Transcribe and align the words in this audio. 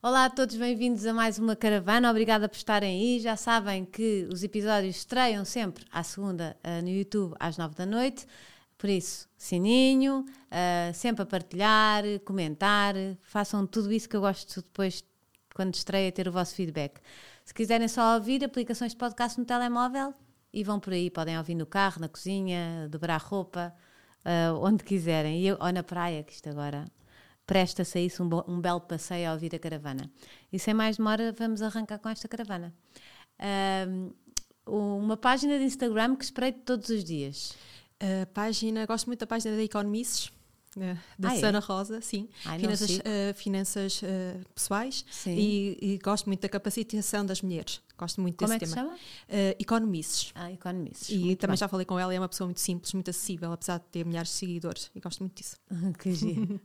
Olá 0.00 0.26
a 0.26 0.30
todos, 0.30 0.54
bem-vindos 0.54 1.04
a 1.06 1.12
mais 1.12 1.40
uma 1.40 1.56
caravana. 1.56 2.08
Obrigada 2.08 2.48
por 2.48 2.54
estarem 2.54 3.00
aí. 3.00 3.18
Já 3.18 3.36
sabem 3.36 3.84
que 3.84 4.28
os 4.32 4.44
episódios 4.44 4.94
estreiam 4.94 5.44
sempre 5.44 5.84
à 5.90 6.04
segunda 6.04 6.56
uh, 6.62 6.80
no 6.80 6.88
YouTube 6.88 7.34
às 7.40 7.58
nove 7.58 7.74
da 7.74 7.84
noite. 7.84 8.24
Por 8.78 8.88
isso, 8.88 9.28
sininho, 9.36 10.20
uh, 10.20 10.94
sempre 10.94 11.22
a 11.24 11.26
partilhar, 11.26 12.04
comentar, 12.24 12.94
façam 13.22 13.66
tudo 13.66 13.92
isso 13.92 14.08
que 14.08 14.14
eu 14.14 14.20
gosto 14.20 14.62
depois, 14.62 15.02
quando 15.52 15.74
estreia, 15.74 16.12
ter 16.12 16.28
o 16.28 16.32
vosso 16.32 16.54
feedback. 16.54 17.00
Se 17.44 17.52
quiserem 17.52 17.88
só 17.88 18.14
ouvir 18.14 18.44
aplicações 18.44 18.92
de 18.92 18.98
podcast 18.98 19.36
no 19.36 19.44
telemóvel, 19.44 20.14
e 20.52 20.62
vão 20.62 20.78
por 20.78 20.92
aí, 20.92 21.10
podem 21.10 21.36
ouvir 21.36 21.56
no 21.56 21.66
carro, 21.66 22.00
na 22.00 22.08
cozinha, 22.08 22.88
dobrar 22.88 23.20
roupa, 23.20 23.74
uh, 24.24 24.64
onde 24.64 24.84
quiserem, 24.84 25.42
ou 25.50 25.72
na 25.72 25.82
praia, 25.82 26.22
que 26.22 26.32
isto 26.32 26.48
agora 26.48 26.84
presta-se 27.48 27.98
a 27.98 28.00
isso 28.02 28.22
um, 28.22 28.28
um, 28.52 28.60
belo 28.60 28.80
passeio 28.82 29.30
a 29.30 29.32
ouvir 29.32 29.54
a 29.54 29.58
caravana. 29.58 30.08
E 30.52 30.58
sem 30.58 30.74
mais 30.74 30.98
demora, 30.98 31.32
vamos 31.32 31.62
arrancar 31.62 31.98
com 31.98 32.10
esta 32.10 32.28
caravana. 32.28 32.74
Uh, 33.40 34.14
uma 34.66 35.16
página 35.16 35.58
de 35.58 35.64
Instagram 35.64 36.14
que 36.14 36.24
espreito 36.24 36.60
todos 36.60 36.90
os 36.90 37.02
dias. 37.02 37.54
A 37.98 38.26
página, 38.26 38.84
gosto 38.84 39.06
muito 39.06 39.20
da 39.20 39.26
página 39.26 39.56
da 39.56 39.62
Economices 39.62 40.30
da 41.18 41.30
ah, 41.30 41.34
é? 41.34 41.40
Sana 41.40 41.58
Rosa, 41.58 42.00
sim. 42.02 42.28
Ai, 42.44 42.58
finanças, 42.58 42.90
uh, 42.90 43.34
finanças 43.34 44.02
uh, 44.02 44.48
pessoais 44.54 45.04
e, 45.26 45.78
e, 45.80 45.98
gosto 45.98 46.26
muito 46.26 46.40
da 46.40 46.48
capacitação 46.48 47.24
das 47.24 47.42
mulheres. 47.42 47.80
Gosto 47.98 48.20
muito 48.20 48.36
Como 48.36 48.52
desse 48.52 48.64
é 48.64 48.68
que 48.68 48.74
tema. 48.74 48.96
Se 48.96 49.02
chama? 49.28 49.50
Uh, 49.50 49.56
Economices. 49.58 50.32
Ah, 50.34 50.52
Economices. 50.52 51.08
E 51.10 51.18
muito 51.18 51.40
também 51.40 51.54
bem. 51.54 51.58
já 51.58 51.68
falei 51.68 51.84
com 51.84 51.98
ela, 51.98 52.14
é 52.14 52.18
uma 52.18 52.28
pessoa 52.28 52.46
muito 52.46 52.60
simples, 52.60 52.94
muito 52.94 53.10
acessível, 53.10 53.52
apesar 53.52 53.78
de 53.78 53.84
ter 53.86 54.06
milhares 54.06 54.30
de 54.30 54.36
seguidores. 54.36 54.90
E 54.94 55.00
gosto 55.00 55.20
muito 55.20 55.34
disso. 55.34 55.56
que 55.98 56.12
giro. 56.14 56.60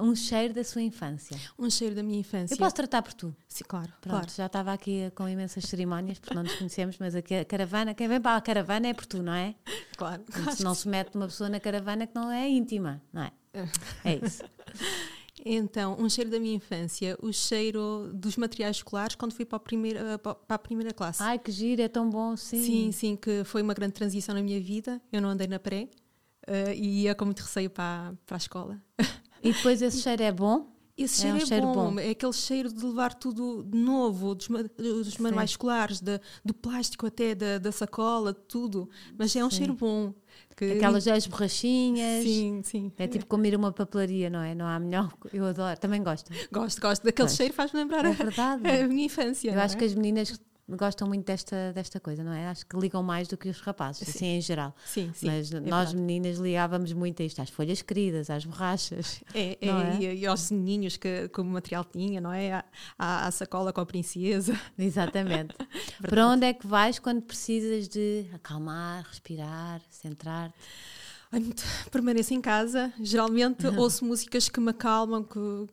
um 0.00 0.14
cheiro 0.16 0.54
da 0.54 0.64
sua 0.64 0.82
infância. 0.82 1.36
Um 1.58 1.68
cheiro 1.68 1.94
da 1.94 2.02
minha 2.02 2.18
infância. 2.18 2.54
Eu 2.54 2.58
posso 2.58 2.74
tratar 2.74 3.02
por 3.02 3.12
tu? 3.12 3.36
Sim, 3.46 3.64
claro. 3.68 3.92
Pronto, 4.00 4.10
claro. 4.10 4.30
já 4.30 4.46
estava 4.46 4.72
aqui 4.72 5.12
com 5.14 5.28
imensas 5.28 5.64
cerimónias, 5.64 6.18
porque 6.18 6.34
não 6.34 6.42
nos 6.42 6.54
conhecemos, 6.54 6.96
mas 6.98 7.14
a 7.14 7.22
caravana, 7.46 7.92
quem 7.94 8.08
vem 8.08 8.20
para 8.20 8.36
a 8.36 8.40
caravana 8.40 8.88
é 8.88 8.94
por 8.94 9.06
tu, 9.06 9.22
não 9.22 9.34
é? 9.34 9.54
Claro. 9.98 10.22
Se 10.54 10.62
não 10.62 10.76
se 10.76 10.88
mete 10.88 11.16
uma 11.16 11.26
pessoa 11.26 11.50
na 11.50 11.58
caravana 11.58 12.06
que 12.06 12.14
não 12.14 12.30
é 12.30 12.48
íntima, 12.48 13.02
não 13.12 13.22
é? 13.22 13.32
É 14.04 14.24
isso. 14.24 14.44
Então, 15.44 15.96
um 15.98 16.08
cheiro 16.08 16.30
da 16.30 16.38
minha 16.38 16.54
infância, 16.54 17.16
o 17.22 17.32
cheiro 17.32 18.10
dos 18.12 18.36
materiais 18.36 18.76
escolares 18.76 19.14
quando 19.14 19.32
fui 19.32 19.44
para 19.44 19.56
a 19.56 19.60
primeira, 19.60 20.18
para 20.18 20.36
a 20.48 20.58
primeira 20.58 20.92
classe. 20.92 21.22
Ai, 21.22 21.38
que 21.38 21.50
giro, 21.50 21.82
é 21.82 21.88
tão 21.88 22.08
bom, 22.08 22.36
sim. 22.36 22.62
Sim, 22.62 22.92
sim, 22.92 23.16
que 23.16 23.44
foi 23.44 23.62
uma 23.62 23.74
grande 23.74 23.94
transição 23.94 24.34
na 24.34 24.42
minha 24.42 24.60
vida. 24.60 25.00
Eu 25.12 25.20
não 25.20 25.30
andei 25.30 25.46
na 25.46 25.58
pré 25.58 25.88
uh, 26.48 26.72
e 26.74 27.02
ia 27.02 27.14
com 27.14 27.24
muito 27.24 27.40
receio 27.40 27.70
para, 27.70 28.14
para 28.26 28.36
a 28.36 28.38
escola. 28.38 28.82
E 29.40 29.52
depois 29.52 29.80
esse 29.80 30.00
cheiro 30.00 30.20
é 30.20 30.32
bom? 30.32 30.66
Esse 30.98 31.20
cheiro 31.20 31.36
é, 31.36 31.40
um 31.40 31.42
é 31.42 31.46
cheiro 31.46 31.66
bom. 31.68 31.92
bom. 31.92 32.00
é 32.00 32.10
aquele 32.10 32.32
cheiro 32.32 32.72
de 32.72 32.84
levar 32.84 33.14
tudo 33.14 33.62
de 33.62 33.78
novo, 33.78 34.34
dos, 34.34 34.48
dos 34.48 35.16
manuais 35.18 35.50
escolares, 35.50 36.00
de, 36.00 36.20
do 36.44 36.52
plástico 36.52 37.06
até, 37.06 37.36
da, 37.36 37.58
da 37.58 37.70
sacola, 37.70 38.34
tudo. 38.34 38.90
Mas 39.16 39.36
é 39.36 39.44
um 39.44 39.48
Sim. 39.48 39.58
cheiro 39.58 39.74
bom. 39.74 40.12
Que... 40.56 40.72
Aquelas 40.72 41.06
as 41.06 41.26
borrachinhas. 41.26 42.24
Sim, 42.24 42.62
sim. 42.64 42.92
É 42.98 43.06
tipo 43.06 43.26
comer 43.26 43.54
uma 43.54 43.72
papelaria, 43.72 44.28
não 44.28 44.40
é? 44.40 44.54
Não 44.54 44.66
há 44.66 44.78
melhor. 44.78 45.12
Eu 45.32 45.44
adoro. 45.46 45.78
Também 45.78 46.02
gosto. 46.02 46.32
Gosto, 46.50 46.80
gosto. 46.80 47.04
Daquele 47.04 47.28
cheiro 47.28 47.54
faz-me 47.54 47.80
lembrar 47.80 48.04
é 48.04 48.12
verdade. 48.12 48.66
A, 48.68 48.84
a 48.84 48.88
minha 48.88 49.04
infância. 49.06 49.52
Eu 49.52 49.60
acho 49.60 49.76
é? 49.76 49.78
que 49.78 49.84
as 49.84 49.94
meninas 49.94 50.40
gostam 50.76 51.08
muito 51.08 51.24
desta, 51.24 51.72
desta 51.72 51.98
coisa, 51.98 52.22
não 52.22 52.32
é? 52.32 52.48
Acho 52.48 52.66
que 52.66 52.76
ligam 52.76 53.02
mais 53.02 53.26
do 53.26 53.36
que 53.36 53.48
os 53.48 53.60
rapazes, 53.60 54.06
sim. 54.06 54.10
assim 54.10 54.26
em 54.26 54.40
geral. 54.40 54.74
Sim, 54.84 55.10
sim. 55.14 55.26
Mas 55.26 55.52
é 55.52 55.60
nós 55.60 55.92
verdade. 55.92 55.96
meninas 55.96 56.38
ligávamos 56.38 56.92
muito 56.92 57.22
a 57.22 57.24
isto, 57.24 57.40
às 57.40 57.48
folhas 57.48 57.80
queridas, 57.80 58.28
às 58.28 58.44
borrachas. 58.44 59.22
É, 59.34 59.58
é, 59.60 59.68
é? 59.68 59.96
E, 60.00 60.20
e, 60.20 60.26
aos 60.26 60.50
ninhos 60.50 60.96
que, 60.96 61.28
que 61.28 61.40
o 61.40 61.44
material 61.44 61.84
tinha, 61.84 62.20
não 62.20 62.32
é? 62.32 62.64
À, 62.98 63.26
à 63.26 63.30
sacola 63.30 63.72
com 63.72 63.80
a 63.80 63.86
princesa. 63.86 64.58
Exatamente. 64.78 65.54
Para 66.02 66.26
onde 66.26 66.46
é 66.46 66.52
que 66.52 66.66
vais 66.66 66.98
quando 66.98 67.22
precisas 67.22 67.88
de 67.88 68.26
acalmar, 68.34 69.04
respirar, 69.08 69.80
centrar-te? 69.90 70.54
Permaneço 71.90 72.34
em 72.34 72.40
casa. 72.40 72.92
Geralmente 73.00 73.66
ouço 73.66 74.04
músicas 74.04 74.48
que 74.48 74.60
me 74.60 74.70
acalmam, 74.70 75.22
que, 75.22 75.66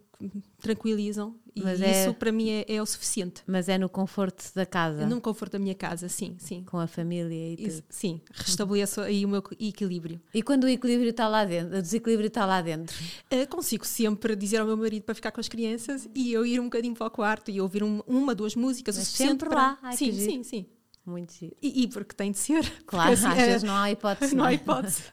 tranquilizam 0.62 1.36
e 1.56 1.62
mas 1.62 1.80
isso 1.80 2.10
é, 2.10 2.14
para 2.14 2.32
mim 2.32 2.50
é, 2.50 2.66
é, 2.68 2.82
o 2.82 2.86
suficiente. 2.86 3.42
Mas 3.48 3.70
é 3.70 3.78
no 3.78 3.88
conforto 3.88 4.44
da 4.54 4.66
casa? 4.66 5.04
É 5.04 5.06
no 5.06 5.22
conforto 5.22 5.54
da 5.54 5.60
minha 5.60 5.74
casa, 5.74 6.10
sim, 6.10 6.36
sim. 6.38 6.64
Com 6.64 6.78
a 6.78 6.88
família 6.88 7.54
e 7.54 7.56
tudo? 7.56 7.84
sim, 7.90 8.22
restabeleço 8.34 9.00
aí 9.00 9.26
o 9.26 9.30
meu 9.30 9.44
equilíbrio. 9.60 10.20
E 10.34 10.44
quando 10.44 10.66
o 10.66 10.68
equilíbrio 10.68 11.12
está 11.12 11.28
lá 11.28 11.46
dentro, 11.46 11.78
o 11.78 11.82
desequilíbrio 11.82 12.28
está 12.28 12.46
lá 12.46 12.62
dentro? 12.62 12.96
Uh, 13.32 13.48
consigo 13.48 13.86
sempre 13.86 14.36
dizer 14.36 14.58
ao 14.58 14.68
meu 14.68 14.76
marido 14.76 15.04
para 15.04 15.16
ficar 15.16 15.32
com 15.32 15.40
as 15.40 15.48
crianças 15.48 16.10
e 16.14 16.34
eu 16.34 16.46
ir 16.46 16.60
um 16.60 16.66
bocadinho 16.66 16.94
para 16.94 17.08
o 17.08 17.12
quarto 17.12 17.50
e 17.50 17.62
ouvir 17.62 17.84
um, 17.84 18.02
uma, 18.06 18.36
duas 18.36 18.56
músicas, 18.56 18.98
mas 18.98 19.04
o 19.04 19.08
suficiente 19.08 19.30
sempre 19.30 19.50
para... 19.50 19.58
lá. 19.58 19.80
Ai, 19.82 19.96
sim, 19.96 20.12
sim, 20.12 20.44
sim. 20.44 20.66
Muito 21.06 21.34
giro. 21.34 21.56
E, 21.62 21.84
e, 21.84 21.88
porque 21.88 22.16
tem 22.16 22.32
de 22.32 22.40
ser. 22.40 22.66
Claro, 22.88 23.14
assim, 23.14 23.28
às 23.28 23.38
é, 23.38 23.46
vezes 23.46 23.64
não 23.64 23.76
há 23.76 23.92
hipótese. 23.92 24.36
Não, 24.36 24.44
não 24.44 24.50
há 24.50 24.52
é? 24.52 24.56
hipótese. 24.56 25.04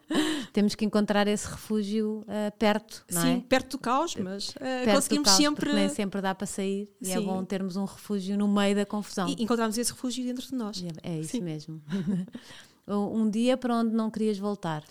Temos 0.52 0.74
que 0.74 0.84
encontrar 0.84 1.26
esse 1.28 1.46
refúgio 1.46 2.24
uh, 2.26 2.56
perto, 2.58 3.04
não 3.10 3.22
Sim, 3.22 3.36
é? 3.36 3.40
perto 3.40 3.72
do 3.72 3.78
caos, 3.78 4.16
mas 4.16 4.50
uh, 4.50 4.54
conseguimos 4.94 5.28
caos, 5.28 5.36
sempre. 5.36 5.72
Nem 5.72 5.88
sempre 5.88 6.20
dá 6.20 6.34
para 6.34 6.46
sair 6.46 6.88
Sim. 7.02 7.10
e 7.10 7.12
é 7.12 7.20
bom 7.20 7.44
termos 7.44 7.76
um 7.76 7.84
refúgio 7.84 8.36
no 8.36 8.48
meio 8.48 8.74
da 8.76 8.86
confusão. 8.86 9.28
E 9.28 9.42
encontrarmos 9.42 9.76
esse 9.76 9.92
refúgio 9.92 10.24
dentro 10.24 10.46
de 10.46 10.54
nós. 10.54 10.82
É, 11.02 11.10
é 11.10 11.18
isso 11.20 11.32
Sim. 11.32 11.40
mesmo. 11.42 11.82
um 12.86 13.28
dia 13.28 13.56
para 13.56 13.76
onde 13.76 13.94
não 13.94 14.10
querias 14.10 14.38
voltar? 14.38 14.82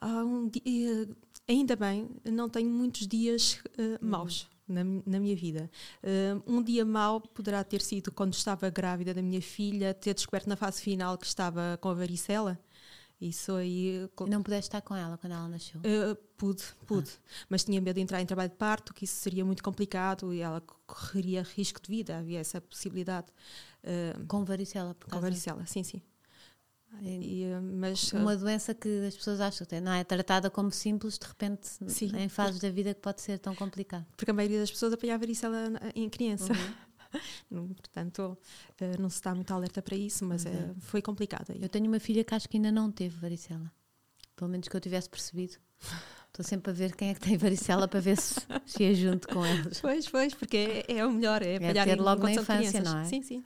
Ah, 0.00 0.24
um 0.24 0.48
dia, 0.48 1.08
ainda 1.48 1.76
bem, 1.76 2.08
não 2.24 2.48
tenho 2.48 2.70
muitos 2.70 3.06
dias 3.06 3.60
uh, 3.78 4.04
maus 4.04 4.48
na, 4.66 4.82
na 4.84 5.20
minha 5.20 5.36
vida. 5.36 5.70
Uh, 6.02 6.42
um 6.46 6.62
dia 6.62 6.84
mau 6.84 7.20
poderá 7.20 7.62
ter 7.62 7.80
sido 7.80 8.10
quando 8.10 8.34
estava 8.34 8.68
grávida 8.70 9.14
da 9.14 9.22
minha 9.22 9.42
filha, 9.42 9.94
ter 9.94 10.14
descoberto 10.14 10.46
na 10.48 10.56
fase 10.56 10.82
final 10.82 11.16
que 11.18 11.26
estava 11.26 11.78
com 11.80 11.88
a 11.88 11.94
varicela. 11.94 12.58
Isso 13.20 13.52
aí. 13.52 14.08
Não 14.28 14.42
pudeste 14.42 14.68
estar 14.68 14.80
com 14.80 14.94
ela 14.94 15.16
quando 15.16 15.32
ela 15.32 15.48
nasceu? 15.48 15.80
Uh, 15.80 16.16
pude, 16.36 16.62
pude. 16.86 17.10
Ah. 17.14 17.46
Mas 17.48 17.64
tinha 17.64 17.80
medo 17.80 17.94
de 17.96 18.02
entrar 18.02 18.20
em 18.20 18.26
trabalho 18.26 18.50
de 18.50 18.56
parto, 18.56 18.92
que 18.92 19.04
isso 19.04 19.16
seria 19.16 19.44
muito 19.44 19.62
complicado 19.62 20.34
e 20.34 20.40
ela 20.40 20.60
correria 20.86 21.42
risco 21.42 21.80
de 21.80 21.88
vida, 21.88 22.18
havia 22.18 22.40
essa 22.40 22.60
possibilidade. 22.60 23.28
Uh, 23.82 24.26
com 24.26 24.44
varicela, 24.44 24.94
por 24.94 25.08
Com 25.10 25.20
varicela, 25.20 25.64
sim, 25.66 25.82
sim. 25.82 26.02
E, 27.02 27.44
mas, 27.62 28.12
uma 28.12 28.36
doença 28.36 28.74
que 28.74 29.06
as 29.06 29.16
pessoas 29.16 29.40
acham 29.40 29.66
que 29.66 29.80
não 29.80 29.92
é 29.92 30.04
tratada 30.04 30.50
como 30.50 30.70
simples, 30.70 31.18
de 31.18 31.26
repente, 31.26 31.68
sim, 31.86 32.10
em 32.16 32.28
fases 32.28 32.60
da 32.60 32.70
vida 32.70 32.94
que 32.94 33.00
pode 33.00 33.20
ser 33.20 33.38
tão 33.38 33.54
complicado. 33.54 34.06
Porque 34.16 34.30
a 34.30 34.34
maioria 34.34 34.60
das 34.60 34.70
pessoas 34.70 34.92
apanha 34.92 35.14
a 35.14 35.18
varicela 35.18 35.72
em 35.94 36.08
criança. 36.08 36.52
Uhum. 37.50 37.74
Portanto, 37.74 38.38
eh, 38.80 38.96
não 38.98 39.08
se 39.08 39.16
está 39.16 39.34
muito 39.34 39.52
alerta 39.52 39.80
para 39.80 39.96
isso, 39.96 40.24
mas 40.24 40.44
é, 40.46 40.74
foi 40.80 41.00
complicado. 41.00 41.52
Eu 41.60 41.68
tenho 41.68 41.86
uma 41.86 42.00
filha 42.00 42.24
que 42.24 42.34
acho 42.34 42.48
que 42.48 42.56
ainda 42.56 42.72
não 42.72 42.90
teve 42.90 43.16
varicela. 43.16 43.70
Pelo 44.36 44.50
menos 44.50 44.66
que 44.66 44.76
eu 44.76 44.80
tivesse 44.80 45.08
percebido. 45.08 45.54
Estou 46.26 46.44
sempre 46.44 46.72
a 46.72 46.74
ver 46.74 46.96
quem 46.96 47.10
é 47.10 47.14
que 47.14 47.20
tem 47.20 47.36
varicela 47.36 47.86
para 47.86 48.00
ver 48.00 48.16
se, 48.16 48.40
se 48.66 48.82
é 48.82 48.92
junto 48.92 49.28
com 49.28 49.46
eles. 49.46 49.80
Pois, 49.80 50.08
pois, 50.08 50.34
porque 50.34 50.84
é, 50.88 50.96
é 50.96 51.06
o 51.06 51.12
melhor, 51.12 51.40
é, 51.42 51.54
é 51.54 51.84
ter 51.84 52.00
logo 52.00 52.24
na 52.24 52.32
infância, 52.32 52.80
não 52.80 52.98
é? 52.98 53.04
Sim, 53.04 53.22
sim. 53.22 53.44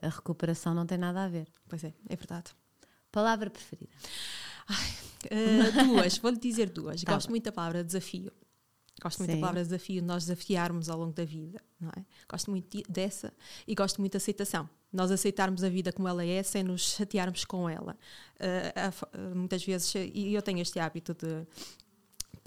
A 0.00 0.08
recuperação 0.08 0.72
não 0.72 0.86
tem 0.86 0.96
nada 0.96 1.24
a 1.24 1.28
ver. 1.28 1.48
Pois 1.68 1.82
é, 1.82 1.92
é 2.08 2.14
verdade. 2.14 2.52
Palavra 3.10 3.50
preferida? 3.50 3.90
Ai, 4.68 4.90
uh, 5.26 5.84
duas, 5.86 6.18
vou-lhe 6.18 6.38
dizer 6.38 6.70
duas. 6.70 7.02
Tá 7.04 7.14
Gosto 7.14 7.26
bem. 7.26 7.32
muito 7.32 7.44
da 7.44 7.52
palavra 7.52 7.84
desafio. 7.84 8.32
Gosto 9.02 9.20
muito 9.20 9.30
Sim. 9.30 9.36
da 9.36 9.40
palavra 9.40 9.64
desafio, 9.64 10.02
nós 10.02 10.24
desafiarmos 10.24 10.90
ao 10.90 10.98
longo 10.98 11.14
da 11.14 11.24
vida, 11.24 11.60
não 11.80 11.88
é? 11.88 12.04
Gosto 12.28 12.50
muito 12.50 12.82
dessa 12.86 13.32
e 13.66 13.74
gosto 13.74 13.98
muito 13.98 14.12
da 14.12 14.18
aceitação. 14.18 14.68
Nós 14.92 15.10
aceitarmos 15.10 15.64
a 15.64 15.68
vida 15.68 15.92
como 15.92 16.06
ela 16.06 16.24
é 16.24 16.42
sem 16.42 16.62
nos 16.62 16.96
chatearmos 16.96 17.44
com 17.44 17.68
ela. 17.68 17.96
Uh, 18.38 19.16
uh, 19.16 19.36
muitas 19.36 19.64
vezes, 19.64 19.94
e 19.94 20.34
eu 20.34 20.42
tenho 20.42 20.60
este 20.60 20.78
hábito 20.78 21.14
de 21.14 21.46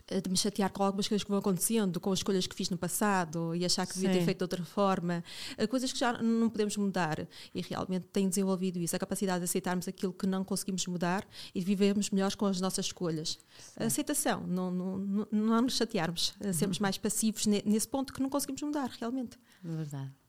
de 0.07 0.29
me 0.29 0.37
chatear 0.37 0.71
com 0.71 0.83
algumas 0.83 1.07
coisas 1.07 1.23
que 1.23 1.29
vão 1.29 1.39
acontecendo, 1.39 1.99
com 1.99 2.11
as 2.11 2.19
escolhas 2.19 2.45
que 2.45 2.55
fiz 2.55 2.69
no 2.69 2.77
passado 2.77 3.55
e 3.55 3.65
achar 3.65 3.87
que 3.87 3.93
devia 3.93 4.11
Sim. 4.11 4.19
ter 4.19 4.25
feito 4.25 4.37
de 4.39 4.43
outra 4.43 4.63
forma, 4.63 5.23
eh, 5.57 5.65
coisas 5.65 5.93
que 5.93 5.99
já 5.99 6.21
não 6.21 6.49
podemos 6.49 6.75
mudar. 6.77 7.27
E 7.53 7.61
realmente 7.61 8.07
tenho 8.11 8.27
desenvolvido 8.27 8.79
isso, 8.79 8.95
a 8.95 8.99
capacidade 8.99 9.39
de 9.39 9.45
aceitarmos 9.45 9.87
aquilo 9.87 10.13
que 10.13 10.27
não 10.27 10.43
conseguimos 10.43 10.85
mudar 10.87 11.27
e 11.55 11.59
de 11.59 11.65
vivermos 11.65 12.09
melhor 12.09 12.35
com 12.35 12.45
as 12.45 12.59
nossas 12.59 12.87
escolhas. 12.87 13.39
A 13.77 13.85
aceitação, 13.85 14.45
não, 14.45 14.69
não, 14.69 14.97
não, 14.97 15.27
não 15.31 15.61
nos 15.61 15.75
chatearmos, 15.75 16.33
uhum. 16.43 16.53
sermos 16.53 16.79
mais 16.79 16.97
passivos 16.97 17.45
nesse 17.45 17.87
ponto 17.87 18.13
que 18.13 18.21
não 18.21 18.29
conseguimos 18.29 18.61
mudar, 18.61 18.89
realmente. 18.99 19.37
Verdade 19.63 20.22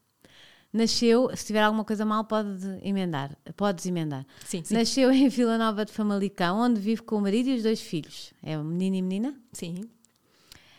nasceu, 0.75 1.31
se 1.35 1.47
tiver 1.47 1.63
alguma 1.63 1.85
coisa 1.85 2.05
mal, 2.05 2.25
pode 2.25 2.67
emendar. 2.83 3.37
Podes 3.57 3.87
emendar. 3.87 4.27
Sim, 4.45 4.63
sim. 4.65 4.75
Nasceu 4.75 5.11
em 5.13 5.29
Vila 5.29 5.57
Nova 5.57 5.85
de 5.85 5.93
Famalicão, 5.93 6.59
onde 6.59 6.81
vive 6.81 7.03
com 7.03 7.17
o 7.17 7.21
marido 7.21 7.49
e 7.49 7.57
os 7.57 7.63
dois 7.63 7.81
filhos. 7.81 8.35
É 8.43 8.57
menino 8.57 8.97
e 8.97 9.03
menina? 9.03 9.35
Sim. 9.53 9.89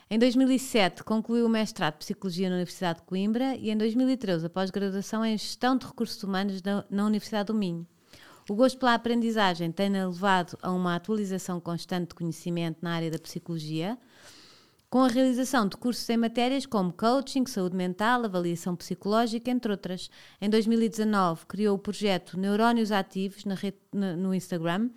Em 0.10 0.20
2007, 0.20 1.04
concluiu 1.04 1.46
o 1.46 1.50
mestrado 1.50 1.94
de 1.94 2.00
Psicologia 2.00 2.50
na 2.50 2.56
Universidade 2.56 3.00
de 3.00 3.06
Coimbra 3.06 3.56
e 3.56 3.72
em 3.72 3.78
2013, 3.78 4.46
a 4.46 4.50
pós-graduação 4.50 5.26
em 5.26 5.38
Gestão 5.38 5.78
de 5.78 5.86
Recursos 5.86 6.22
Humanos 6.22 6.62
na 6.90 7.06
Universidade 7.06 7.48
do 7.48 7.56
Minho. 7.56 7.88
O 8.48 8.54
gosto 8.54 8.78
pela 8.78 8.94
aprendizagem 8.94 9.72
tem 9.72 9.90
levado 9.90 10.56
a 10.62 10.72
uma 10.72 10.96
atualização 10.96 11.60
constante 11.60 12.10
de 12.10 12.16
conhecimento 12.16 12.78
na 12.82 12.94
área 12.94 13.10
da 13.10 13.18
psicologia, 13.18 13.98
com 14.90 15.00
a 15.00 15.08
realização 15.08 15.68
de 15.68 15.76
cursos 15.78 16.10
em 16.10 16.18
matérias 16.18 16.66
como 16.66 16.94
coaching, 16.94 17.46
saúde 17.46 17.76
mental, 17.76 18.24
avaliação 18.24 18.76
psicológica, 18.76 19.52
entre 19.52 19.72
outras. 19.72 20.10
Em 20.40 20.50
2019, 20.50 21.46
criou 21.48 21.76
o 21.76 21.80
projeto 21.80 22.40
Neurónios 22.40 22.92
Ativos 22.92 23.44
rede, 23.44 23.78
no 23.92 24.34
Instagram 24.34 24.90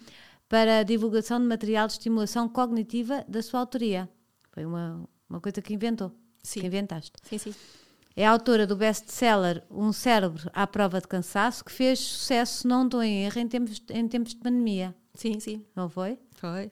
para 0.49 0.79
a 0.79 0.83
divulgação 0.83 1.39
de 1.41 1.47
material 1.47 1.87
de 1.87 1.95
estimulação 1.95 2.49
cognitiva 2.49 3.25
da 3.29 3.43
sua 3.43 3.61
autoria. 3.61 4.09
Foi 4.53 4.65
uma, 4.65 5.05
uma 5.29 5.41
coisa 5.41 5.61
que 5.61 5.75
inventou, 5.75 6.13
Sim. 6.43 6.61
que 6.61 6.67
inventaste. 6.67 7.13
Sim, 7.23 7.39
sim. 7.39 7.55
É 8.17 8.27
autora 8.27 8.67
do 8.67 8.75
best-seller 8.75 9.63
Um 9.71 9.93
Cérebro 9.93 10.51
à 10.53 10.67
Prova 10.67 11.01
de 11.01 11.07
Cansaço, 11.07 11.65
que 11.65 11.71
fez 11.71 12.01
sucesso, 12.01 12.67
não 12.67 12.85
estou 12.85 13.03
em 13.03 13.25
erro, 13.25 13.39
em 13.39 13.47
tempos, 13.47 13.81
em 13.91 14.09
tempos 14.09 14.35
de 14.35 14.41
pandemia. 14.41 14.95
Sim, 15.15 15.39
sim. 15.39 15.65
Não 15.77 15.89
foi? 15.89 16.19
Foi. 16.33 16.71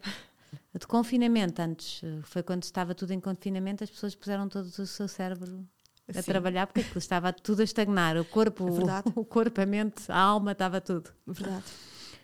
De 0.78 0.86
confinamento 0.86 1.60
antes. 1.62 2.02
Foi 2.24 2.42
quando 2.42 2.62
estava 2.62 2.94
tudo 2.94 3.12
em 3.12 3.20
confinamento, 3.20 3.82
as 3.82 3.90
pessoas 3.90 4.14
puseram 4.14 4.48
todo 4.48 4.66
o 4.66 4.86
seu 4.86 5.08
cérebro 5.08 5.66
a 6.08 6.22
Sim. 6.22 6.22
trabalhar, 6.22 6.66
porque 6.66 6.98
estava 6.98 7.32
tudo 7.32 7.60
a 7.60 7.64
estagnar. 7.64 8.16
O 8.16 8.24
corpo, 8.24 8.68
É 8.68 8.70
verdade. 8.70 9.12
o 9.16 9.24
corpo, 9.24 9.60
a 9.60 9.66
mente, 9.66 10.10
a 10.10 10.18
alma, 10.18 10.52
estava 10.52 10.80
tudo. 10.80 11.10
Verdade. 11.26 11.64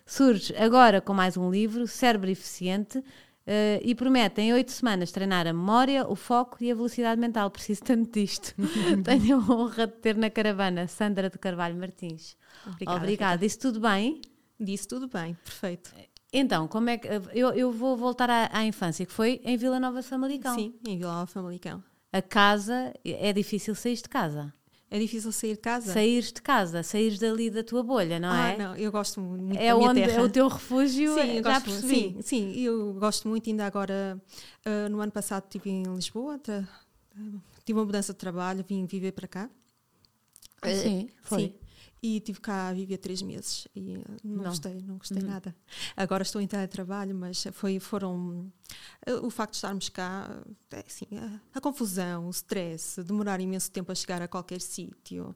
Surge 0.06 0.54
agora 0.56 1.00
com 1.00 1.14
mais 1.14 1.36
um 1.36 1.50
livro, 1.50 1.86
Cérebro 1.86 2.30
Eficiente, 2.30 3.02
eh, 3.46 3.80
e 3.82 3.94
promete 3.94 4.40
em 4.40 4.52
oito 4.52 4.70
semanas 4.70 5.10
treinar 5.10 5.46
a 5.46 5.52
memória, 5.52 6.06
o 6.06 6.14
foco 6.14 6.62
e 6.62 6.70
a 6.70 6.74
velocidade 6.74 7.20
mental. 7.20 7.50
Preciso 7.50 7.82
tanto 7.82 8.12
disto. 8.12 8.54
Tenho 9.04 9.36
a 9.38 9.52
honra 9.52 9.86
de 9.86 9.94
ter 9.94 10.16
na 10.16 10.30
caravana 10.30 10.86
Sandra 10.86 11.30
de 11.30 11.38
Carvalho 11.38 11.76
Martins. 11.76 12.36
Obrigada. 12.66 12.98
Obrigada. 12.98 13.38
Disse 13.38 13.58
tudo 13.58 13.80
bem? 13.80 14.20
Disse 14.60 14.86
tudo 14.86 15.08
bem, 15.08 15.34
perfeito. 15.42 15.92
Então, 16.32 16.66
como 16.66 16.88
é 16.90 16.96
que. 16.98 17.08
Eu, 17.34 17.50
eu 17.52 17.70
vou 17.72 17.96
voltar 17.96 18.30
à, 18.30 18.48
à 18.52 18.64
infância, 18.64 19.04
que 19.04 19.12
foi 19.12 19.40
em 19.44 19.56
Vila 19.56 19.78
Nova 19.78 20.02
Famalicão. 20.02 20.54
Sim, 20.54 20.74
em 20.86 20.96
Vila 20.96 21.12
Nova 21.12 21.26
Famalicão. 21.26 21.82
A 22.12 22.22
casa, 22.22 22.92
é 23.04 23.32
difícil 23.32 23.74
sair 23.74 23.96
de 23.96 24.08
casa. 24.08 24.52
É 24.90 24.98
difícil 24.98 25.32
sair 25.32 25.52
de 25.54 25.60
casa? 25.60 25.90
Sair 25.92 26.20
de 26.22 26.42
casa, 26.42 26.82
sair 26.82 27.16
dali 27.18 27.48
da 27.48 27.64
tua 27.64 27.82
bolha, 27.82 28.20
não 28.20 28.30
ah, 28.30 28.48
é? 28.50 28.58
não, 28.58 28.76
eu 28.76 28.92
gosto 28.92 29.20
muito 29.22 29.58
É 29.58 29.68
da 29.70 29.74
minha 29.76 29.88
onde 29.90 30.00
terra. 30.02 30.12
é 30.20 30.22
o 30.22 30.28
teu 30.28 30.48
refúgio, 30.48 31.14
Sim, 31.14 31.36
eu 31.38 31.42
já 31.42 31.52
gosto, 31.54 31.64
percebi. 31.64 31.94
sim, 31.94 32.22
sim, 32.22 32.52
eu 32.60 32.92
gosto 32.94 33.26
muito. 33.26 33.48
Ainda 33.48 33.64
agora, 33.66 34.20
ah, 34.66 34.88
no 34.90 35.00
ano 35.00 35.10
passado, 35.10 35.44
estive 35.44 35.70
em 35.70 35.82
Lisboa, 35.94 36.38
tra- 36.38 36.68
ah, 37.16 37.20
tive 37.64 37.78
uma 37.78 37.86
mudança 37.86 38.12
de 38.12 38.18
trabalho, 38.18 38.62
vim 38.68 38.84
viver 38.84 39.12
para 39.12 39.26
cá. 39.26 39.50
Ah, 40.60 40.68
Sim, 40.68 41.08
foi. 41.22 41.40
Sim. 41.40 41.54
E 42.04 42.16
estive 42.16 42.40
cá 42.40 42.68
a 42.68 42.72
viver 42.72 42.98
três 42.98 43.22
meses 43.22 43.68
e 43.76 43.80
não, 43.96 44.04
Não. 44.24 44.44
gostei, 44.44 44.82
não 44.82 44.96
gostei 44.98 45.22
Uhum. 45.22 45.28
nada. 45.28 45.54
Agora 45.96 46.24
estou 46.24 46.40
em 46.40 46.48
teletrabalho, 46.48 47.14
mas 47.14 47.44
foi, 47.52 47.78
foram 47.78 48.52
ah, 49.06 49.24
o 49.24 49.30
facto 49.30 49.52
de 49.52 49.58
estarmos 49.58 49.88
cá, 49.88 50.42
é, 50.72 50.84
assim, 50.84 51.06
a, 51.16 51.58
a 51.58 51.60
confusão, 51.60 52.26
o 52.26 52.30
stress, 52.30 53.00
demorar 53.04 53.40
imenso 53.40 53.70
tempo 53.70 53.92
a 53.92 53.94
chegar 53.94 54.20
a 54.20 54.26
qualquer 54.26 54.60
sítio. 54.60 55.32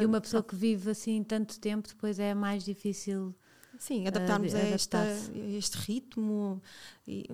E 0.00 0.04
uma 0.04 0.20
pessoa 0.20 0.42
que 0.42 0.56
vive 0.56 0.90
assim 0.90 1.22
tanto 1.22 1.60
tempo, 1.60 1.86
depois 1.86 2.18
é 2.18 2.34
mais 2.34 2.64
difícil. 2.64 3.32
Sim, 3.78 4.04
adaptarmos 4.06 4.52
a, 4.54 4.58
de- 4.58 4.72
esta, 4.72 4.98
adaptar-se. 5.02 5.30
a 5.40 5.50
este 5.56 5.76
ritmo. 5.78 6.60
E. 7.06 7.26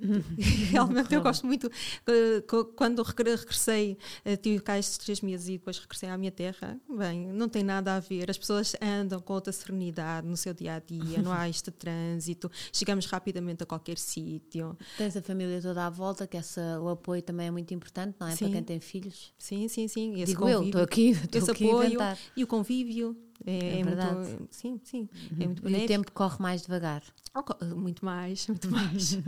Realmente 0.70 1.14
eu 1.14 1.22
gosto 1.22 1.46
muito. 1.46 1.70
eh, 2.06 2.42
Quando 2.76 3.02
regre- 3.02 3.34
regressei, 3.36 3.96
eh, 4.24 4.36
tive 4.36 4.60
cá 4.60 4.78
estes 4.78 4.98
três 4.98 5.20
meses 5.20 5.48
e 5.48 5.52
depois 5.52 5.78
regressei 5.78 6.08
à 6.08 6.18
minha 6.18 6.30
terra. 6.30 6.78
Bem, 6.88 7.26
não 7.32 7.48
tem 7.48 7.62
nada 7.62 7.96
a 7.96 8.00
ver. 8.00 8.30
As 8.30 8.36
pessoas 8.36 8.74
andam 8.82 9.20
com 9.20 9.32
outra 9.32 9.52
serenidade 9.52 10.26
no 10.26 10.36
seu 10.36 10.52
dia 10.52 10.74
a 10.74 10.78
dia, 10.80 11.22
não 11.22 11.32
há 11.32 11.48
este 11.48 11.70
trânsito, 11.70 12.50
chegamos 12.72 13.06
rapidamente 13.06 13.62
a 13.62 13.66
qualquer 13.66 13.98
sítio. 13.98 14.76
Tens 14.98 15.16
a 15.16 15.22
família 15.22 15.60
toda 15.62 15.86
à 15.86 15.90
volta, 15.90 16.26
que 16.26 16.36
essa, 16.36 16.80
o 16.80 16.88
apoio 16.88 17.22
também 17.22 17.46
é 17.46 17.50
muito 17.50 17.72
importante, 17.72 18.16
não 18.20 18.26
é? 18.26 18.36
Para 18.36 18.46
Sim. 18.46 18.52
quem 18.52 18.62
tem 18.62 18.80
filhos. 18.80 19.32
Sim, 19.38 19.68
sim, 19.68 19.88
sim. 19.88 20.14
Esse 20.20 20.26
Digo 20.32 20.48
eu, 20.48 20.58
convívio, 20.58 20.68
estou 20.68 20.82
aqui, 20.82 21.08
estou 21.38 21.50
aqui 21.54 21.64
a 21.64 21.68
apoio 21.72 21.86
inventar. 21.86 22.18
e 22.36 22.44
o 22.44 22.46
convívio. 22.46 23.16
É, 23.46 23.76
É 23.76 23.80
é 23.80 23.84
verdade. 23.84 24.30
muito. 24.30 24.48
Sim, 24.54 24.80
sim. 24.84 25.08
É 25.40 25.46
muito 25.46 25.68
E 25.68 25.84
o 25.84 25.86
tempo 25.86 26.12
corre 26.12 26.36
mais 26.40 26.62
devagar. 26.62 27.02
Oh, 27.36 27.42
co- 27.42 27.64
Muito 27.74 28.04
mais, 28.04 28.46
muito 28.48 28.70
mais. 28.70 29.18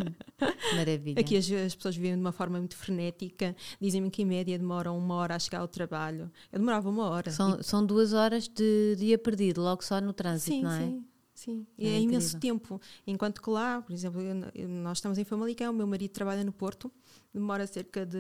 Maravilha. 0.74 1.20
Aqui 1.20 1.36
as, 1.36 1.50
as 1.50 1.74
pessoas 1.74 1.96
vivem 1.96 2.14
de 2.14 2.20
uma 2.20 2.32
forma 2.32 2.58
muito 2.58 2.76
frenética. 2.76 3.54
Dizem-me 3.80 4.10
que 4.10 4.22
em 4.22 4.26
média 4.26 4.58
demoram 4.58 4.96
uma 4.96 5.14
hora 5.16 5.34
a 5.34 5.38
chegar 5.38 5.60
ao 5.60 5.68
trabalho. 5.68 6.30
Eu 6.52 6.58
demorava 6.58 6.88
uma 6.88 7.08
hora. 7.08 7.30
São, 7.30 7.62
são 7.62 7.84
duas 7.84 8.12
horas 8.12 8.48
de 8.48 8.94
dia 8.96 9.18
perdido, 9.18 9.60
logo 9.62 9.82
só 9.82 10.00
no 10.00 10.12
trânsito, 10.12 10.50
sim, 10.56 10.62
não 10.62 10.70
é? 10.70 10.78
sim, 10.86 11.04
sim. 11.34 11.66
E 11.76 11.86
É 11.88 11.92
é, 11.96 12.00
imenso 12.00 12.38
tempo. 12.38 12.80
Enquanto 13.06 13.42
que 13.42 13.50
lá, 13.50 13.82
por 13.82 13.92
exemplo, 13.92 14.20
eu- 14.54 14.68
nós 14.68 14.98
estamos 14.98 15.18
em 15.18 15.24
Famalicão, 15.24 15.72
o 15.72 15.76
meu 15.76 15.86
marido 15.86 16.10
trabalha 16.12 16.44
no 16.44 16.52
Porto, 16.52 16.90
demora 17.34 17.66
cerca 17.66 18.06
de 18.06 18.18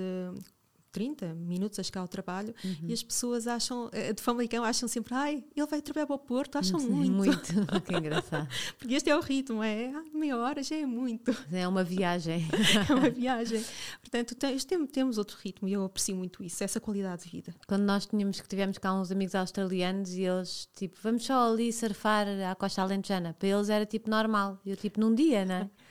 30 0.96 1.34
minutos 1.34 1.78
a 1.78 1.82
chegar 1.82 2.00
ao 2.00 2.08
trabalho 2.08 2.54
Uhum. 2.64 2.88
e 2.88 2.92
as 2.94 3.02
pessoas 3.02 3.46
acham, 3.46 3.90
eh, 3.92 4.14
de 4.14 4.22
Famalicão, 4.22 4.64
acham 4.64 4.88
sempre, 4.88 5.12
ai, 5.14 5.44
ele 5.54 5.66
vai 5.66 5.82
trabalhar 5.82 6.06
para 6.06 6.16
o 6.16 6.18
Porto, 6.18 6.56
acham 6.56 6.80
muito. 6.80 7.12
Muito, 7.12 7.52
que 7.86 7.94
engraçado. 7.94 8.48
Porque 8.78 8.94
este 8.94 9.10
é 9.10 9.14
o 9.16 9.20
ritmo, 9.20 9.62
é 9.62 9.92
ah, 9.94 10.02
meia 10.14 10.38
hora 10.38 10.62
já 10.62 10.74
é 10.76 10.86
muito. 10.86 11.36
É 11.52 11.68
uma 11.68 11.84
viagem. 11.84 12.46
É 12.88 12.94
uma 12.94 13.10
viagem. 13.10 13.62
Portanto, 14.00 14.34
tem- 14.34 14.56
tem- 14.58 14.86
temos 14.86 15.18
outro 15.18 15.36
ritmo 15.44 15.68
e 15.68 15.72
eu 15.74 15.84
aprecio 15.84 16.16
muito 16.16 16.42
isso, 16.42 16.64
essa 16.64 16.80
qualidade 16.80 17.24
de 17.24 17.30
vida. 17.30 17.54
Quando 17.66 17.82
nós 17.82 18.06
tínhamos 18.06 18.40
que 18.40 18.48
tivemos 18.48 18.78
cá 18.78 18.94
uns 18.94 19.10
amigos 19.12 19.34
australianos 19.34 20.12
e 20.14 20.22
eles, 20.22 20.66
tipo, 20.74 20.96
vamos 21.02 21.24
só 21.26 21.52
ali 21.52 21.70
surfar 21.72 22.26
à 22.50 22.54
costa 22.54 22.80
alentejana. 22.80 23.34
Para 23.38 23.48
eles 23.48 23.68
era 23.68 23.84
tipo 23.84 24.08
normal. 24.08 24.58
Eu, 24.64 24.76
tipo, 24.76 24.98
num 25.00 25.14
dia, 25.14 25.44
não 25.44 25.54
é? 25.56 25.70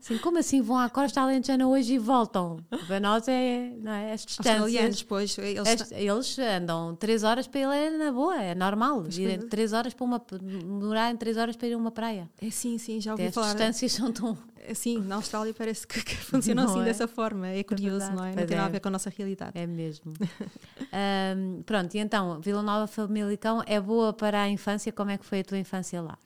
Assim, 0.00 0.18
como 0.18 0.38
assim 0.38 0.60
vão 0.62 0.78
à 0.78 0.88
costa 0.88 1.20
alentejana 1.20 1.66
hoje 1.68 1.94
e 1.94 1.98
voltam? 1.98 2.58
Para 2.86 3.00
nós 3.00 3.26
é, 3.28 3.72
não 3.80 3.92
é? 3.92 4.12
As 4.12 4.22
Australianos, 4.22 4.96
distâncias. 4.96 5.02
pois, 5.02 5.38
eles 5.38 5.68
As- 5.82 5.92
eles 5.92 6.38
andam 6.38 6.94
3 6.96 7.24
horas 7.24 7.46
para 7.46 7.60
ele 7.60 7.74
é 7.74 7.90
na 7.90 8.12
boa, 8.12 8.36
é 8.40 8.54
normal. 8.54 9.02
Pois, 9.02 9.18
Ir 9.18 9.38
pois. 9.38 9.50
3 9.50 9.72
horas 9.72 9.94
para 9.94 10.04
uma. 10.04 10.22
demorar 10.40 11.10
em 11.10 11.16
3 11.16 11.36
horas 11.36 11.56
para 11.56 11.66
ir 11.68 11.72
a 11.74 11.76
uma 11.78 11.90
praia. 11.90 12.28
É 12.40 12.50
sim, 12.50 12.78
sim, 12.78 13.00
já 13.00 13.12
ouvi 13.12 13.22
Até 13.24 13.28
as 13.28 13.34
falar. 13.34 13.46
distâncias 13.54 13.92
são 13.92 14.12
tão. 14.12 14.36
Sim, 14.74 14.98
na 15.02 15.14
Austrália 15.16 15.54
parece 15.54 15.86
que, 15.86 16.02
que 16.02 16.16
funciona 16.16 16.64
Não 16.64 16.70
assim 16.70 16.80
é? 16.82 16.84
dessa 16.86 17.06
forma. 17.06 17.46
É 17.46 17.62
curioso, 17.62 17.98
verdade. 18.00 18.16
não 18.16 18.24
é? 18.24 18.28
Não 18.30 18.34
Pois 18.34 18.46
tem 18.48 18.56
nada 18.56 18.66
é. 18.66 18.70
a 18.70 18.72
ver 18.72 18.80
com 18.80 18.88
a 18.88 18.90
nossa 18.90 19.10
realidade. 19.16 19.52
É 19.54 19.64
mesmo. 19.66 20.12
Ahm, 20.92 21.62
pronto, 21.64 21.94
e 21.94 21.98
então, 21.98 22.40
Vila 22.40 22.62
Nova 22.62 22.86
Famalicão 22.86 23.62
é 23.66 23.80
boa 23.80 24.12
para 24.12 24.42
a 24.42 24.48
infância? 24.48 24.90
Como 24.92 25.10
é 25.10 25.18
que 25.18 25.24
foi 25.24 25.40
a 25.40 25.44
tua 25.44 25.58
infância 25.58 26.00
lá? 26.02 26.18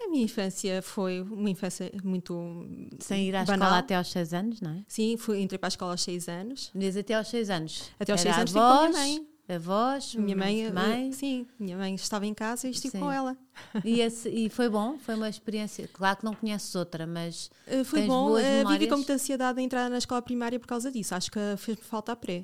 A 0.00 0.08
minha 0.08 0.24
infância 0.24 0.80
foi 0.80 1.20
uma 1.22 1.50
infância 1.50 1.90
muito. 2.04 2.66
Sem 3.00 3.28
ir 3.28 3.34
à 3.36 3.44
banal. 3.44 3.66
escola 3.66 3.78
até 3.78 3.94
aos 3.96 4.10
6 4.10 4.32
anos, 4.32 4.60
não 4.60 4.70
é? 4.70 4.84
Sim, 4.86 5.16
fui, 5.16 5.40
entrei 5.40 5.58
para 5.58 5.66
a 5.66 5.70
escola 5.70 5.92
aos 5.92 6.02
6 6.02 6.28
anos. 6.28 6.70
Diz 6.74 6.96
até 6.96 7.14
aos 7.14 7.28
6 7.28 7.50
anos. 7.50 7.90
Até 7.98 8.12
aos 8.12 8.24
Era 8.24 8.34
6 8.34 8.38
anos 8.38 8.50
estive 8.50 8.64
com 8.64 8.70
a 8.72 8.88
minha 8.88 8.98
mãe. 9.18 9.28
Avós, 9.50 10.14
Minha 10.14 10.36
mãe, 10.36 10.70
mãe. 10.70 11.10
sim, 11.12 11.46
minha 11.58 11.74
mãe 11.74 11.94
estava 11.94 12.26
em 12.26 12.34
casa 12.34 12.68
e 12.68 12.70
estive 12.70 12.92
Sim. 12.92 13.00
com 13.00 13.10
ela. 13.10 13.34
E, 13.82 13.98
esse- 14.02 14.28
e 14.28 14.50
foi 14.50 14.68
bom? 14.68 14.98
Foi 14.98 15.14
uma 15.14 15.26
experiência. 15.26 15.88
Claro 15.90 16.18
que 16.18 16.24
não 16.26 16.34
conheces 16.34 16.74
outra, 16.74 17.06
mas 17.06 17.50
Eh, 17.66 17.82
Foi 17.82 18.02
bom, 18.02 18.36
eh, 18.38 18.62
vivi 18.66 18.86
com 18.88 18.96
muita 18.96 19.14
ansiedade 19.14 19.58
a 19.58 19.62
entrar 19.62 19.88
na 19.88 19.96
escola 19.96 20.20
primária 20.20 20.60
por 20.60 20.66
causa 20.66 20.92
disso. 20.92 21.14
Acho 21.14 21.30
que 21.30 21.38
fez-me 21.56 21.82
falta 21.82 22.12
a 22.12 22.16
pré. 22.16 22.42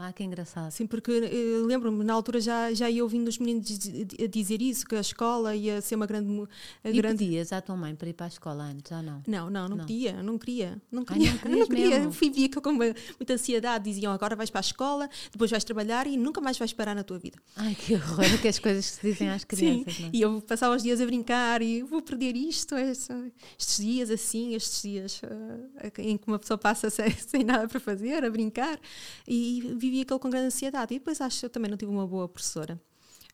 Ah, 0.00 0.12
que 0.12 0.22
engraçado. 0.24 0.70
Sim, 0.70 0.86
porque 0.86 1.10
eh, 1.10 1.62
lembro-me, 1.66 2.04
na 2.04 2.12
altura 2.14 2.40
já, 2.40 2.72
já 2.72 2.88
ia 2.90 3.02
ouvindo 3.02 3.28
os 3.28 3.38
meninos 3.38 3.66
dizer 4.30 4.62
isso, 4.62 4.86
que 4.86 4.94
a 4.96 5.00
escola 5.00 5.54
ia 5.54 5.80
ser 5.80 5.96
uma 5.96 6.06
grande. 6.06 6.48
a 6.84 6.88
E 6.90 6.92
grande... 6.92 7.18
pedias 7.18 7.52
à 7.52 7.60
tua 7.60 7.76
mãe 7.76 7.94
para 7.94 8.08
ir 8.08 8.12
para 8.14 8.26
a 8.26 8.28
escola 8.28 8.64
antes 8.64 8.90
ou 8.92 9.02
não? 9.02 9.22
Não, 9.26 9.50
não, 9.50 9.68
não, 9.68 9.76
Não. 9.76 9.84
podia, 9.84 10.22
não 10.22 10.38
queria, 10.38 10.80
não 10.90 11.04
Ai, 11.08 11.18
queria, 11.18 11.30
não 11.32 11.38
não, 11.58 11.66
querias 11.66 11.68
queria. 11.68 11.98
mesmo? 11.98 12.12
Fui 12.12 12.30
via 12.30 12.48
com 12.48 12.72
muita 12.72 13.32
ansiedade, 13.32 13.84
diziam 13.84 14.12
agora 14.12 14.34
vais 14.36 14.50
para 14.50 14.60
a 14.60 14.62
escola, 14.62 15.08
depois 15.32 15.50
vais 15.50 15.64
trabalhar 15.64 16.06
e 16.06 16.16
nunca 16.16 16.40
mais 16.40 16.58
vais 16.58 16.72
parar 16.72 16.94
na 16.94 17.02
tua 17.02 17.18
vida. 17.18 17.38
Ai, 17.56 17.74
que 17.74 17.94
horror, 17.94 18.40
que 18.40 18.48
as 18.48 18.58
coisas 18.58 18.88
que 18.90 18.96
se 18.96 19.06
dizem 19.10 19.28
às 19.28 19.44
crianças, 19.48 19.94
Sim, 19.94 20.02
não 20.02 20.08
é? 20.08 20.10
e 20.14 20.20
eu 20.22 20.40
passava 20.42 20.74
os 20.76 20.82
dias 20.82 21.00
a 21.00 21.06
brincar 21.06 21.62
e 21.62 21.82
vou 21.82 22.00
perder 22.02 22.36
isto, 22.36 22.76
este- 22.76 23.12
estes 23.58 23.78
dias 23.84 24.10
assim, 24.10 24.54
estes 24.54 24.82
dias 24.82 25.20
eh, 25.24 25.92
em 25.98 26.16
que 26.16 26.26
uma 26.26 26.38
pessoa 26.38 26.56
passa 26.58 26.90
sem, 26.90 27.10
sem 27.16 27.44
nada 27.44 27.66
para 27.68 27.80
fazer, 27.80 28.24
a 28.24 28.30
brincar, 28.30 28.78
e 29.26 29.60
vivi 29.88 30.02
aquilo 30.02 30.18
com 30.20 30.30
grande 30.30 30.46
ansiedade. 30.46 30.94
E 30.94 30.98
depois 30.98 31.20
acho 31.20 31.40
que 31.40 31.46
eu 31.46 31.50
também 31.50 31.70
não 31.70 31.76
tive 31.78 31.90
uma 31.90 32.06
boa 32.06 32.28
professora. 32.28 32.80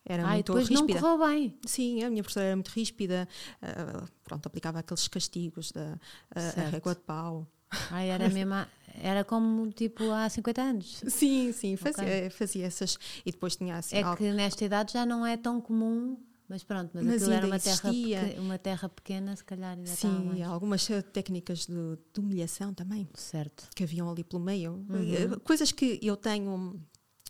Era 0.06 0.22
Ai, 0.26 0.34
muito 0.34 0.46
depois 0.52 0.68
ríspida. 0.68 1.00
não 1.00 1.16
correu 1.16 1.28
bem. 1.28 1.58
Sim, 1.64 2.02
a 2.04 2.10
minha 2.10 2.22
professora 2.22 2.46
era 2.46 2.56
muito 2.56 2.68
ríspida, 2.68 3.26
eh, 3.62 4.02
pronto, 4.22 4.46
aplicava 4.46 4.78
aqueles 4.80 5.08
castigos 5.08 5.72
da 5.72 5.98
Certo. 6.36 6.70
régua 6.72 6.94
de 6.94 7.00
pau. 7.00 7.46
Era 7.90 8.28
mesmo. 8.28 8.54
Era 9.02 9.24
como 9.24 9.70
tipo 9.72 10.08
há 10.12 10.28
50 10.28 10.62
anos. 10.62 11.02
Sim, 11.08 11.52
sim, 11.52 11.74
fazia, 11.76 12.04
Ok. 12.04 12.30
fazia 12.30 12.66
essas. 12.66 12.96
E 13.26 13.32
depois 13.32 13.56
tinha 13.56 13.76
assim. 13.78 13.96
É 13.96 14.02
algo- 14.02 14.16
que 14.18 14.30
nesta 14.30 14.64
idade 14.64 14.92
já 14.92 15.04
não 15.06 15.26
é 15.26 15.36
tão 15.36 15.60
comum, 15.60 16.16
mas 16.48 16.62
pronto, 16.62 16.90
mas, 16.94 17.04
Mas 17.04 17.14
aquilo 17.22 17.32
era 17.32 17.46
uma 17.46 17.58
terra, 17.58 17.88
existia. 17.90 18.20
peque- 18.20 18.40
uma 18.40 18.58
terra 18.58 18.88
pequena, 18.88 19.34
se 19.36 19.44
calhar 19.44 19.72
ainda 19.76 19.90
estava 19.90 20.34
Sim, 20.34 20.42
algumas 20.42 20.86
técnicas 21.12 21.66
de, 21.66 21.98
de 22.12 22.20
humilhação 22.20 22.74
também 22.74 23.08
Certo. 23.14 23.68
que 23.74 23.82
haviam 23.84 24.10
ali 24.10 24.22
pelo 24.22 24.42
meio. 24.42 24.84
Uhum. 24.88 25.14
Eh, 25.14 25.36
Coisas 25.42 25.72
que 25.72 25.98
eu 26.02 26.16
tenho. 26.16 26.80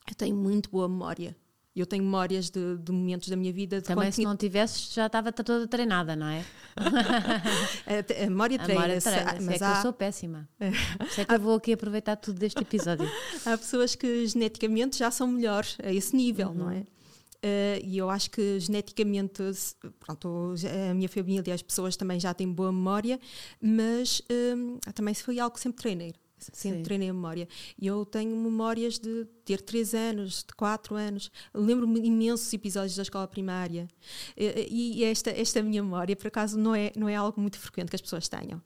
Eu 0.08 0.14
tenho 0.16 0.36
muito 0.36 0.68
boa 0.70 0.88
memória. 0.88 1.36
Eu 1.74 1.86
tenho 1.86 2.04
memórias 2.04 2.50
de, 2.50 2.76
de 2.78 2.92
momentos 2.92 3.28
da 3.28 3.34
minha 3.34 3.52
vida. 3.52 3.80
De 3.80 3.86
Também 3.86 4.10
se 4.12 4.16
tinha... 4.20 4.28
não 4.28 4.36
tivesses, 4.36 4.92
já 4.92 5.06
estava 5.06 5.32
toda 5.32 5.66
treinada, 5.66 6.14
não 6.14 6.26
é? 6.26 6.44
a, 7.86 8.24
a 8.24 8.30
memória 8.30 8.58
treina-se. 8.58 9.10
Treina 9.10 9.40
mas 9.40 9.60
é 9.60 9.64
há... 9.64 9.72
que 9.72 9.78
eu 9.78 9.82
sou 9.82 9.92
péssima. 9.92 10.48
É 11.18 11.24
que 11.24 11.34
eu 11.34 11.40
vou 11.40 11.56
aqui 11.56 11.72
aproveitar 11.72 12.14
tudo 12.16 12.38
deste 12.38 12.60
episódio. 12.60 13.08
há 13.44 13.58
pessoas 13.58 13.94
que 13.96 14.26
geneticamente 14.26 14.98
já 14.98 15.10
são 15.10 15.26
melhores 15.26 15.76
a 15.82 15.92
esse 15.92 16.14
nível, 16.14 16.48
uhum. 16.48 16.54
não 16.54 16.70
é? 16.70 16.86
Uh, 17.44 17.84
e 17.84 17.98
eu 17.98 18.08
acho 18.08 18.30
que 18.30 18.58
geneticamente, 18.58 19.42
pronto, 20.00 20.54
a 20.90 20.94
minha 20.94 21.08
família, 21.10 21.52
as 21.52 21.60
pessoas 21.60 21.94
também 21.94 22.18
já 22.18 22.32
têm 22.32 22.50
boa 22.50 22.72
memória, 22.72 23.20
mas 23.60 24.20
uh, 24.20 24.92
também 24.94 25.12
foi 25.12 25.38
algo 25.38 25.54
que 25.54 25.60
sempre 25.60 25.82
treinei. 25.82 26.14
Sempre 26.38 26.78
Sim. 26.78 26.82
treinei 26.82 27.08
a 27.08 27.12
memória. 27.12 27.48
E 27.78 27.86
eu 27.86 28.04
tenho 28.04 28.36
memórias 28.36 28.98
de 28.98 29.26
ter 29.44 29.62
3 29.62 29.94
anos, 29.94 30.44
de 30.46 30.54
4 30.54 30.94
anos. 30.94 31.30
Lembro-me 31.54 32.00
imensos 32.00 32.52
episódios 32.52 32.96
da 32.96 33.02
escola 33.02 33.26
primária. 33.26 33.88
E, 34.36 35.00
e, 35.00 35.04
esta, 35.04 35.30
esta 35.30 35.62
minha 35.62 35.82
memória, 35.82 36.14
por 36.14 36.26
acaso, 36.26 36.58
não 36.58 36.74
é, 36.74 36.92
não 36.96 37.08
é 37.08 37.14
algo 37.14 37.40
muito 37.40 37.58
frequente 37.58 37.88
que 37.88 37.96
as 37.96 38.02
pessoas 38.02 38.28
tenham. 38.28 38.60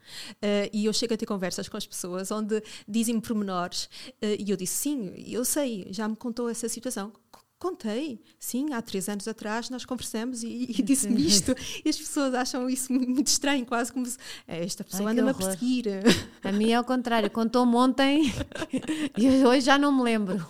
E 0.73 0.87
eu 0.87 0.93
chego 0.93 1.15
a 1.15 1.17
ter 1.17 1.27
conversas 1.27 1.69
com 1.69 1.77
as 1.77 1.87
pessoas 1.87 2.33
onde 2.33 2.61
dizem-me 2.89 3.21
pormenores. 3.21 3.89
E 4.21 4.51
eu 4.51 4.57
disse: 4.57 4.75
Sim, 4.75 5.15
eu 5.25 5.45
sei, 5.45 5.87
já 5.91 6.09
me 6.09 6.17
contou 6.17 6.49
essa 6.49 6.69
situação 6.69 7.13
Contei, 7.59 8.21
sim, 8.39 8.73
há 8.73 8.81
três 8.81 9.09
anos 9.09 9.27
atrás 9.27 9.69
nós 9.69 9.85
conversamos 9.85 10.45
e, 10.45 10.67
e 10.69 10.81
disse-me 10.81 11.27
isto. 11.27 11.57
E 11.85 11.89
as 11.89 11.99
pessoas 11.99 12.33
acham 12.33 12.71
isso 12.71 12.93
muito 12.93 13.27
estranho, 13.27 13.67
quase 13.67 13.93
como 13.93 14.07
se 14.07 14.17
é, 14.47 14.65
esta 14.65 14.85
pessoa 14.85 15.11
anda-me 15.11 15.31
a 15.31 15.35
perseguir. 15.35 15.87
A 16.45 16.53
mim 16.53 16.71
é 16.71 16.75
ao 16.77 16.85
contrário, 16.85 17.29
contou-me 17.29 17.75
ontem 17.75 18.33
e 19.19 19.45
hoje 19.45 19.63
já 19.63 19.77
não 19.77 19.91
me 19.91 20.05
lembro. 20.05 20.37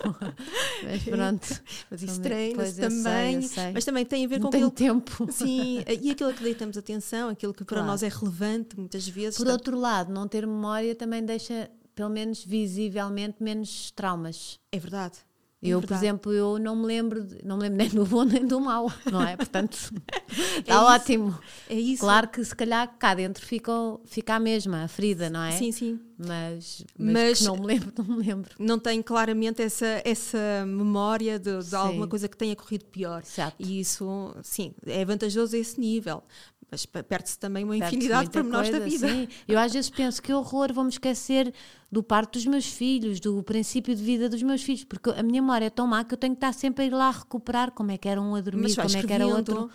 Mas 0.83 1.03
pronto. 1.03 1.61
Mas 1.89 2.03
isso 2.03 2.21
treina-se 2.21 2.79
também. 2.79 3.41
Sei. 3.41 3.71
Mas 3.73 3.83
também 3.83 4.05
tem 4.05 4.25
a 4.25 4.27
ver 4.27 4.39
não 4.39 4.51
com 4.51 4.55
aquilo. 4.55 4.69
tempo. 4.69 5.31
Sim, 5.31 5.83
e 5.87 6.11
aquilo 6.11 6.31
que 6.31 6.43
deitamos 6.43 6.77
atenção, 6.77 7.29
aquilo 7.29 7.55
que 7.55 7.65
para 7.65 7.77
claro. 7.77 7.87
nós 7.87 8.03
é 8.03 8.07
relevante 8.07 8.77
muitas 8.77 9.07
vezes. 9.07 9.35
Por 9.35 9.47
outro 9.47 9.79
lado, 9.79 10.13
não 10.13 10.27
ter 10.27 10.45
memória 10.45 10.93
também 10.93 11.25
deixa, 11.25 11.71
pelo 11.95 12.09
menos 12.09 12.43
visivelmente, 12.45 13.41
menos 13.41 13.89
traumas. 13.95 14.59
É 14.71 14.77
verdade. 14.77 15.27
Eu, 15.61 15.81
por 15.81 15.93
exemplo, 15.93 16.31
eu 16.31 16.57
não 16.57 16.73
me 16.73 16.85
lembro, 16.85 17.27
não 17.43 17.57
me 17.57 17.63
lembro 17.63 17.77
nem 17.83 17.89
do 17.89 18.05
bom 18.05 18.23
nem 18.23 18.45
do 18.45 18.61
mau, 18.61 18.91
não 19.11 19.21
é? 19.21 19.35
Portanto, 19.35 19.77
está 20.57 20.73
é 20.73 20.77
ótimo. 20.77 21.37
É 21.69 21.75
isso. 21.75 22.01
Claro 22.01 22.29
que 22.29 22.43
se 22.43 22.55
calhar 22.55 22.87
cá 22.97 23.13
dentro 23.13 23.45
fica, 23.45 23.71
fica 24.05 24.35
a 24.35 24.39
mesma, 24.39 24.83
a 24.83 24.87
ferida, 24.87 25.29
não 25.29 25.41
é? 25.43 25.51
Sim, 25.51 25.71
sim. 25.71 25.99
Mas, 26.17 26.85
mas, 26.97 27.13
mas 27.13 27.41
não 27.41 27.57
me 27.57 27.65
lembro, 27.65 27.93
não 27.97 28.05
me 28.05 28.23
lembro. 28.23 28.51
Não 28.57 28.79
tenho 28.79 29.03
claramente 29.03 29.61
essa, 29.61 30.01
essa 30.05 30.65
memória 30.65 31.37
de, 31.37 31.61
de 31.61 31.75
alguma 31.75 32.07
coisa 32.07 32.27
que 32.27 32.37
tenha 32.37 32.55
corrido 32.55 32.85
pior. 32.85 33.21
Exato. 33.25 33.55
E 33.59 33.79
isso, 33.79 34.33
sim, 34.43 34.73
é 34.85 35.03
vantajoso 35.03 35.55
a 35.55 35.59
esse 35.59 35.79
nível 35.79 36.23
mas 36.71 36.85
perde-se 36.85 37.37
também 37.39 37.63
uma 37.63 37.75
infinidade 37.75 38.25
de 38.25 38.31
pormenores 38.31 38.69
da 38.69 38.79
vida. 38.79 39.07
Sim. 39.07 39.27
Eu 39.47 39.57
às 39.57 39.73
vezes 39.73 39.89
penso 39.89 40.21
que 40.21 40.31
horror, 40.31 40.71
vou-me 40.71 40.89
esquecer 40.89 41.53
do 41.91 42.03
parto 42.03 42.33
dos 42.33 42.45
meus 42.45 42.65
filhos, 42.65 43.19
do 43.19 43.41
princípio 43.41 43.95
de 43.95 44.03
vida 44.03 44.29
dos 44.29 44.43
meus 44.43 44.61
filhos, 44.61 44.83
porque 44.83 45.09
a 45.09 45.23
minha 45.23 45.41
memória 45.41 45.65
é 45.65 45.69
tão 45.69 45.87
má 45.87 46.03
que 46.03 46.13
eu 46.13 46.17
tenho 46.17 46.35
que 46.35 46.37
estar 46.37 46.53
sempre 46.53 46.83
a 46.83 46.87
ir 46.87 46.91
lá 46.91 47.09
recuperar 47.09 47.71
como 47.71 47.91
é 47.91 47.97
que 47.97 48.07
era 48.07 48.21
um 48.21 48.35
a 48.35 48.41
dormir, 48.41 48.75
como 48.75 48.97
é 48.97 49.03
que 49.03 49.13
era 49.13 49.27
o 49.27 49.31
outro. 49.31 49.69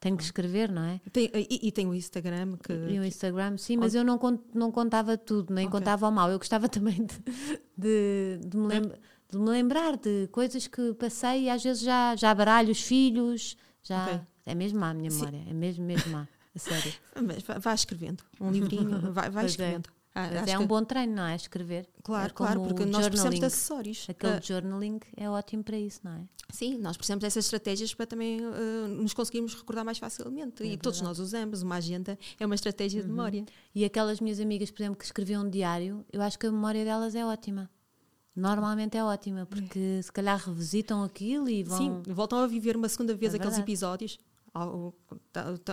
Tenho 0.00 0.16
que 0.16 0.22
escrever, 0.22 0.70
não 0.70 0.82
é? 0.84 1.00
Tem, 1.12 1.28
e, 1.34 1.68
e, 1.68 1.72
tem 1.72 1.84
o 1.84 1.92
Instagram 1.92 2.56
que. 2.56 2.72
E 2.72 3.00
o 3.00 3.04
Instagram, 3.04 3.58
sim, 3.58 3.76
mas 3.76 3.96
eu 3.96 4.04
não, 4.04 4.18
não 4.54 4.70
contava 4.70 5.18
tudo, 5.18 5.52
nem 5.52 5.66
okay. 5.66 5.80
contava 5.80 6.08
o 6.08 6.12
mal. 6.12 6.30
Eu 6.30 6.38
gostava 6.38 6.68
também 6.70 7.04
de, 7.04 7.18
de, 7.76 8.38
de, 8.46 8.56
me 8.56 8.68
lembra, 8.68 8.98
de, 9.28 9.38
me 9.38 9.50
lembrar 9.50 9.96
de 9.96 10.28
coisas 10.28 10.68
que 10.68 10.94
passei 10.94 11.44
e 11.44 11.50
às 11.50 11.64
vezes 11.64 11.82
já, 11.82 12.14
já 12.14 12.32
baralho 12.32 12.70
os 12.70 12.80
filhos, 12.80 13.56
já. 13.82 14.04
Okay. 14.04 14.20
É 14.46 14.54
mesmo 14.54 14.80
má 14.80 14.90
a 14.90 14.94
minha 14.94 15.10
memória, 15.10 15.40
sim. 15.40 15.50
é 15.50 15.52
mesmo, 15.52 15.84
mesmo 15.84 16.12
má. 16.12 16.28
A 16.58 16.70
sério. 16.70 16.92
Mas 17.14 17.42
vai 17.62 17.74
escrevendo. 17.74 18.24
Um 18.40 18.50
livrinho, 18.50 19.00
vai, 19.12 19.30
vai 19.30 19.44
é. 19.44 19.46
escrevendo. 19.46 19.88
É. 19.88 19.98
Ah, 20.14 20.44
é 20.48 20.58
um 20.58 20.66
bom 20.66 20.82
treino, 20.84 21.14
não 21.14 21.26
é? 21.26 21.36
Escrever. 21.36 21.88
Claro, 22.02 22.26
é 22.26 22.30
claro, 22.30 22.62
porque 22.62 22.84
nós 22.84 23.06
precisamos 23.06 23.38
de 23.38 23.44
acessórios. 23.44 24.06
Aquele 24.08 24.38
uh, 24.38 24.42
journaling 24.42 24.98
é 25.16 25.30
ótimo 25.30 25.62
para 25.62 25.78
isso, 25.78 26.00
não 26.02 26.12
é? 26.12 26.22
Sim, 26.50 26.76
nós 26.78 26.96
precisamos 26.96 27.22
dessas 27.22 27.44
estratégias 27.44 27.94
para 27.94 28.06
também 28.06 28.40
uh, 28.44 28.88
nos 28.88 29.14
conseguirmos 29.14 29.54
recordar 29.54 29.84
mais 29.84 29.98
facilmente. 29.98 30.62
É 30.62 30.66
e 30.66 30.68
verdade. 30.70 30.82
todos 30.82 31.00
nós 31.02 31.20
usamos. 31.20 31.62
Uma 31.62 31.76
agenda 31.76 32.18
é 32.40 32.44
uma 32.44 32.54
estratégia 32.56 33.00
uhum. 33.00 33.06
de 33.06 33.12
memória. 33.12 33.44
E 33.72 33.84
aquelas 33.84 34.20
minhas 34.20 34.40
amigas, 34.40 34.70
por 34.72 34.82
exemplo, 34.82 34.98
que 34.98 35.04
escreviam 35.04 35.44
um 35.44 35.50
diário, 35.50 36.04
eu 36.12 36.20
acho 36.20 36.36
que 36.36 36.46
a 36.46 36.50
memória 36.50 36.84
delas 36.84 37.14
é 37.14 37.24
ótima. 37.24 37.70
Normalmente 38.34 38.96
é 38.96 39.04
ótima, 39.04 39.46
porque 39.46 39.98
é. 39.98 40.02
se 40.02 40.12
calhar 40.12 40.38
revisitam 40.38 41.02
aquilo 41.02 41.48
e 41.48 41.62
vão. 41.62 41.76
Sim, 41.76 42.02
voltam 42.12 42.38
a 42.38 42.46
viver 42.46 42.76
uma 42.76 42.88
segunda 42.88 43.14
vez 43.14 43.34
é 43.34 43.36
aqueles 43.36 43.58
episódios 43.58 44.18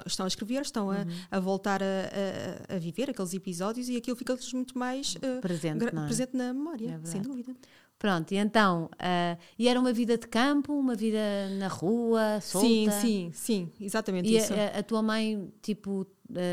estão 0.05 0.25
a 0.25 0.27
escrever, 0.27 0.61
estão 0.61 0.91
a, 0.91 0.97
uhum. 0.97 1.05
a 1.31 1.39
voltar 1.39 1.81
a, 1.81 1.85
a, 1.85 2.75
a, 2.75 2.79
viver 2.79 3.09
aqueles 3.09 3.33
episódios 3.33 3.89
e 3.89 3.97
aquilo 3.97 4.15
fica-lhes 4.15 4.51
muito 4.53 4.77
mais 4.77 5.15
uh, 5.15 5.41
presente, 5.41 5.85
é? 5.85 5.91
presente 5.91 6.35
na 6.35 6.53
memória, 6.53 6.99
é 7.03 7.07
sem 7.07 7.21
dúvida. 7.21 7.55
Pronto, 7.97 8.33
e 8.33 8.37
então, 8.37 8.89
uh, 8.93 9.41
e 9.57 9.69
era 9.69 9.79
uma 9.79 9.93
vida 9.93 10.17
de 10.17 10.27
campo, 10.27 10.73
uma 10.73 10.95
vida 10.95 11.49
na 11.57 11.67
rua, 11.67 12.39
solta? 12.41 12.67
Sim, 12.67 12.89
sim, 12.91 13.31
sim, 13.33 13.71
exatamente 13.79 14.29
e 14.29 14.37
isso. 14.37 14.53
A, 14.53 14.79
a 14.79 14.83
tua 14.83 15.01
mãe, 15.01 15.51
tipo, 15.61 16.05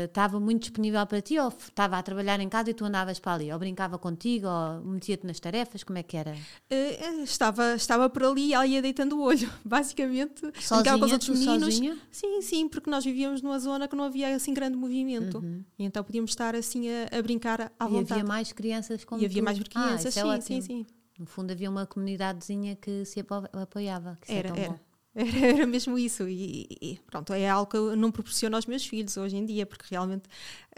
estava 0.05 0.37
uh, 0.37 0.41
muito 0.41 0.61
disponível 0.61 1.05
para 1.05 1.21
ti 1.21 1.37
ou 1.39 1.49
estava 1.49 1.97
a 1.97 2.03
trabalhar 2.03 2.39
em 2.39 2.47
casa 2.49 2.69
e 2.69 2.73
tu 2.73 2.85
andavas 2.85 3.19
para 3.19 3.33
ali? 3.33 3.51
Ou 3.51 3.59
brincava 3.59 3.97
contigo 3.97 4.47
ou 4.47 4.81
metia-te 4.83 5.25
nas 5.25 5.39
tarefas? 5.39 5.83
Como 5.83 5.97
é 5.97 6.03
que 6.03 6.15
era? 6.15 6.31
Uh, 6.31 7.23
estava, 7.23 7.75
estava 7.75 8.09
por 8.09 8.23
ali 8.23 8.49
e 8.49 8.53
ela 8.53 8.65
ia 8.65 8.81
deitando 8.81 9.17
o 9.17 9.21
olho, 9.21 9.49
basicamente. 9.65 10.41
Sozinha, 10.59 10.97
com 10.97 11.05
os 11.05 11.11
outros 11.11 11.29
meninos. 11.29 11.73
Sozinha? 11.75 11.97
Sim, 12.11 12.41
sim, 12.41 12.67
porque 12.67 12.89
nós 12.89 13.03
vivíamos 13.03 13.41
numa 13.41 13.59
zona 13.59 13.87
que 13.87 13.95
não 13.95 14.03
havia 14.05 14.35
assim 14.35 14.53
grande 14.53 14.77
movimento. 14.77 15.39
Uhum. 15.39 15.63
E 15.77 15.83
então 15.83 16.03
podíamos 16.03 16.31
estar 16.31 16.55
assim 16.55 16.87
a, 16.89 17.17
a 17.17 17.21
brincar 17.21 17.71
à 17.79 17.85
e 17.85 17.89
vontade. 17.89 18.09
E 18.09 18.13
havia 18.13 18.23
mais 18.23 18.51
crianças 18.51 19.03
como 19.03 19.21
E 19.21 19.25
havia 19.25 19.41
tu. 19.41 19.45
mais 19.45 19.59
crianças, 19.59 20.17
ah, 20.17 20.35
é 20.37 20.41
sim, 20.41 20.61
sim, 20.61 20.61
sim. 20.61 20.85
No 21.17 21.25
fundo 21.25 21.51
havia 21.51 21.69
uma 21.69 21.85
comunidadezinha 21.85 22.75
que 22.75 23.05
se 23.05 23.19
apoiava. 23.19 24.17
Que 24.21 24.31
é 24.31 24.35
era, 24.37 24.49
era. 24.49 24.69
Bom. 24.71 24.92
Era, 25.15 25.47
era, 25.47 25.67
mesmo 25.67 25.97
isso. 25.97 26.27
E, 26.27 26.67
e, 26.81 26.99
pronto, 27.05 27.33
é 27.33 27.47
algo 27.47 27.69
que 27.69 27.77
eu 27.77 27.95
não 27.95 28.11
proporciono 28.11 28.55
aos 28.55 28.65
meus 28.65 28.83
filhos 28.83 29.15
hoje 29.15 29.37
em 29.37 29.45
dia, 29.45 29.63
porque 29.63 29.85
realmente 29.87 30.23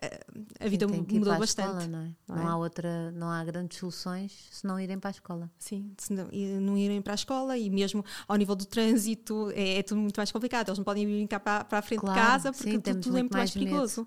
uh, 0.03 0.45
a 0.59 0.67
vida 0.67 0.85
mudou 0.87 1.37
bastante. 1.37 1.69
Escola, 1.69 1.87
não, 1.87 1.99
é? 1.99 2.11
não, 2.27 2.35
não 2.35 2.43
é? 2.43 2.45
há 2.45 2.57
outra, 2.57 3.11
não 3.11 3.29
há 3.29 3.43
grandes 3.45 3.77
soluções 3.77 4.33
se 4.51 4.67
não 4.67 4.77
irem 4.77 4.99
para 4.99 5.09
a 5.09 5.11
escola. 5.11 5.49
Sim, 5.57 5.89
se 5.97 6.11
não, 6.11 6.27
não 6.59 6.77
irem 6.77 7.01
para 7.01 7.13
a 7.13 7.15
escola 7.15 7.57
e 7.57 7.69
mesmo 7.69 8.03
ao 8.27 8.35
nível 8.35 8.55
do 8.55 8.65
trânsito 8.65 9.51
é, 9.55 9.77
é 9.77 9.83
tudo 9.83 10.01
muito 10.01 10.17
mais 10.17 10.33
complicado. 10.33 10.67
Eles 10.67 10.79
não 10.79 10.85
podem 10.85 11.05
vir 11.05 11.27
cá 11.29 11.39
para, 11.39 11.63
para 11.63 11.79
a 11.79 11.81
frente 11.81 12.01
claro, 12.01 12.19
de 12.19 12.27
casa 12.27 12.51
porque 12.51 12.71
sim, 12.71 12.79
tudo, 12.81 12.99
tudo 12.99 13.17
é 13.17 13.21
muito 13.21 13.33
mais, 13.33 13.55
mais 13.55 13.65
perigoso. 13.65 14.05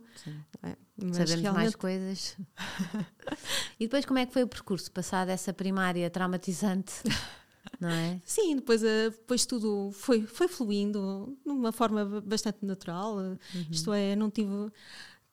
É, 0.62 0.76
Sabemos 0.98 1.30
realmente... 1.40 1.54
mais 1.54 1.74
coisas. 1.74 2.36
e 3.80 3.86
depois 3.86 4.04
como 4.04 4.18
é 4.18 4.26
que 4.26 4.32
foi 4.34 4.42
o 4.42 4.48
percurso? 4.48 4.92
Passado 4.92 5.30
essa 5.30 5.54
primária 5.54 6.10
traumatizante 6.10 6.92
não 7.80 7.88
é? 7.88 8.20
Sim, 8.24 8.56
depois, 8.56 8.82
eh, 8.82 9.10
depois 9.10 9.46
tudo 9.46 9.90
foi, 9.92 10.22
foi 10.22 10.48
fluindo 10.48 11.36
de 11.44 11.52
uma 11.52 11.72
forma 11.72 12.20
bastante 12.20 12.64
natural. 12.64 13.16
Uhum. 13.16 13.38
Isto 13.70 13.92
é, 13.92 14.16
não 14.16 14.30
tive, 14.30 14.50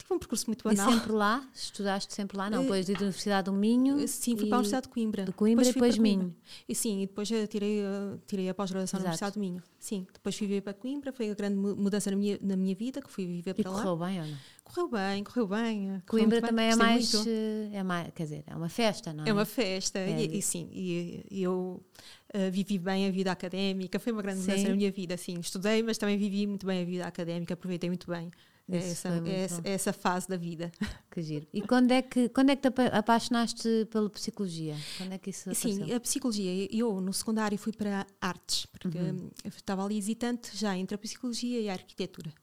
tive 0.06 0.14
um 0.14 0.20
percurso 0.20 0.46
muito 0.48 0.64
banal. 0.64 0.90
E 0.90 0.94
sempre 0.94 1.12
lá? 1.12 1.50
Estudaste 1.54 2.14
sempre 2.14 2.38
lá? 2.38 2.50
Não, 2.50 2.62
depois 2.62 2.86
da 2.86 2.94
Universidade 2.94 3.46
do 3.46 3.54
Minho? 3.54 4.00
Eh, 4.00 4.08
sim, 4.08 4.38
fui 4.38 4.48
para 4.48 4.58
a 4.58 4.60
Universidade 4.60 4.88
de 4.88 4.94
Coimbra. 4.94 5.26
De 5.26 5.32
Coimbra 5.34 5.66
depois 5.66 5.96
e 5.96 5.98
depois 5.98 5.98
Minho. 5.98 6.36
E 6.70 6.76
sim, 6.76 7.02
e 7.02 7.08
depois 7.08 7.28
tirei, 7.50 7.82
tirei 8.28 8.50
a 8.50 8.54
pós-graduação 8.54 9.00
na 9.00 9.06
Universidade 9.06 9.34
do 9.34 9.40
Minho. 9.40 9.64
Sim, 9.80 10.06
depois 10.14 10.36
fui 10.36 10.48
viver 10.48 10.62
para 10.62 10.74
Coimbra, 10.74 11.12
foi 11.12 11.30
a 11.32 11.34
grande 11.34 11.56
mudança 11.56 12.10
na 12.12 12.18
minha, 12.18 12.38
na 12.42 12.56
minha 12.56 12.76
vida, 12.76 13.02
que 13.02 13.12
fui 13.12 13.26
viver 13.26 13.54
para 13.54 13.70
e 13.70 13.74
lá. 13.74 13.82
correu 13.82 13.98
bem 13.98 14.22
ou 14.22 14.28
não? 14.28 14.38
Correu 14.64 14.90
bem, 14.90 15.24
correu 15.24 15.48
bem. 15.48 16.04
Coimbra 16.08 16.42
também 16.42 16.72
é 16.72 16.76
mais, 16.76 17.14
eh, 17.14 17.70
é 17.74 17.84
mais, 17.84 18.12
quer 18.14 18.24
dizer, 18.24 18.44
é 18.48 18.56
uma 18.56 18.70
festa, 18.70 19.14
não 19.14 19.24
é? 19.24 19.30
É 19.30 19.34
uma 19.34 19.46
festa, 19.46 20.00
é. 20.00 20.24
E, 20.24 20.38
e, 20.38 20.42
sim, 20.42 20.70
e, 20.72 21.26
e 21.30 21.44
eu 21.44 21.84
uh, 22.34 22.52
vivi 22.52 22.78
bem 22.80 23.08
a 23.08 23.12
vida 23.12 23.32
académica, 23.32 24.00
foi 24.00 24.12
uma 24.12 24.22
grande 24.22 24.40
sim. 24.40 24.50
mudança 24.52 24.70
na 24.70 24.76
minha 24.76 24.92
vida, 24.92 25.18
sim, 25.18 25.40
estudei, 25.40 25.84
mas 25.84 25.98
também 25.98 26.18
vivi 26.18 26.48
muito 26.48 26.66
bem 26.66 26.82
a 26.82 26.86
vida 26.86 27.06
académica, 27.06 27.54
aproveitei 27.54 27.90
muito 27.90 28.10
bem 28.10 28.32
é 28.72 28.78
essa, 28.78 29.10
é 29.10 29.40
essa, 29.44 29.62
é 29.64 29.72
essa, 29.72 29.94
fase 29.94 30.28
da 30.28 30.38
vida. 30.38 30.72
Que 31.12 31.22
giro. 31.22 31.48
E 31.54 31.62
quando 31.62 31.92
é 31.92 32.02
que, 32.02 32.28
quando 32.28 32.50
é 32.50 32.58
que 32.58 32.70
te 32.70 32.82
apaixonaste 32.92 33.88
pela 33.90 34.10
psicologia? 34.10 34.76
Quando 34.98 35.14
é 35.14 35.18
que 35.18 35.30
isso 35.30 35.54
Sim, 35.56 35.94
a 35.94 36.00
psicologia, 36.02 36.68
eu 36.70 37.00
no 37.00 37.14
secundário 37.14 37.58
fui 37.58 37.72
para 37.72 38.06
artes, 38.20 38.66
porque 38.66 38.98
uhum. 38.98 39.32
estava 39.46 39.86
ali 39.86 39.98
hesitante 39.98 40.50
já 40.54 40.76
entre 40.76 40.96
a 40.96 40.98
psicologia 40.98 41.62
e 41.62 41.70
a 41.70 41.72
arquitetura. 41.72 42.34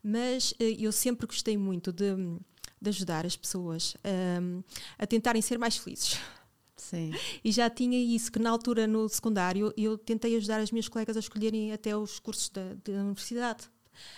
Mas 0.00 0.54
eh, 0.60 0.76
eu 0.78 0.92
sempre 0.92 1.26
gostei 1.26 1.56
muito 1.56 1.92
de, 1.92 2.14
de 2.80 2.88
ajudar 2.88 3.26
as 3.26 3.34
pessoas 3.34 3.96
um, 4.40 4.62
a 4.96 5.06
tentarem 5.08 5.42
ser 5.42 5.58
mais 5.58 5.76
felizes. 5.76 6.16
Sim. 6.76 7.12
E 7.42 7.50
já 7.50 7.68
tinha 7.68 7.98
isso, 7.98 8.30
que 8.30 8.38
na 8.38 8.50
altura 8.50 8.86
no 8.86 9.08
secundário 9.08 9.72
eu 9.76 9.98
tentei 9.98 10.36
ajudar 10.36 10.60
as 10.60 10.70
minhas 10.70 10.88
colegas 10.88 11.16
a 11.16 11.20
escolherem 11.20 11.72
até 11.72 11.96
os 11.96 12.20
cursos 12.20 12.48
da, 12.48 12.74
da 12.84 12.92
universidade 12.92 13.68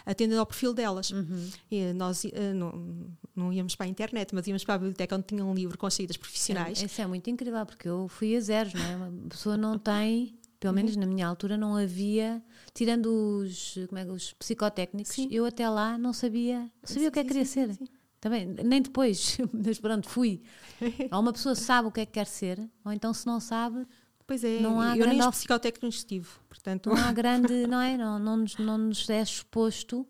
atendendo 0.05 0.41
ao 0.41 0.47
perfil 0.47 0.75
delas. 0.75 1.11
Uhum. 1.11 1.50
E 1.71 1.93
nós 1.93 2.25
uh, 2.25 2.31
não, 2.55 3.07
não 3.35 3.52
íamos 3.52 3.75
para 3.75 3.87
a 3.87 3.88
internet, 3.88 4.35
mas 4.35 4.47
íamos 4.47 4.64
para 4.64 4.75
a 4.75 4.79
biblioteca 4.79 5.17
onde 5.17 5.26
tinha 5.26 5.45
um 5.45 5.55
livro 5.55 5.76
com 5.79 5.88
saídas 5.91 6.17
profissionais. 6.17 6.83
É, 6.83 6.87
isso 6.87 7.00
é 7.00 7.07
muito 7.07 7.29
incrível, 7.31 7.64
porque 7.67 7.88
eu 7.88 8.09
fui 8.09 8.37
a 8.37 8.41
zeros, 8.41 8.75
não 8.75 8.85
é? 8.85 8.97
Uma 8.97 9.29
pessoa 9.29 9.57
não 9.57 9.79
tem 9.79 10.38
pelo 10.62 10.75
menos 10.75 10.95
na 10.95 11.07
minha 11.07 11.26
altura, 11.26 11.57
não 11.57 11.76
havia, 11.76 12.41
tirando 12.73 13.07
os, 13.07 13.76
como 13.88 13.99
é, 13.99 14.05
os 14.05 14.33
psicotécnicos, 14.35 15.12
Sim. 15.12 15.26
eu 15.29 15.45
até 15.45 15.69
lá 15.69 15.99
não 15.99 16.12
sabia, 16.12 16.61
não 16.61 16.71
sabia 16.85 17.02
Sim, 17.02 17.09
o 17.09 17.11
que 17.11 17.19
é 17.19 17.23
que 17.25 17.29
queria 17.29 17.45
sim, 17.45 17.75
ser. 17.75 17.79
Também, 18.21 18.47
nem 18.47 18.81
depois, 18.81 19.38
mas 19.52 19.81
pronto, 19.81 20.09
fui. 20.09 20.41
ou 21.11 21.19
uma 21.19 21.33
pessoa 21.33 21.57
sabe 21.57 21.88
o 21.88 21.91
que 21.91 22.02
é 22.02 22.07
que 22.07 22.12
quer 22.12 22.29
ser, 22.29 22.61
ou 22.85 22.93
então 22.93 23.12
se 23.12 23.26
não 23.26 23.41
sabe, 23.41 23.85
Pois 24.32 24.44
é, 24.44 24.60
Não 24.60 24.80
há 24.80 24.96
eu 24.96 25.06
nem 25.06 25.20
of- 25.20 25.36
psicotécnicos 25.36 26.02
tive, 26.04 26.26
portanto. 26.48 26.88
não 26.88 26.96
há 26.96 27.12
grande, 27.12 27.66
não 27.66 27.78
é? 27.80 27.98
Não, 27.98 28.18
não, 28.18 28.36
nos, 28.38 28.56
não 28.56 28.78
nos 28.78 29.10
é 29.10 29.20
exposto. 29.20 30.06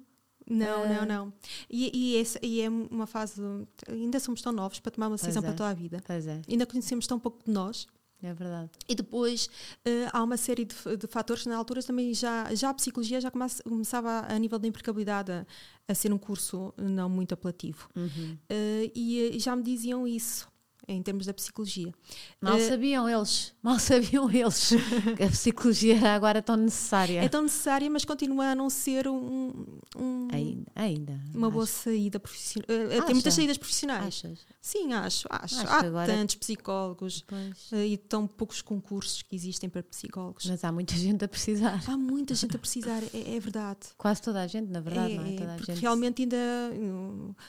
Não, 0.49 0.85
Ah. 0.85 0.87
não, 0.87 1.07
não. 1.07 1.33
E, 1.69 1.91
e, 1.93 2.17
esse- 2.17 2.39
e 2.41 2.61
é 2.61 2.69
uma 2.69 3.07
fase. 3.07 3.43
Ainda 3.89 4.21
somos 4.21 4.41
tão 4.41 4.53
novos 4.53 4.79
para 4.79 4.93
tomar 4.93 5.09
uma 5.09 5.17
decisão 5.17 5.43
é. 5.43 5.47
para 5.47 5.55
toda 5.55 5.71
a 5.71 5.75
vida. 5.75 6.01
Pois 6.07 6.27
é, 6.29 6.41
Ainda 6.49 6.65
conhecemos 6.67 7.05
tão 7.07 7.19
pouco 7.19 7.43
de 7.45 7.51
nós. 7.51 7.87
é 8.23 8.33
verdade. 8.33 8.71
E 8.89 8.95
depois 8.95 9.51
eh, 9.85 10.09
há 10.13 10.23
uma 10.23 10.37
série 10.37 10.65
de, 10.65 10.75
de 10.97 11.07
fatores. 11.09 11.45
Na 11.47 11.57
altura 11.57 11.83
também 11.83 12.15
já, 12.15 12.55
já 12.55 12.71
a 12.71 12.75
psicologia 12.75 13.21
já 13.21 13.29
começa- 13.31 13.63
começava 13.65 14.25
a, 14.29 14.39
nível 14.39 14.59
da 14.61 14.69
empregabilidade 14.69 15.33
a, 15.33 15.45
a 15.89 15.95
ser 15.97 16.13
um 16.13 16.19
curso 16.19 16.73
não 16.77 17.09
muito 17.09 17.35
apelativo. 17.35 17.89
Uhum. 17.97 18.37
Eh, 18.49 18.93
e 18.95 19.21
eh, 19.35 19.39
já 19.41 19.57
me 19.57 19.63
diziam 19.65 20.07
isso 20.07 20.47
em 20.93 21.03
termos 21.03 21.27
da 21.27 21.35
psicologia. 21.35 21.93
Mal 22.41 22.57
Eh, 22.57 22.69
sabiam 22.69 23.09
eles, 23.09 23.53
mal 23.63 23.79
sabiam 23.79 24.31
eles 24.31 24.71
que 25.17 25.23
a 25.23 25.29
psicologia 25.29 25.97
era 25.97 26.15
agora 26.15 26.41
tão 26.43 26.57
necessária. 26.57 27.21
é 27.23 27.29
tão 27.29 27.43
necessária, 27.43 27.89
mas 27.91 28.05
continua 28.05 28.47
a 28.53 28.55
não 28.55 28.69
ser 28.71 29.09
um, 29.09 29.65
um- 29.97 30.29
ainda, 30.33 30.71
ainda. 30.75 31.21
uma 31.35 31.51
boa 31.51 31.65
acho- 31.65 31.73
saída 31.85 32.19
profissional. 32.21 32.67
Eh, 32.69 33.03
Tem 33.03 33.15
muitas 33.15 33.35
saídas 33.35 33.57
profissionais. 33.59 34.07
Achas? 34.07 34.41
Sim, 34.61 34.93
acho, 34.93 35.27
acho. 35.31 35.57
Acho 35.61 35.69
há 35.69 35.79
agora- 35.81 36.13
tantos 36.13 36.35
psicólogos 36.37 37.25
eh, 37.73 37.87
e 37.87 37.97
tão 37.97 38.27
poucos 38.27 38.61
concursos 38.63 39.23
que 39.23 39.35
existem 39.35 39.69
para 39.69 39.83
psicólogos. 39.83 40.47
Mas 40.47 40.63
há 40.65 40.71
muita 40.73 40.95
gente 40.95 41.25
a 41.25 41.29
precisar. 41.29 41.83
Há 41.87 41.97
muita 41.97 42.35
gente 42.35 42.55
a 42.57 42.59
precisar, 42.59 43.03
é, 43.15 43.37
é 43.37 43.41
verdade. 43.41 43.81
Quase 43.97 44.23
toda 44.23 44.41
a 44.43 44.47
gente, 44.47 44.69
na 44.71 44.81
verdade, 44.81 45.15
é, 45.15 45.17
não 45.17 45.25
é? 45.25 45.35
é, 45.35 45.39
Toda 45.39 45.53
a 45.55 45.59
gente. 45.59 45.81
realmente 45.81 46.23
ainda 46.23 46.37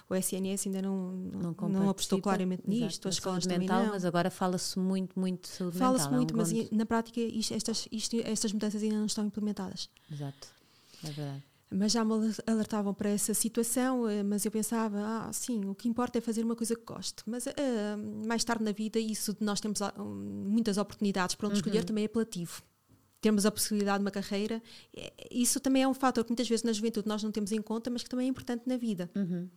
o 0.09 0.15
SNS 0.15 0.67
ainda 0.67 0.81
não, 0.81 1.11
não, 1.11 1.69
não, 1.69 1.89
apostou 1.89 2.19
claramente 2.21 2.61
Exato, 2.67 2.83
nisto, 2.85 3.09
escolas 3.09 3.32
saúde 3.41 3.59
mental, 3.59 3.85
mas 3.87 4.05
agora 4.05 4.29
fala-se 4.29 4.77
muito, 4.79 5.19
muito 5.19 5.43
de 5.43 5.47
saúde 5.55 5.77
Fala-se 5.77 6.03
mental. 6.05 6.13
é 6.13 6.15
um 6.15 6.17
muito, 6.19 6.37
mas 6.37 6.51
grande- 6.51 6.69
i- 6.71 6.75
na 6.75 6.85
prática 6.85 7.19
isto- 7.19 7.53
estas, 7.53 7.87
isto- 7.91 8.15
estas 8.23 8.53
mudanças 8.53 8.81
ainda 8.83 8.97
não 8.97 9.05
estão 9.05 9.25
implementadas. 9.25 9.89
Exato, 10.11 10.47
é 11.03 11.07
verdade. 11.11 11.43
Mas 11.75 11.91
já 11.91 12.05
me 12.05 12.13
aler- 12.13 12.35
alertavam 12.45 12.93
para 12.93 13.09
essa 13.09 13.33
situação, 13.33 14.07
eh, 14.07 14.21
mas 14.21 14.45
eu 14.45 14.51
pensava, 14.51 14.99
ah, 14.99 15.33
sim, 15.33 15.65
o 15.65 15.73
que 15.73 15.87
importa 15.89 16.19
é 16.19 16.21
fazer 16.21 16.43
uma 16.43 16.55
coisa 16.55 16.75
que 16.75 16.83
goste. 16.85 17.23
Mas 17.25 17.47
eh, 17.47 17.53
mais 18.27 18.43
tarde 18.43 18.63
na 18.63 18.71
vida, 18.71 18.99
isso 18.99 19.33
de 19.33 19.43
nós 19.43 19.59
temos 19.59 19.81
ah, 19.81 19.91
muitas 19.97 20.77
oportunidades 20.77 21.33
para 21.35 21.47
onde 21.47 21.55
Uhum. 21.55 21.59
escolher 21.61 21.83
também 21.83 22.03
é 22.03 22.05
apelativo. 22.05 22.61
Temos 23.19 23.43
a 23.45 23.51
possibilidade 23.51 23.99
de 23.99 24.05
uma 24.05 24.11
carreira, 24.11 24.61
eh, 24.95 25.11
isso 25.31 25.59
também 25.59 25.81
é 25.81 25.87
um 25.87 25.95
fator 25.95 26.23
que 26.23 26.29
muitas 26.29 26.47
vezes 26.47 26.61
na 26.63 26.73
juventude 26.73 27.07
nós 27.07 27.23
não 27.23 27.31
temos 27.31 27.51
em 27.51 27.61
conta, 27.61 27.89
mas 27.89 28.03
que 28.03 28.09
também 28.09 28.27
é 28.27 28.29
importante 28.29 28.63
na 28.67 28.77
vida. 28.77 29.09
Uhum. 29.15 29.49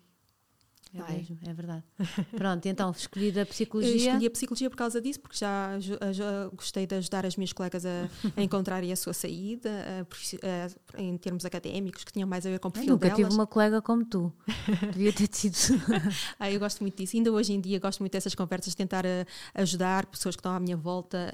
É 0.94 0.98
é? 1.12 1.16
mesmo, 1.16 1.38
é 1.46 1.52
verdade. 1.52 1.82
Pronto, 2.36 2.66
então 2.66 2.90
escolhi 2.90 3.30
a 3.36 3.42
Eu 3.42 3.46
psicologia. 3.46 3.96
escolhi 3.96 4.26
a 4.26 4.30
psicologia 4.30 4.70
por 4.70 4.76
causa 4.76 5.00
disso, 5.00 5.20
porque 5.20 5.36
já, 5.36 5.78
já 5.80 6.48
gostei 6.54 6.86
de 6.86 6.94
ajudar 6.94 7.26
as 7.26 7.36
minhas 7.36 7.52
colegas 7.52 7.84
a, 7.84 8.08
a 8.36 8.42
encontrarem 8.42 8.90
a 8.92 8.96
sua 8.96 9.12
saída, 9.12 9.68
a 9.70 10.96
a- 10.96 11.02
em 11.02 11.16
termos 11.18 11.44
académicos, 11.44 12.02
que 12.04 12.12
tinham 12.12 12.28
mais 12.28 12.46
a 12.46 12.50
ver 12.50 12.58
com 12.60 12.68
o 12.68 12.70
Eu 12.70 12.72
perfil 12.72 12.92
nunca 12.94 13.08
delas. 13.08 13.22
tive 13.24 13.34
uma 13.34 13.46
colega 13.46 13.82
como 13.82 14.04
tu. 14.04 14.32
Devia 14.92 15.12
ter 15.12 15.26
tido. 15.28 15.56
Ah, 16.38 16.50
eu 16.50 16.58
gosto 16.58 16.80
muito 16.80 16.96
disso. 16.96 17.16
Ainda 17.16 17.30
hoje 17.32 17.52
em 17.52 17.60
dia 17.60 17.78
gosto 17.78 18.00
muito 18.00 18.12
dessas 18.12 18.34
conversas, 18.34 18.70
de 18.72 18.76
tentar 18.76 19.04
ah, 19.04 19.26
ajudar 19.54 20.06
pessoas 20.06 20.34
que 20.36 20.40
estão 20.40 20.52
à 20.52 20.60
minha 20.60 20.76
volta 20.76 21.30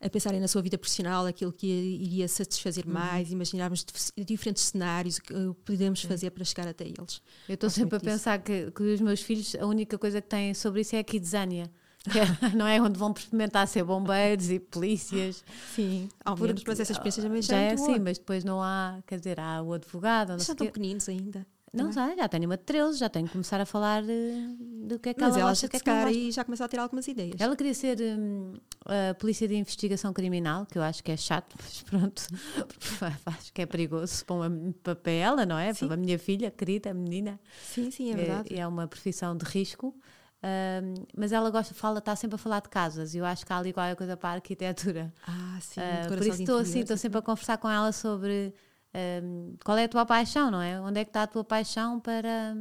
a, 0.00 0.06
a- 0.06 0.10
pensarem 0.10 0.40
na 0.40 0.48
sua 0.48 0.62
vida 0.62 0.78
profissional, 0.78 1.26
aquilo 1.26 1.52
que 1.52 1.66
iria 1.66 2.26
satisfazer 2.28 2.86
Uhum. 2.86 2.92
mais, 2.94 3.30
imaginarmos 3.30 3.84
dif- 3.84 4.12
diferentes 4.24 4.62
cenários, 4.64 5.18
o 5.18 5.54
que 5.54 5.60
podemos 5.64 6.00
fazer 6.02 6.30
para 6.30 6.44
chegar 6.44 6.66
até 6.68 6.84
eles. 6.84 7.20
Eu 7.48 7.54
estou 7.54 7.68
sempre 7.68 7.96
a 7.96 7.98
disso. 7.98 8.10
pensar 8.10 8.38
que, 8.66 8.70
que 8.70 8.82
os 8.82 9.00
meus 9.00 9.22
filhos, 9.22 9.54
a 9.54 9.66
única 9.66 9.98
coisa 9.98 10.20
que 10.20 10.28
têm 10.28 10.54
sobre 10.54 10.80
isso 10.82 10.96
é 10.96 10.98
a 10.98 11.04
kidzania. 11.04 11.70
É- 12.06 12.08
não 12.56 12.66
é 12.66 12.80
onde 12.80 12.98
vão 12.98 13.12
experimentar 13.12 13.66
ser 13.68 13.84
bombeiros 13.84 14.50
e 14.50 14.58
polícias. 14.58 15.44
Sim, 15.74 16.08
ao 16.24 16.36
menos, 16.36 16.64
mas 16.66 16.80
essa 16.80 16.92
experiência 16.92 17.22
também 17.22 17.42
já 17.42 17.54
já, 17.54 17.60
é 17.60 17.72
assim, 17.72 17.86
boa. 17.86 17.98
mas 17.98 18.18
depois 18.18 18.44
não 18.44 18.62
há, 18.62 18.98
quer 19.06 19.18
dizer, 19.18 19.38
há 19.38 19.62
o 19.62 19.72
advogado, 19.74 20.30
não 20.30 20.38
Já 20.38 20.52
estão 20.52 20.66
pequeninos 20.66 21.08
ainda. 21.08 21.46
Não 21.72 21.92
sei, 21.92 22.16
já 22.16 22.28
tenho 22.28 22.46
uma 22.46 22.56
de 22.56 22.64
13, 22.64 22.98
já 22.98 23.08
tenho 23.08 23.26
que 23.26 23.32
começar 23.32 23.60
a 23.60 23.66
falar 23.66 24.02
do 24.02 24.98
que 24.98 25.10
é 25.10 25.14
que 25.14 25.20
Mas 25.20 25.36
ela 25.36 25.50
ela 25.50 25.52
do 25.52 25.68
que 25.68 25.76
é 25.76 25.80
que 25.80 26.18
e 26.18 26.32
já 26.32 26.44
começa 26.44 26.64
a 26.64 26.68
ter 26.68 26.78
algumas 26.78 27.06
ideias. 27.06 27.40
Ela 27.40 27.54
queria 27.54 27.74
ser 27.74 27.98
hum, 28.00 28.54
a 28.86 29.14
polícia 29.14 29.46
de 29.46 29.54
investigação 29.54 30.12
criminal, 30.12 30.66
que 30.66 30.76
eu 30.76 30.82
acho 30.82 31.02
que 31.04 31.12
é 31.12 31.16
chato, 31.16 31.54
mas 31.62 31.82
pronto, 31.82 32.22
acho 33.26 33.52
que 33.52 33.62
é 33.62 33.66
perigoso 33.66 34.24
para, 34.24 34.36
uma, 34.36 34.50
para 34.96 35.12
ela, 35.12 35.46
não 35.46 35.58
é? 35.58 35.72
Sim. 35.72 35.86
Para 35.86 35.94
a 35.94 35.96
minha 35.98 36.18
filha, 36.18 36.50
querida, 36.50 36.90
a 36.90 36.94
menina. 36.94 37.38
Sim, 37.62 37.90
sim, 37.90 38.12
é 38.12 38.16
verdade. 38.16 38.54
É, 38.54 38.60
é 38.60 38.66
uma 38.66 38.88
profissão 38.88 39.36
de 39.36 39.44
risco. 39.44 39.94
hum, 40.42 40.94
mas 41.16 41.30
ela 41.32 41.50
gosta, 41.50 41.72
fala, 41.74 41.98
está 42.00 42.16
sempre 42.16 42.34
a 42.34 42.38
falar 42.38 42.60
de 42.62 42.68
casas 42.68 43.14
e 43.14 43.18
eu 43.18 43.24
acho 43.24 43.46
que 43.46 43.52
há 43.52 43.58
ali 43.58 43.72
qualquer 43.72 43.94
coisa 43.96 44.16
para 44.16 44.30
a 44.30 44.32
arquitetura. 44.34 45.12
Ah, 45.26 45.58
sim, 45.60 45.80
Ah, 45.80 46.08
por 46.08 46.18
isso 46.18 46.40
estou 46.40 46.58
assim, 46.58 46.80
estou 46.80 46.96
sempre 46.96 47.18
a 47.18 47.22
conversar 47.22 47.58
com 47.58 47.68
ela 47.70 47.92
sobre 47.92 48.52
qual 49.64 49.78
é 49.78 49.84
a 49.84 49.88
tua 49.88 50.04
paixão, 50.06 50.50
não 50.50 50.60
é? 50.60 50.80
Onde 50.80 51.00
é 51.00 51.04
que 51.04 51.10
está 51.10 51.22
a 51.22 51.26
tua 51.26 51.44
paixão 51.44 52.00
para, 52.00 52.56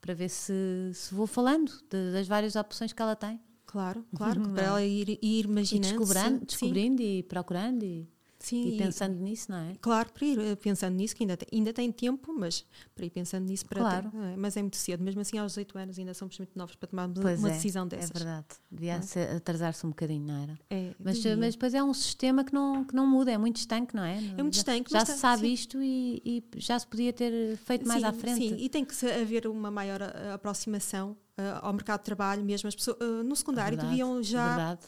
para 0.00 0.14
ver 0.14 0.28
se, 0.28 0.52
se 0.94 1.14
vou 1.14 1.26
falando 1.26 1.70
de- 1.90 2.12
das 2.12 2.26
várias 2.28 2.54
opções 2.56 2.92
que 2.92 3.02
ela 3.02 3.16
tem. 3.16 3.40
Claro, 3.66 4.04
claro, 4.14 4.40
que 4.40 4.46
Não 4.46 4.54
para 4.54 4.62
é? 4.62 4.66
ela 4.66 4.82
ir, 4.84 5.08
ir 5.10 5.18
E 5.22 5.40
imaginando. 5.42 5.98
descobrindo, 5.98 6.38
sim, 6.38 6.44
descobrindo 6.46 7.02
e 7.02 7.22
procurando 7.24 7.82
e, 7.84 8.08
sim, 8.46 8.68
e 8.74 8.78
pensando 8.78 9.16
nisso, 9.18 9.50
não 9.50 9.58
é? 9.58 9.74
Claro, 9.80 10.12
para 10.12 10.24
ir 10.26 10.38
eh, 10.38 10.56
pensando 10.56 10.94
nisso, 10.94 11.14
que 11.16 11.22
ainda 11.24 11.36
tem, 11.36 11.48
ainda 11.52 11.72
tem 11.72 11.90
tempo, 11.92 12.34
mas 12.38 12.64
para 12.94 13.04
ir 13.06 13.10
pensando 13.10 13.44
nisso, 13.46 13.66
para 13.66 13.80
Claro. 13.80 14.10
ter- 14.10 14.16
é, 14.18 14.36
mas 14.36 14.56
é 14.56 14.62
muito 14.62 14.76
cedo, 14.76 15.02
mesmo 15.02 15.20
assim 15.20 15.38
aos 15.38 15.52
18 15.52 15.78
anos 15.78 15.98
ainda 15.98 16.14
somos 16.14 16.38
muito 16.38 16.56
novos 16.56 16.74
para 16.76 16.88
tomar 16.88 17.08
Pois 17.08 17.38
uma 17.38 17.48
é, 17.48 17.52
decisão 17.52 17.84
É 17.84 17.88
dessas. 17.88 18.10
verdade. 18.10 18.46
Devia 18.70 19.00
é? 19.16 19.36
atrasar-se 19.36 19.84
um 19.86 19.90
bocadinho, 19.90 20.26
não 20.26 20.42
era? 20.42 20.58
É, 20.70 20.94
Mas, 20.98 21.16
devia. 21.16 21.36
mas 21.36 21.54
depois 21.54 21.74
é 21.74 21.82
um 21.82 21.92
sistema 21.94 22.44
que 22.44 22.52
não, 22.54 22.84
que 22.84 22.94
não 22.94 23.06
muda, 23.06 23.30
é 23.32 23.38
muito 23.38 23.56
estanque, 23.56 23.94
não 23.94 24.02
é? 24.04 24.16
É 24.16 24.42
muito 24.42 24.54
Já- 24.54 24.60
estanque, 24.60 24.90
Já 24.90 24.98
mas 25.00 25.08
se 25.08 25.14
tá- 25.14 25.20
sabe 25.20 25.46
sim. 25.48 25.52
isto 25.52 25.82
e, 25.82 26.22
e 26.24 26.44
já 26.60 26.78
se 26.78 26.86
podia 26.86 27.12
ter 27.12 27.56
feito 27.58 27.86
mais 27.86 28.00
sim, 28.02 28.06
à 28.08 28.12
frente. 28.12 28.48
Sim, 28.48 28.56
e 28.58 28.68
tem 28.68 28.84
que 28.84 28.94
haver 29.10 29.46
uma 29.46 29.70
maior 29.70 30.00
eh, 30.02 30.32
aproximação 30.32 31.16
eh, 31.36 31.58
ao 31.60 31.72
mercado 31.72 32.00
de 32.00 32.04
trabalho, 32.04 32.44
mesmo 32.44 32.68
as 32.68 32.74
pessoas 32.74 32.96
eh, 33.00 33.22
no 33.22 33.34
secundário 33.36 33.76
Verdade, 33.76 33.90
deviam 33.90 34.22
já 34.22 34.48
Verdade. 34.56 34.86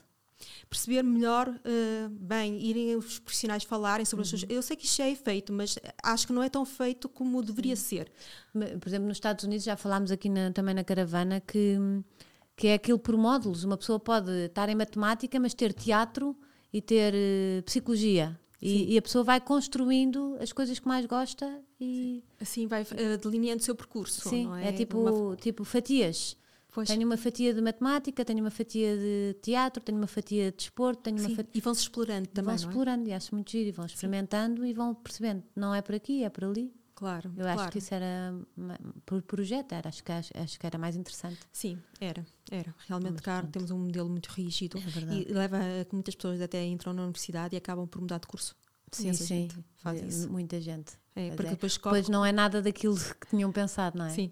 Perceber 0.69 1.03
melhor, 1.03 1.49
eh, 1.65 2.09
bem, 2.11 2.61
irem 2.61 2.97
os 2.97 3.19
profissionais 3.19 3.65
falarem 3.65 4.05
sobre 4.05 4.25
as 4.25 4.33
Uhum. 4.33 4.39
suas. 4.39 4.51
Eu 4.51 4.63
sei 4.63 4.77
que 4.77 4.85
isto 4.85 4.97
já 4.99 5.07
é 5.07 5.15
feito, 5.15 5.53
mas 5.53 5.79
acho 6.03 6.27
que 6.27 6.33
não 6.33 6.43
é 6.43 6.49
tão 6.49 6.65
feito 6.65 7.09
como 7.09 7.43
deveria 7.43 7.77
ser. 7.77 8.11
Me- 8.55 8.77
Por 8.79 8.89
exemplo, 8.89 9.09
nos 9.09 9.17
Estados 9.17 9.45
Unidos, 9.45 9.65
já 9.65 9.77
falámos 9.77 10.11
aqui 10.11 10.29
na- 10.29 10.51
também 10.53 10.75
na 10.75 10.85
caravana, 10.85 11.41
que, 11.41 11.77
que 12.57 12.69
é 12.69 12.75
aquilo 12.75 12.99
por 12.99 13.17
módulos. 13.17 13.65
Uma 13.65 13.77
pessoa 13.77 13.99
pode 13.99 14.31
estar 14.47 14.69
em 14.69 14.75
matemática, 14.75 15.39
mas 15.41 15.55
ter 15.55 15.73
teatro 15.73 16.37
e 16.73 16.81
ter 16.81 17.13
eh, 17.15 17.63
psicologia. 17.63 18.39
E, 18.61 18.95
e 18.95 18.99
a 18.99 19.03
pessoa 19.03 19.23
vai 19.23 19.41
construindo 19.41 20.37
as 20.41 20.53
coisas 20.53 20.79
que 20.81 20.89
mais 20.89 21.07
gosta 21.07 21.61
e 21.81 22.25
Assim 22.41 22.67
vai 22.67 22.85
eh, 22.97 23.17
delineando 23.17 23.61
o 23.63 23.65
seu 23.65 23.75
percurso. 23.75 24.29
sim, 24.29 24.49
é, 24.57 24.69
é? 24.71 24.73
tipo, 24.73 24.99
Uma- 24.99 25.37
tipo 25.37 25.63
fatias. 25.65 26.37
Pois. 26.79 26.87
Tenho 26.87 27.05
uma 27.05 27.17
fatia 27.17 27.53
de 27.53 27.61
matemática, 27.61 28.25
tenho 28.25 28.39
uma 28.39 28.53
fatia 28.53 28.97
de 28.97 29.37
teatro, 29.43 29.83
tenho 29.83 29.99
uma 29.99 30.07
fatia 30.07 30.53
de 30.53 30.59
desporto, 30.59 31.03
tenho 31.03 31.17
uma 31.19 31.29
Sim, 31.29 31.35
fatia. 31.35 31.51
E 31.53 31.61
vão-se 31.61 31.81
explorando 31.81 32.29
também, 32.29 32.45
vão 32.45 32.55
não 32.55 32.69
é? 32.69 32.69
explorando 32.69 33.09
e 33.09 33.13
acho 33.13 33.35
muito 33.35 33.51
giro, 33.51 33.69
e 33.69 33.73
vão 33.73 33.85
experimentando 33.85 34.65
e 34.65 34.73
vão 34.73 34.95
percebendo. 34.95 35.43
Não 35.57 35.75
é 35.75 35.83
por 35.83 35.97
aqui, 35.97 36.23
é 36.23 36.31
por 36.31 36.45
ali. 36.45 36.73
Claro, 36.95 37.33
Eu 37.37 37.43
claro. 37.43 37.61
acho 37.63 37.73
que 37.73 37.79
isso 37.79 37.93
era 37.93 38.33
por 39.05 39.21
projeto, 39.23 39.73
era, 39.73 39.89
acho, 39.89 40.05
que, 40.05 40.13
acho, 40.13 40.61
que 40.61 40.67
era 40.67 40.79
mais 40.79 40.95
interessante. 40.95 41.41
Sim, 41.53 41.81
era, 42.01 42.25
era. 42.49 42.73
Realmente 42.87 43.23
cá 43.23 43.43
temos 43.43 43.73
um 43.73 43.79
modelo 43.79 44.09
muito 44.09 44.29
rígido 44.29 44.79
É 44.79 45.15
e 45.15 45.33
leva 45.33 45.57
a 45.57 45.85
que 45.85 45.93
muitas 45.93 46.15
pessoas 46.15 46.41
até 46.41 46.65
entram 46.65 46.93
na 46.93 47.03
universidade 47.03 47.57
e 47.57 47.59
acabam 47.59 47.89
por 47.89 48.01
mudar 48.01 48.19
de 48.19 48.29
curso. 48.29 48.55
Sim, 48.93 49.13
sim. 49.13 49.25
gente 49.25 49.59
faz 49.77 50.01
Eh, 50.01 50.07
isso. 50.07 50.31
Muita 50.31 50.61
gente. 50.61 50.93
É, 51.17 51.31
porque 51.31 51.49
é. 51.49 51.51
depois 51.51 51.77
corre. 51.77 51.97
Pois 51.97 52.09
não 52.09 52.25
é 52.25 52.31
nada 52.31 52.63
daquilo 52.63 52.97
que 52.97 53.27
tinham 53.31 53.51
pensado, 53.51 53.99
não 53.99 54.05
é? 54.05 54.11
Sim, 54.11 54.31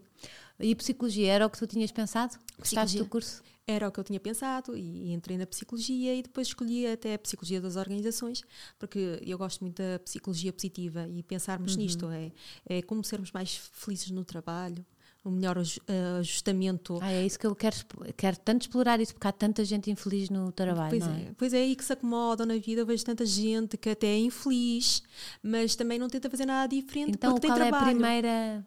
E 0.59 0.75
psicologia 0.75 1.33
era 1.33 1.47
o 1.47 1.51
que 1.51 1.59
tu 1.59 1.66
tinhas 1.66 1.92
pensado? 1.92 2.37
Gostaste 2.59 2.99
do 2.99 3.07
curso? 3.07 3.42
era 3.69 3.88
o 3.88 3.90
que 3.90 3.99
eu 3.99 4.05
tinha 4.05 4.21
pensado 4.21 4.77
e, 4.77 5.09
e 5.09 5.12
entrei 5.12 5.37
na 5.37 5.45
psicologia 5.45 6.14
e 6.14 6.23
depois 6.23 6.47
escolhi 6.47 6.87
até 6.87 7.14
a 7.14 7.19
psicologia 7.19 7.61
das 7.61 7.75
organizações, 7.75 8.42
porque 8.79 9.21
eu 9.27 9.37
gosto 9.37 9.61
muito 9.62 9.83
da 9.83 9.99
psicologia 9.99 10.53
positiva 10.53 11.09
e 11.09 11.21
pensarmos 11.25 11.73
Uhum. 11.75 11.83
nisto, 11.83 12.09
é, 12.09 12.31
é 12.69 12.81
como 12.83 13.03
sermos 13.03 13.33
mais 13.33 13.57
felizes 13.73 14.12
no 14.12 14.25
trabalho, 14.25 14.87
um 15.25 15.33
melhor 15.33 15.59
eh, 15.59 16.19
ajustamento. 16.21 17.01
Ah, 17.03 17.11
é 17.11 17.27
isso 17.27 17.37
que 17.40 17.45
eu 17.49 17.57
quero, 17.57 17.75
quero 18.16 18.37
tanto 18.38 18.62
explorar 18.62 19.01
isso, 19.01 19.12
porque 19.12 19.27
há 19.27 19.33
tanta 19.33 19.64
gente 19.64 19.90
infeliz 19.90 20.31
no 20.31 20.53
trabalho, 20.53 20.90
Pois 20.90 21.03
é, 21.09 21.21
é? 21.23 21.33
pois 21.37 21.53
é 21.53 21.59
aí 21.59 21.75
que 21.75 21.85
se 21.85 21.92
acomodam 21.92 22.47
na 22.47 22.57
vida. 22.59 22.83
Eu 22.83 22.87
vejo 22.87 23.05
tanta 23.05 23.27
gente 23.27 23.77
que 23.77 23.90
até 23.90 24.07
é 24.07 24.19
infeliz, 24.21 25.03
mas 25.42 25.75
também 25.75 25.99
não 25.99 26.09
tenta 26.09 26.31
fazer 26.31 26.47
nada 26.47 26.69
diferente 26.73 27.11
Então, 27.11 27.33
porque 27.35 27.49
qual 27.49 27.57
tem 27.59 27.64
é 27.66 27.69
a 27.69 27.71
trabalho. 27.73 27.97
primeira, 27.97 28.66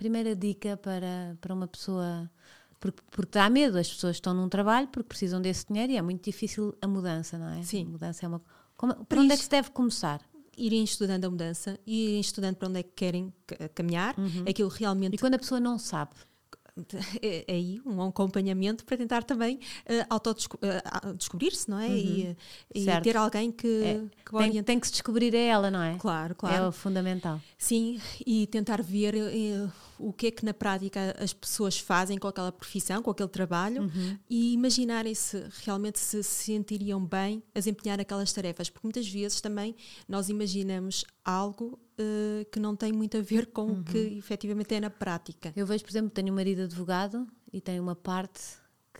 primeira 0.00 0.34
dica 0.34 0.78
para, 0.78 1.36
para 1.42 1.52
uma 1.52 1.68
pessoa? 1.68 2.30
Porque, 2.80 3.02
porque 3.10 3.38
dá 3.38 3.50
medo, 3.50 3.76
as 3.76 3.86
pessoas 3.86 4.16
estão 4.16 4.32
num 4.32 4.48
trabalho 4.48 4.88
porque 4.88 5.08
precisam 5.08 5.42
desse 5.42 5.66
dinheiro 5.66 5.92
e 5.92 5.96
é 5.98 6.02
muito 6.02 6.24
difícil 6.24 6.74
a 6.80 6.88
mudança, 6.88 7.36
não 7.36 7.50
é? 7.50 7.62
Sim. 7.62 7.84
A 7.84 7.90
mudança 7.90 8.24
é 8.24 8.28
uma 8.28 8.40
Como, 8.78 8.94
por 9.04 9.18
onde 9.18 9.34
é 9.34 9.36
que 9.36 9.42
se 9.42 9.50
deve 9.50 9.70
começar? 9.70 10.22
Irem 10.56 10.82
estudando 10.82 11.26
a 11.26 11.30
mudança, 11.30 11.78
irem 11.86 12.18
estudando 12.18 12.56
para 12.56 12.68
onde 12.68 12.80
é 12.80 12.82
que 12.82 12.92
querem 12.92 13.32
caminhar, 13.74 14.18
uhum. 14.18 14.44
aquilo 14.48 14.70
realmente. 14.70 15.16
E 15.16 15.18
quando 15.18 15.34
a 15.34 15.38
pessoa 15.38 15.60
não 15.60 15.78
sabe? 15.78 16.12
é, 17.22 17.44
é 17.46 17.52
aí 17.52 17.80
um 17.84 18.02
acompanhamento 18.02 18.84
para 18.84 18.96
tentar 18.96 19.22
também 19.22 19.56
uh, 19.56 20.06
autodescobrir-se, 20.08 21.68
uh, 21.68 21.70
não 21.70 21.78
é? 21.78 21.88
Uhum. 21.88 21.94
E, 21.94 22.36
e 22.74 23.00
ter 23.02 23.16
alguém 23.16 23.52
que, 23.52 23.82
é. 23.82 24.02
que 24.24 24.38
tem, 24.38 24.62
tem, 24.62 24.80
que 24.80 24.86
se 24.86 24.92
descobrir 24.94 25.34
a 25.34 25.38
ela, 25.38 25.70
não 25.70 25.82
é? 25.82 25.96
Claro, 25.98 26.34
claro. 26.34 26.56
É 26.56 26.68
o 26.68 26.72
fundamental. 26.72 27.40
Sim, 27.58 28.00
e 28.26 28.46
tentar 28.46 28.82
ver 28.82 29.14
uh, 29.14 29.72
o 30.00 30.12
que 30.12 30.28
é 30.28 30.30
que 30.30 30.44
na 30.44 30.54
prática 30.54 31.14
as 31.18 31.32
pessoas 31.32 31.78
fazem 31.78 32.18
com 32.18 32.26
aquela 32.26 32.50
profissão, 32.50 33.02
com 33.02 33.10
aquele 33.10 33.28
trabalho 33.28 33.82
uhum. 33.82 34.18
e 34.28 34.52
imaginarem 34.52 35.14
se 35.14 35.44
realmente 35.64 35.98
se, 35.98 36.22
se 36.22 36.44
sentiriam 36.44 37.04
bem 37.04 37.42
a 37.54 37.58
desempenhar 37.58 38.00
aquelas 38.00 38.32
tarefas, 38.32 38.70
porque 38.70 38.86
muitas 38.86 39.06
vezes 39.08 39.40
também 39.40 39.76
nós 40.08 40.28
imaginamos 40.28 41.04
algo 41.24 41.78
uh, 41.98 42.44
que 42.50 42.58
não 42.58 42.74
tem 42.74 42.92
muito 42.92 43.16
a 43.18 43.20
ver 43.20 43.46
com 43.46 43.66
uhum. 43.66 43.80
o 43.80 43.84
que 43.84 43.98
efetivamente 44.18 44.74
é 44.74 44.80
na 44.80 44.90
prática. 44.90 45.52
Eu 45.54 45.66
vejo, 45.66 45.84
por 45.84 45.90
exemplo, 45.90 46.10
tenho 46.10 46.32
um 46.32 46.36
marido 46.36 46.62
advogado 46.62 47.26
e 47.52 47.60
tem 47.60 47.78
uma 47.78 47.94
parte 47.94 48.40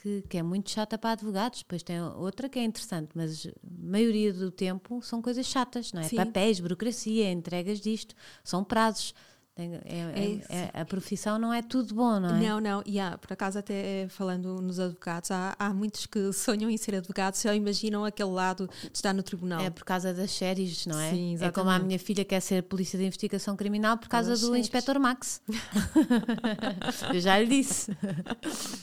que, 0.00 0.22
que, 0.28 0.38
é 0.38 0.42
muito 0.42 0.70
chata 0.70 0.96
para 0.96 1.10
advogados, 1.10 1.60
depois 1.60 1.82
tem 1.82 2.00
outra 2.00 2.48
que 2.48 2.58
é 2.58 2.64
interessante, 2.64 3.10
mas 3.14 3.46
a 3.46 3.50
maioria 3.62 4.32
do 4.32 4.50
tempo 4.50 5.02
são 5.02 5.20
coisas 5.20 5.46
chatas, 5.46 5.92
não 5.92 6.00
é? 6.00 6.04
Sim. 6.04 6.16
Papéis, 6.16 6.58
burocracia, 6.58 7.30
entregas 7.30 7.80
disto, 7.80 8.14
são 8.42 8.64
prazos. 8.64 9.14
É, 9.64 10.40
é, 10.54 10.70
é, 10.74 10.80
a 10.80 10.84
profissão 10.84 11.38
não 11.38 11.52
é 11.52 11.62
tudo 11.62 11.94
bom, 11.94 12.20
não 12.20 12.36
é? 12.36 12.40
Não, 12.40 12.60
não. 12.60 12.82
E 12.86 12.98
há, 12.98 13.18
por 13.18 13.32
acaso, 13.32 13.58
até 13.58 14.06
falando 14.08 14.60
nos 14.60 14.78
advogados, 14.78 15.30
há, 15.30 15.54
há 15.58 15.72
muitos 15.72 16.06
que 16.06 16.32
sonham 16.34 16.70
em 16.70 16.76
ser 16.76 16.94
advogados, 16.94 17.40
só 17.40 17.52
imaginam 17.52 18.04
aquele 18.04 18.30
lado 18.30 18.68
de 18.82 18.90
estar 18.94 19.12
no 19.12 19.22
tribunal. 19.22 19.60
É 19.60 19.70
por 19.70 19.84
causa 19.84 20.12
das 20.12 20.30
séries, 20.30 20.86
não 20.86 20.98
é? 20.98 21.10
Sim, 21.10 21.34
exatamente. 21.34 21.44
É 21.44 21.50
como 21.52 21.70
a 21.70 21.78
minha 21.78 21.98
filha 21.98 22.24
quer 22.24 22.40
ser 22.40 22.62
polícia 22.62 22.98
de 22.98 23.04
investigação 23.04 23.56
criminal 23.56 23.98
por 23.98 24.08
causa 24.08 24.32
do 24.32 24.38
séries. 24.38 24.60
Inspector 24.60 24.98
Max. 24.98 25.42
Eu 27.12 27.20
já 27.20 27.38
lhe 27.38 27.46
disse. 27.46 27.96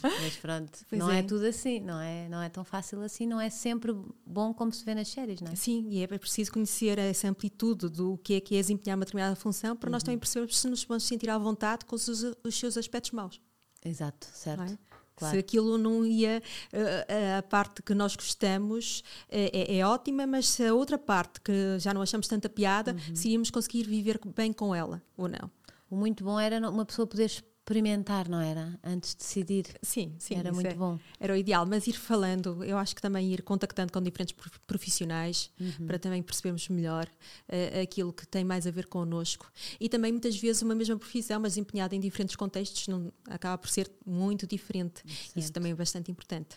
Mas 0.02 0.36
pronto, 0.38 0.80
pois 0.90 1.00
não 1.00 1.12
é. 1.12 1.20
é. 1.20 1.24
tudo 1.24 1.46
assim, 1.46 1.80
não 1.80 2.00
é, 2.00 2.28
não 2.30 2.42
é 2.42 2.50
tão 2.50 2.64
fácil 2.64 3.02
assim, 3.02 3.26
não 3.26 3.40
é 3.40 3.50
sempre 3.50 3.96
bom 4.26 4.54
como 4.54 4.72
se 4.72 4.84
vê 4.84 4.94
nas 4.94 5.08
séries, 5.08 5.42
não 5.42 5.52
é? 5.52 5.56
Sim, 5.56 5.88
e 5.90 6.04
é 6.04 6.08
preciso 6.08 6.52
conhecer 6.52 6.98
essa 6.98 7.28
amplitude 7.28 7.90
do 7.90 8.18
que 8.24 8.36
é 8.36 8.42
que 8.42 8.56
é 8.56 8.60
desempenhar 8.60 8.98
uma 8.98 9.06
determinada 9.06 9.36
função 9.36 9.76
para 9.76 9.88
uhum. 9.88 9.94
nós 9.94 10.04
também 10.04 10.18
percebermos 10.18 10.58
se 10.68 10.72
nos 10.72 10.84
vamos 10.84 11.04
sentir 11.06 11.30
à 11.30 11.38
vontade 11.38 11.86
com 11.86 11.96
os, 11.96 12.08
os 12.08 12.60
seus 12.60 12.78
aspectos 12.78 13.12
maus. 13.12 13.42
Exato, 13.84 14.28
certo. 14.34 14.74
É? 14.74 14.78
Claro. 15.16 15.34
Se 15.34 15.40
aquilo 15.40 15.80
não 15.80 16.06
ia, 16.06 16.44
a, 16.72 17.40
a 17.40 17.44
parte 17.44 17.82
que 17.82 17.96
nós 17.96 18.16
gostamos 18.16 19.04
é, 19.30 19.74
é, 19.74 19.78
é, 19.80 19.86
ótima, 19.86 20.28
mas 20.28 20.48
se 20.48 20.64
a 20.64 20.76
outra 20.76 20.98
parte 20.98 21.42
que 21.42 21.80
já 21.80 21.92
não 21.92 22.04
achamos 22.04 22.28
tanta 22.28 22.48
piada, 22.48 22.94
uhum. 22.94 23.16
se 23.16 23.30
íamos 23.30 23.50
conseguir 23.50 23.84
viver 23.84 24.20
bem 24.36 24.54
com 24.54 24.76
ela 24.76 25.02
ou 25.16 25.28
não. 25.28 25.50
O 25.90 25.96
muito 25.96 26.24
bom 26.24 26.40
era 26.40 26.70
uma 26.70 26.86
pessoa 26.86 27.08
poder 27.08 27.32
experimentar, 27.68 28.30
não 28.30 28.40
era? 28.40 28.80
Antes 28.82 29.12
de 29.12 29.18
decidir. 29.18 29.66
Sim, 29.82 30.16
sim. 30.18 30.36
Era 30.36 30.54
muito 30.54 30.68
é, 30.68 30.74
bom. 30.74 30.98
Era 31.20 31.34
o 31.34 31.36
ideal, 31.36 31.66
mas 31.66 31.86
ir 31.86 31.94
falando, 31.94 32.64
eu 32.64 32.78
acho 32.78 32.96
que 32.96 33.02
também 33.02 33.34
ir 33.34 33.42
contactando 33.42 33.92
com 33.92 34.02
diferentes 34.02 34.34
profissionais 34.66 35.52
uhum. 35.60 35.86
para 35.86 36.00
também 36.00 36.24
percebermos 36.24 36.70
melhor 36.70 37.06
uh, 37.06 37.82
aquilo 37.82 38.14
que 38.14 38.26
tem 38.26 38.46
mais 38.46 38.66
a 38.66 38.72
ver 38.72 38.88
connosco. 38.88 39.52
E 39.80 39.90
também 39.90 40.14
muitas 40.14 40.38
vezes 40.38 40.62
uma 40.62 40.74
mesma 40.74 40.98
profissão, 40.98 41.42
mas 41.42 41.58
empenhada 41.58 41.94
em 41.94 42.00
diferentes 42.00 42.38
contextos, 42.38 42.88
não, 42.88 43.12
acaba 43.26 43.58
por 43.58 43.70
ser 43.70 43.92
muito 44.06 44.48
diferente. 44.48 45.02
Certo. 45.06 45.38
Isso 45.38 45.52
também 45.52 45.74
é 45.74 45.76
bastante 45.76 46.10
importante. 46.10 46.56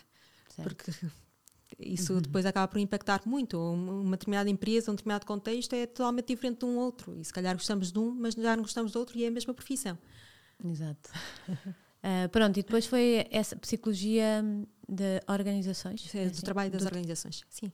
Certo. 0.55 0.63
Porque 0.63 0.91
isso 1.77 2.13
uhum. 2.13 2.21
depois 2.21 2.45
acaba 2.45 2.69
por 2.69 2.79
impactar 2.79 3.21
muito. 3.25 3.59
Uma 3.59 4.11
determinada 4.11 4.49
empresa, 4.49 4.89
um 4.89 4.95
determinado 4.95 5.25
contexto 5.25 5.73
é 5.73 5.85
totalmente 5.85 6.27
diferente 6.27 6.59
de 6.59 6.65
um 6.65 6.77
outro. 6.77 7.13
E 7.19 7.25
se 7.25 7.33
calhar 7.33 7.53
gostamos 7.53 7.91
de 7.91 7.99
um, 7.99 8.11
mas 8.11 8.33
já 8.33 8.55
não 8.55 8.63
gostamos 8.63 8.93
do 8.93 8.99
outro 8.99 9.17
e 9.17 9.25
é 9.25 9.27
a 9.27 9.31
mesma 9.31 9.53
profissão. 9.53 9.97
Exato. 10.63 11.09
Uh, 11.49 12.29
pronto, 12.31 12.59
e 12.59 12.63
depois 12.63 12.85
foi 12.85 13.27
essa 13.31 13.55
psicologia 13.55 14.43
de 14.87 15.21
organizações? 15.27 16.13
É, 16.13 16.25
do 16.25 16.31
assim? 16.31 16.41
trabalho 16.41 16.71
das 16.71 16.83
do... 16.83 16.87
organizações, 16.87 17.43
sim 17.49 17.71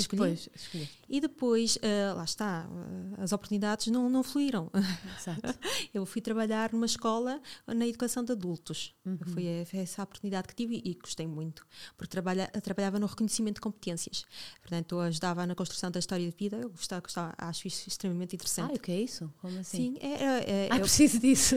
escolhi. 0.00 0.20
Depois, 0.22 0.48
escolhi. 0.54 0.88
E 1.08 1.20
depois, 1.20 1.76
uh, 1.76 2.16
lá 2.16 2.24
está, 2.24 2.68
uh, 2.68 3.22
as 3.22 3.32
oportunidades 3.32 3.86
não, 3.88 4.10
não 4.10 4.22
fluíram. 4.22 4.70
Exato. 5.18 5.40
eu 5.94 6.04
fui 6.04 6.20
trabalhar 6.20 6.72
numa 6.72 6.86
escola 6.86 7.40
na 7.66 7.86
educação 7.86 8.24
de 8.24 8.32
adultos. 8.32 8.94
Uhum. 9.04 9.18
Foi, 9.26 9.64
foi, 9.64 9.78
essa 9.80 10.02
a 10.02 10.04
oportunidade 10.04 10.48
que 10.48 10.54
tive 10.54 10.82
e, 10.84 10.90
e 10.90 10.94
gostei 10.94 11.26
muito, 11.26 11.66
porque 11.96 12.10
trabalha, 12.10 12.48
trabalhava 12.62 12.98
no 12.98 13.06
reconhecimento 13.06 13.56
de 13.56 13.60
competências. 13.60 14.24
Portanto, 14.60 14.96
eu 14.96 15.00
ajudava 15.00 15.46
na 15.46 15.54
construção 15.54 15.90
da 15.90 15.98
história 15.98 16.28
de 16.28 16.36
vida. 16.36 16.56
Eu 16.56 16.70
gostava, 16.70 17.00
gostava 17.00 17.34
acho 17.38 17.68
isso 17.68 17.88
extremamente 17.88 18.34
interessante. 18.34 18.72
Ah, 18.72 18.74
o 18.74 18.80
que 18.80 18.92
é 18.92 19.00
isso? 19.00 19.32
Como 19.38 19.58
assim? 19.58 19.94
Sim, 19.94 19.98
é, 20.00 20.12
é, 20.12 20.68
ah, 20.70 20.76
eu, 20.76 20.80
preciso 20.80 21.18
disso. 21.20 21.56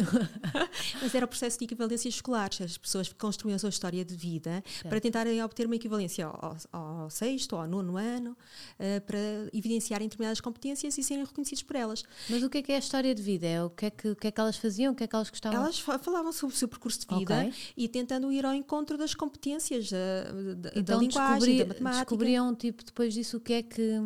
mas 1.01 1.13
era 1.13 1.25
o 1.25 1.27
processo 1.27 1.57
de 1.57 1.65
equivalências 1.65 2.13
escolares. 2.13 2.61
As 2.61 2.77
pessoas 2.77 3.11
construíam 3.13 3.55
a 3.55 3.59
sua 3.59 3.69
história 3.69 4.03
de 4.05 4.15
vida 4.15 4.63
para 4.83 4.99
tentarem 5.01 5.41
obter 5.43 5.65
uma 5.65 5.75
equivalência 5.75 6.25
ao, 6.25 6.57
ao, 6.71 6.81
ao 7.01 7.09
sexto 7.09 7.53
ou 7.53 7.61
ao 7.61 7.67
nono 7.67 7.97
ano 7.97 8.28
uh, 8.31 9.01
para 9.05 9.19
evidenciarem 9.53 10.07
determinadas 10.07 10.41
competências 10.41 10.97
e 10.97 11.03
serem 11.03 11.23
reconhecidos 11.23 11.63
por 11.63 11.75
elas. 11.75 12.03
Mas 12.29 12.43
o 12.43 12.49
que 12.49 12.59
é 12.59 12.61
que 12.61 12.71
é 12.71 12.75
a 12.75 12.79
história 12.79 13.13
de 13.13 13.21
vida? 13.21 13.47
É 13.47 13.63
o 13.63 13.69
que 13.69 13.85
é 13.85 13.89
que, 13.89 14.09
o 14.09 14.15
que, 14.15 14.27
é 14.27 14.31
que 14.31 14.39
elas 14.39 14.57
faziam? 14.57 14.93
O 14.93 14.95
que 14.95 15.03
é 15.03 15.07
que 15.07 15.15
elas 15.15 15.29
gostavam? 15.29 15.61
Elas 15.61 15.79
falavam 15.79 16.31
sobre 16.31 16.55
o 16.55 16.57
seu 16.57 16.67
percurso 16.67 16.99
de 16.99 17.15
vida 17.15 17.37
okay. 17.37 17.53
e 17.75 17.87
tentando 17.87 18.31
ir 18.31 18.45
ao 18.45 18.53
encontro 18.53 18.97
das 18.97 19.13
competências 19.13 19.91
uh, 19.91 20.55
da, 20.55 20.69
então, 20.75 20.97
da 20.97 21.03
linguagem, 21.03 21.57
da 21.57 21.65
matemática. 21.65 22.05
descobriam, 22.05 22.55
tipo, 22.55 22.83
depois 22.83 23.13
disso, 23.13 23.37
o 23.37 23.39
que 23.39 23.53
é 23.53 23.63
que, 23.63 23.99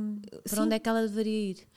para 0.43 0.55
Sim. 0.55 0.62
onde 0.62 0.75
é 0.75 0.79
que 0.79 0.89
ela 0.89 1.01
deveria 1.01 1.51
ir? 1.51 1.67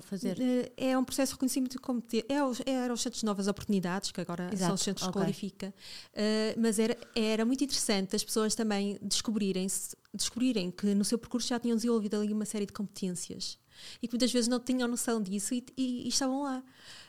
Fazer? 0.00 0.40
Eh, 0.40 0.72
é 0.76 0.98
um 0.98 1.04
processo 1.04 1.30
de 1.30 1.34
reconhecimento 1.36 1.72
de 1.72 1.78
competência. 1.78 2.26
É, 2.28 2.42
os, 2.42 2.60
era 2.64 2.92
os 2.92 3.00
centros 3.00 3.20
de 3.20 3.26
novas 3.26 3.46
oportunidades, 3.46 4.10
que 4.10 4.20
agora 4.20 4.50
Exato. 4.52 4.66
são 4.66 4.74
os 4.74 4.80
centros 4.80 5.08
okay. 5.08 5.22
Qualifica. 5.22 5.74
Uh, 6.12 6.60
mas 6.60 6.78
era, 6.78 6.96
era 7.14 7.44
muito 7.44 7.62
interessante 7.62 8.16
as 8.16 8.24
pessoas 8.24 8.54
também 8.54 8.98
descobrirem, 9.00 9.66
descobrirem 10.12 10.70
que 10.70 10.94
no 10.94 11.04
seu 11.04 11.18
percurso 11.18 11.48
já 11.48 11.60
tinham 11.60 11.76
desenvolvido 11.76 12.16
ali 12.16 12.32
uma 12.32 12.44
série 12.44 12.66
de 12.66 12.72
competências 12.72 13.58
e 14.02 14.08
que 14.08 14.14
muitas 14.14 14.32
vezes 14.32 14.48
não 14.48 14.60
tinham 14.60 14.88
noção 14.88 15.22
disso 15.22 15.54
e, 15.54 15.64
e, 15.76 16.04
e 16.04 16.08
estavam 16.08 16.42
lá. 16.42 16.62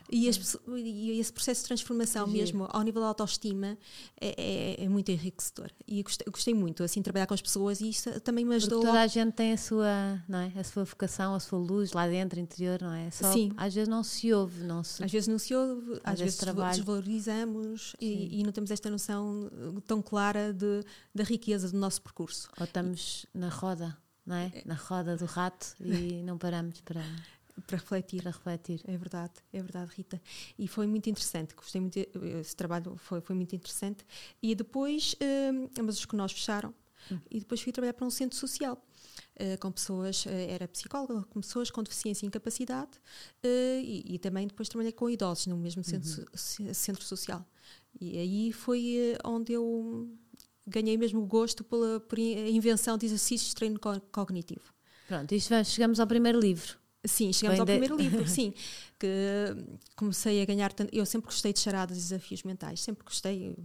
E, 0.09 0.29
as, 0.29 0.57
e, 0.75 1.19
esse 1.19 1.33
processo 1.33 1.61
de 1.61 1.67
transformação 1.67 2.27
mesmo 2.27 2.67
ao 2.69 2.81
nível 2.83 3.01
da 3.01 3.07
autoestima 3.07 3.77
é, 4.21 4.75
é, 4.77 4.83
é 4.83 4.89
muito 4.89 5.09
enriquecedor. 5.11 5.71
E 5.87 6.03
gostei, 6.03 6.27
gostei, 6.31 6.53
muito 6.53 6.83
assim 6.83 7.01
trabalhar 7.01 7.25
com 7.25 7.33
as 7.33 7.41
pessoas 7.41 7.81
e 7.81 7.89
isso 7.89 8.19
também 8.21 8.45
me 8.45 8.55
ajudou 8.55 8.79
Porque 8.79 8.91
toda 8.91 9.01
a 9.01 9.07
gente 9.07 9.33
tem 9.33 9.53
a 9.53 9.57
sua 9.57 10.23
não 10.27 10.39
é? 10.39 10.51
A 10.55 10.63
sua 10.63 10.83
vocação 10.83 11.33
a 11.33 11.39
sua 11.39 11.57
luz 11.57 11.91
lá 11.93 12.07
dentro 12.07 12.39
interior 12.39 12.81
não 12.81 12.93
é? 12.93 13.09
Só, 13.09 13.31
Sim. 13.31 13.51
às 13.57 13.73
vezes 13.73 13.87
não 13.87 14.03
se 14.03 14.31
ouve 14.31 14.63
não 14.63 14.83
se 14.83 15.03
às 15.03 15.11
vezes 15.11 15.27
não 15.27 15.39
se 15.39 15.55
ouve 15.55 15.99
às, 16.03 16.19
vezes 16.19 16.37
trabalho. 16.37 16.75
desvalorizamos 16.75 17.95
e, 17.99 18.39
e, 18.39 18.43
não 18.43 18.51
temos 18.51 18.69
esta 18.69 18.89
noção 18.89 19.49
tão 19.87 20.01
clara 20.01 20.53
de, 20.53 20.83
da 21.13 21.23
riqueza 21.23 21.69
do 21.71 21.77
nosso 21.77 22.01
percurso. 22.01 22.49
Ou 22.59 22.65
estamos 22.65 23.25
na 23.33 23.49
roda 23.49 23.97
não 24.25 24.35
é? 24.35 24.51
Na 24.65 24.75
roda 24.75 25.15
do 25.15 25.25
rato 25.25 25.75
e 25.79 26.21
não 26.23 26.37
paramos 26.37 26.81
para 26.81 27.01
para 27.67 27.77
refletir. 27.77 28.21
Para 28.21 28.31
refletir. 28.31 28.81
É 28.85 28.97
verdade, 28.97 29.33
é 29.53 29.61
verdade, 29.61 29.91
Rita. 29.95 30.21
E 30.57 30.67
foi 30.67 30.87
muito 30.87 31.09
interessante, 31.09 31.55
gostei 31.55 31.81
muito, 31.81 31.97
esse 31.97 32.55
trabalho 32.55 32.95
foi, 32.97 33.21
foi 33.21 33.35
muito 33.35 33.55
interessante. 33.55 34.05
E 34.41 34.53
depois, 34.53 35.13
uh, 35.13 35.83
mas 35.83 35.97
os 35.97 36.05
que 36.05 36.15
nós 36.15 36.31
fecharam, 36.31 36.73
hum. 37.11 37.19
e 37.29 37.39
depois 37.39 37.61
fui 37.61 37.71
trabalhar 37.71 37.93
para 37.93 38.05
um 38.05 38.09
centro 38.09 38.37
social. 38.37 38.81
Uh, 39.39 39.57
com 39.59 39.71
pessoas, 39.71 40.25
uh, 40.25 40.29
era 40.29 40.67
psicóloga, 40.67 41.23
com 41.23 41.39
pessoas 41.39 41.71
com 41.71 41.81
deficiência 41.81 42.25
e 42.25 42.27
incapacidade 42.27 42.97
uh, 43.43 43.81
e, 43.81 44.15
e, 44.15 44.19
também 44.19 44.45
depois 44.47 44.67
trabalhei 44.67 44.91
com 44.91 45.09
idosos 45.09 45.47
no 45.47 45.57
mesmo 45.57 45.83
centro, 45.85 46.21
uhum. 46.21 46.73
centro 46.73 47.03
social. 47.03 47.45
E 47.99 48.17
aí 48.17 48.51
foi 48.51 49.17
onde 49.23 49.53
eu 49.53 50.09
ganhei 50.65 50.97
mesmo 50.97 51.21
o 51.21 51.25
gosto 51.25 51.63
pela, 51.63 51.99
por 51.99 52.17
invenção 52.17 52.97
de 52.97 53.05
exercícios 53.05 53.49
de 53.49 53.55
treino 53.55 53.79
cognitivo. 54.11 54.73
Pronto, 55.07 55.33
isto 55.33 55.49
vai, 55.49 55.63
chegamos 55.63 55.99
ao 55.99 56.07
primeiro 56.07 56.39
livro. 56.39 56.77
Sim, 57.03 57.31
chegamos 57.31 57.59
ao 57.59 57.65
primeiro 57.65 57.95
livro, 57.95 58.25
sim. 58.27 58.53
Que 58.99 59.07
comecei 59.95 60.41
a 60.41 60.45
ganhar. 60.45 60.73
Eu 60.91 61.05
sempre 61.05 61.27
gostei 61.27 61.53
de 61.53 61.59
charadas 61.59 61.97
e 61.97 62.01
desafios 62.01 62.43
mentais, 62.43 62.81
sempre 62.81 63.03
gostei 63.05 63.55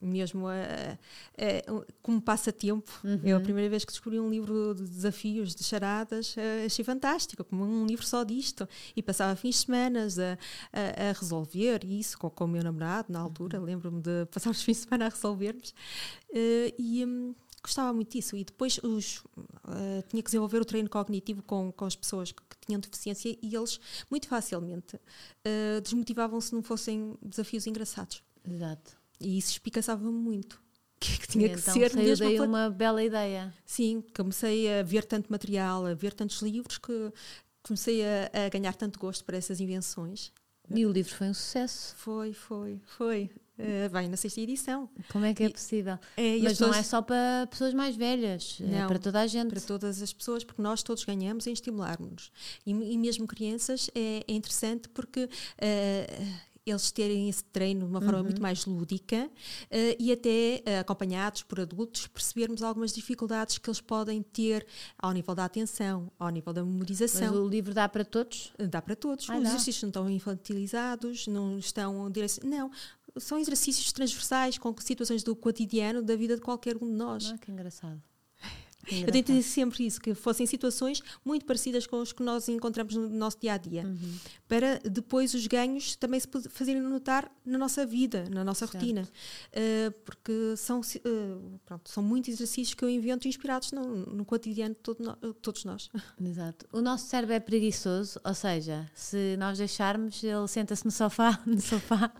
mesmo 0.00 0.46
a, 0.46 0.52
a, 0.54 1.84
como 2.02 2.20
passatempo. 2.20 2.90
Uhum. 3.04 3.20
Eu, 3.24 3.36
a 3.36 3.40
primeira 3.40 3.68
vez 3.68 3.84
que 3.84 3.92
descobri 3.92 4.18
um 4.18 4.28
livro 4.28 4.74
de 4.74 4.84
desafios, 4.84 5.54
de 5.54 5.64
charadas, 5.64 6.36
eh, 6.36 6.64
achei 6.66 6.84
fantástico, 6.84 7.44
como 7.44 7.64
um 7.64 7.86
livro 7.86 8.06
só 8.06 8.24
disto. 8.24 8.68
E 8.96 9.02
passava 9.02 9.34
fins 9.36 9.56
de 9.56 9.66
semana 9.66 10.06
a, 10.72 11.10
a, 11.10 11.12
resolver 11.12 11.84
isso 11.84 12.18
com, 12.18 12.30
com 12.30 12.44
o 12.44 12.48
meu 12.48 12.62
namorado, 12.62 13.12
na 13.12 13.20
altura. 13.20 13.58
Uhum. 13.58 13.64
Lembro-me 13.64 14.00
de 14.00 14.26
passar 14.26 14.50
os 14.50 14.62
fins 14.62 14.78
de 14.78 14.82
semana 14.84 15.06
a 15.06 15.08
resolvermos. 15.08 15.74
Uh, 16.30 16.74
e. 16.78 17.04
Um, 17.04 17.34
gostava 17.60 17.92
muito 17.92 18.12
disso 18.12 18.36
e 18.36 18.44
depois 18.44 18.78
os, 18.82 19.18
uh, 19.18 20.02
tinha 20.08 20.22
que 20.22 20.28
desenvolver 20.28 20.60
o 20.60 20.64
treino 20.64 20.88
cognitivo 20.88 21.42
com, 21.42 21.72
com 21.72 21.84
as 21.84 21.96
pessoas 21.96 22.32
que, 22.32 22.42
que 22.42 22.56
tinham 22.66 22.80
deficiência 22.80 23.36
e 23.42 23.54
eles 23.54 23.80
muito 24.10 24.28
facilmente 24.28 24.96
uh, 24.96 25.80
desmotivavam 25.82 26.40
se 26.40 26.54
não 26.54 26.62
fossem 26.62 27.16
desafios 27.22 27.66
engraçados. 27.66 28.22
Exato. 28.48 28.97
E 29.20 29.38
isso 29.38 29.52
espicaçava-me 29.52 30.10
muito. 30.12 30.60
Que 31.00 31.12
é 31.12 31.16
que 31.16 31.28
tinha 31.28 31.46
e 31.46 31.50
que 31.50 31.60
então 31.60 31.74
ser 31.74 31.90
saiu 31.92 32.04
mesmo 32.08 32.26
daí 32.26 32.40
uma 32.40 32.68
bela 32.68 33.00
ideia. 33.04 33.54
Sim, 33.64 34.02
comecei 34.16 34.80
a 34.80 34.82
ver 34.82 35.04
tanto 35.04 35.30
material, 35.30 35.86
a 35.86 35.94
ver 35.94 36.12
tantos 36.12 36.42
livros 36.42 36.76
que 36.78 37.12
comecei 37.62 38.02
a, 38.04 38.46
a 38.46 38.48
ganhar 38.48 38.74
tanto 38.74 38.98
gosto 38.98 39.24
para 39.24 39.36
essas 39.36 39.60
invenções. 39.60 40.32
E 40.74 40.84
o 40.84 40.90
livro 40.90 41.14
foi 41.14 41.28
um 41.28 41.34
sucesso. 41.34 41.94
Foi, 41.96 42.32
foi, 42.32 42.80
foi. 42.96 43.30
Eh, 43.56 43.88
vai 43.88 44.08
na 44.08 44.16
sexta 44.16 44.40
edição. 44.40 44.90
Como 45.12 45.24
é 45.24 45.32
que 45.32 45.44
é 45.44 45.48
possível? 45.48 45.98
É, 46.16 46.36
e 46.38 46.42
Mas 46.42 46.52
as 46.54 46.58
não 46.60 46.68
pessoas- 46.70 46.86
é 46.86 46.88
só 46.88 47.00
para 47.00 47.46
pessoas 47.48 47.74
mais 47.74 47.94
velhas, 47.94 48.58
é 48.60 48.80
Não, 48.80 48.88
para 48.88 48.98
toda 48.98 49.20
a 49.20 49.26
gente. 49.28 49.50
para 49.50 49.60
todas 49.60 50.02
as 50.02 50.12
pessoas, 50.12 50.42
porque 50.42 50.60
nós 50.60 50.82
todos 50.82 51.04
ganhamos 51.04 51.46
em 51.46 51.52
estimularmos. 51.52 52.32
E, 52.66 52.70
e 52.72 52.98
mesmo 52.98 53.24
crianças 53.26 53.88
é, 53.94 54.24
é 54.26 54.32
interessante 54.32 54.88
porque 54.88 55.28
eh, 55.58 56.06
eles 56.70 56.90
terem 56.90 57.28
esse 57.28 57.44
treino 57.44 57.80
de 57.86 57.90
uma 57.90 58.00
forma 58.00 58.22
muito 58.22 58.40
mais 58.42 58.64
lúdica 58.66 59.30
eh, 59.70 59.96
e 59.98 60.12
até 60.12 60.62
eh, 60.64 60.78
acompanhados 60.80 61.42
por 61.42 61.60
adultos, 61.60 62.06
percebermos 62.06 62.62
algumas 62.62 62.92
dificuldades 62.92 63.58
que 63.58 63.68
eles 63.68 63.80
podem 63.80 64.22
ter 64.22 64.66
ao 64.98 65.12
nível 65.12 65.34
da 65.34 65.44
atenção, 65.44 66.10
ao 66.18 66.28
nível 66.30 66.52
da 66.52 66.62
Mas 66.62 66.72
memorização. 66.72 67.34
o 67.44 67.48
livro 67.48 67.72
dá 67.74 67.88
para 67.88 68.04
todos? 68.04 68.52
Dá 68.70 68.80
para 68.82 68.94
todos. 68.96 69.28
Ah, 69.30 69.36
Os 69.36 69.42
dá. 69.42 69.48
exercícios 69.48 69.82
não 69.82 69.88
estão 69.90 70.08
infantilizados, 70.10 71.26
não 71.26 71.58
estão 71.58 72.10
direc- 72.10 72.44
Não, 72.44 72.70
são 73.16 73.38
exercícios 73.38 73.92
transversais 73.92 74.58
com 74.58 74.74
situações 74.78 75.22
do 75.22 75.34
cotidiano 75.34 76.02
da 76.02 76.14
vida 76.16 76.34
de 76.36 76.40
qualquer 76.42 76.76
um 76.76 76.86
de 76.86 76.92
nós. 76.94 77.30
Ah, 77.34 77.38
que 77.38 77.50
engraçado. 77.50 78.00
Eu 78.90 78.98
engraçado. 78.98 79.12
tentei 79.12 79.42
sempre 79.42 79.86
isso, 79.86 80.00
que 80.00 80.14
fossem 80.14 80.46
situações 80.46 81.02
muito 81.24 81.44
parecidas 81.46 81.86
com 81.86 82.00
as 82.00 82.12
que 82.12 82.22
nós 82.22 82.48
encontramos 82.48 82.94
no 82.94 83.08
nosso 83.08 83.38
dia 83.40 83.54
a 83.54 83.56
dia, 83.58 83.84
Uhum. 83.84 84.14
para 84.48 84.78
depois 84.80 85.34
os 85.34 85.46
ganhos 85.46 85.96
também 85.96 86.18
se 86.20 86.26
fazerem 86.50 86.80
notar 86.82 87.30
na 87.44 87.58
nossa 87.58 87.84
vida, 87.86 88.26
na 88.30 88.42
nossa 88.44 88.66
Certo. 88.66 88.74
rotina. 88.80 89.02
Uh, 89.52 89.90
porque 90.04 90.54
são, 90.56 90.80
uh, 90.80 91.58
pronto, 91.64 91.90
são 91.90 92.02
muitos 92.02 92.30
exercícios 92.34 92.74
que 92.74 92.84
eu 92.84 92.88
invento 92.90 93.26
inspirados 93.28 93.72
no, 93.72 93.82
no 94.06 94.24
cotidiano 94.24 94.74
de 94.74 94.80
todo 94.80 95.02
no- 95.02 95.34
todos 95.34 95.64
nós. 95.64 95.90
Exato. 96.22 96.66
O 96.72 96.80
nosso 96.80 97.06
cérebro 97.06 97.34
é 97.34 97.40
preguiçoso, 97.40 98.20
ou 98.24 98.34
seja, 98.34 98.90
se 98.94 99.36
nós 99.38 99.58
deixarmos, 99.58 100.22
ele 100.22 100.46
senta-se 100.48 100.84
no 100.84 100.90
sofá, 100.90 101.40
no 101.46 101.60
sofá 101.60 102.12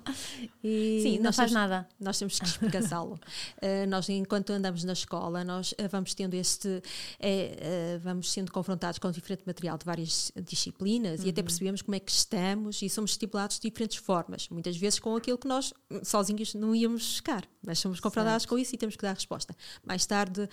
e 0.64 1.00
Sim, 1.02 1.18
não 1.18 1.32
faz 1.32 1.36
temos- 1.36 1.52
nada. 1.52 1.88
Nós 2.00 2.18
temos 2.18 2.38
que 2.38 2.46
espreguiçá-lo. 2.46 3.14
Uh, 3.62 3.86
nós, 3.88 4.08
enquanto 4.08 4.50
andamos 4.50 4.84
na 4.84 4.92
escola, 4.92 5.44
nós 5.44 5.74
vamos 5.90 6.14
tendo 6.14 6.34
este. 6.34 6.57
Eh, 6.66 7.96
uh, 7.96 8.00
vamos 8.00 8.30
sendo 8.30 8.50
confrontados 8.52 8.98
com 8.98 9.10
diferente 9.10 9.42
material 9.46 9.76
de 9.76 9.84
várias 9.84 10.32
disciplinas 10.42 11.24
e 11.24 11.28
até 11.28 11.42
percebemos 11.42 11.82
como 11.82 11.94
é 11.94 12.00
que 12.00 12.10
estamos 12.10 12.80
e 12.82 12.88
somos 12.88 13.12
estimulados 13.12 13.58
de 13.58 13.68
diferentes 13.68 13.98
formas. 13.98 14.48
Muitas 14.48 14.76
vezes 14.76 14.98
com 14.98 15.14
aquilo 15.16 15.38
que 15.38 15.48
nós 15.48 15.72
sozinhos 16.02 16.54
não 16.54 16.74
íamos 16.74 17.02
buscar, 17.02 17.48
mas 17.64 17.78
somos 17.78 18.00
confrontados 18.00 18.42
Certo. 18.42 18.50
com 18.50 18.58
isso 18.58 18.74
e 18.74 18.78
temos 18.78 18.96
que 18.96 19.02
dar 19.02 19.12
resposta. 19.12 19.54
Mais 19.84 20.06
tarde, 20.06 20.48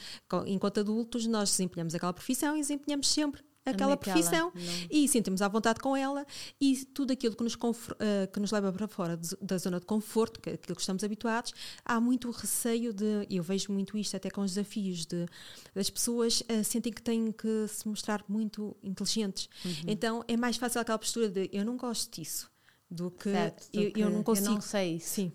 enquanto 0.48 0.80
adultos, 0.80 1.28
nós 1.28 1.52
desempenhamos 1.52 1.94
aquela 1.94 2.13
profissão 2.13 2.58
e 2.58 2.62
desempenhamos 2.62 3.08
sempre 3.08 3.45
aquela 3.65 3.91
Naquela, 3.91 3.97
profissão 3.97 4.51
não. 4.54 4.62
e 4.91 5.08
sentimos 5.08 5.41
à 5.41 5.47
vontade 5.47 5.80
com 5.80 5.95
ela 5.95 6.25
e 6.62 6.86
tudo 6.86 7.12
aquilo 7.12 7.36
que 7.36 7.43
nos, 7.43 7.58
eh, 7.99 8.28
que 8.28 8.39
nos 8.39 8.51
leva 8.51 8.71
para 8.71 8.88
fora 8.88 9.19
da 9.41 9.58
zona 9.58 9.80
de 9.80 9.86
conforto, 9.86 10.39
que 10.39 10.51
é 10.51 10.54
aquilo 10.54 10.75
que 10.75 10.82
estamos 10.82 11.04
habituados, 11.04 11.54
há 11.84 11.99
muito 11.99 12.30
receio 12.30 12.93
de, 12.93 13.28
eu 13.30 13.41
vejo 13.41 13.71
muito 13.71 13.97
isto 13.97 14.15
até 14.15 14.30
com 14.30 14.41
os 14.41 14.54
desafios 14.54 15.06
de, 15.06 15.25
das 15.73 15.89
pessoas 15.89 16.43
eh, 16.47 16.63
sentem 16.63 16.93
que 16.93 17.01
têm 17.01 17.32
que 17.32 17.67
se 17.67 17.88
mostrar 17.88 18.23
muito 18.28 18.75
inteligentes. 18.84 19.49
Uhum. 19.65 19.71
Então 19.88 20.23
é 20.28 20.38
mais 20.38 20.58
fácil 20.58 20.80
aquela 20.80 20.99
postura 20.99 21.28
de 21.30 21.49
eu 21.51 21.65
não 21.65 21.75
gosto 21.75 22.13
disso 22.13 22.49
do 22.89 23.10
que 23.10 23.32
Certo, 23.32 23.71
do 23.71 23.82
eu, 23.82 23.91
que 23.91 23.99
eu 23.99 24.10
não 24.10 24.23
consigo. 24.23 24.47
Eu 24.47 24.54
não 24.54 24.62
sei 24.62 24.97
isso. 24.97 25.10
Sim. 25.10 25.32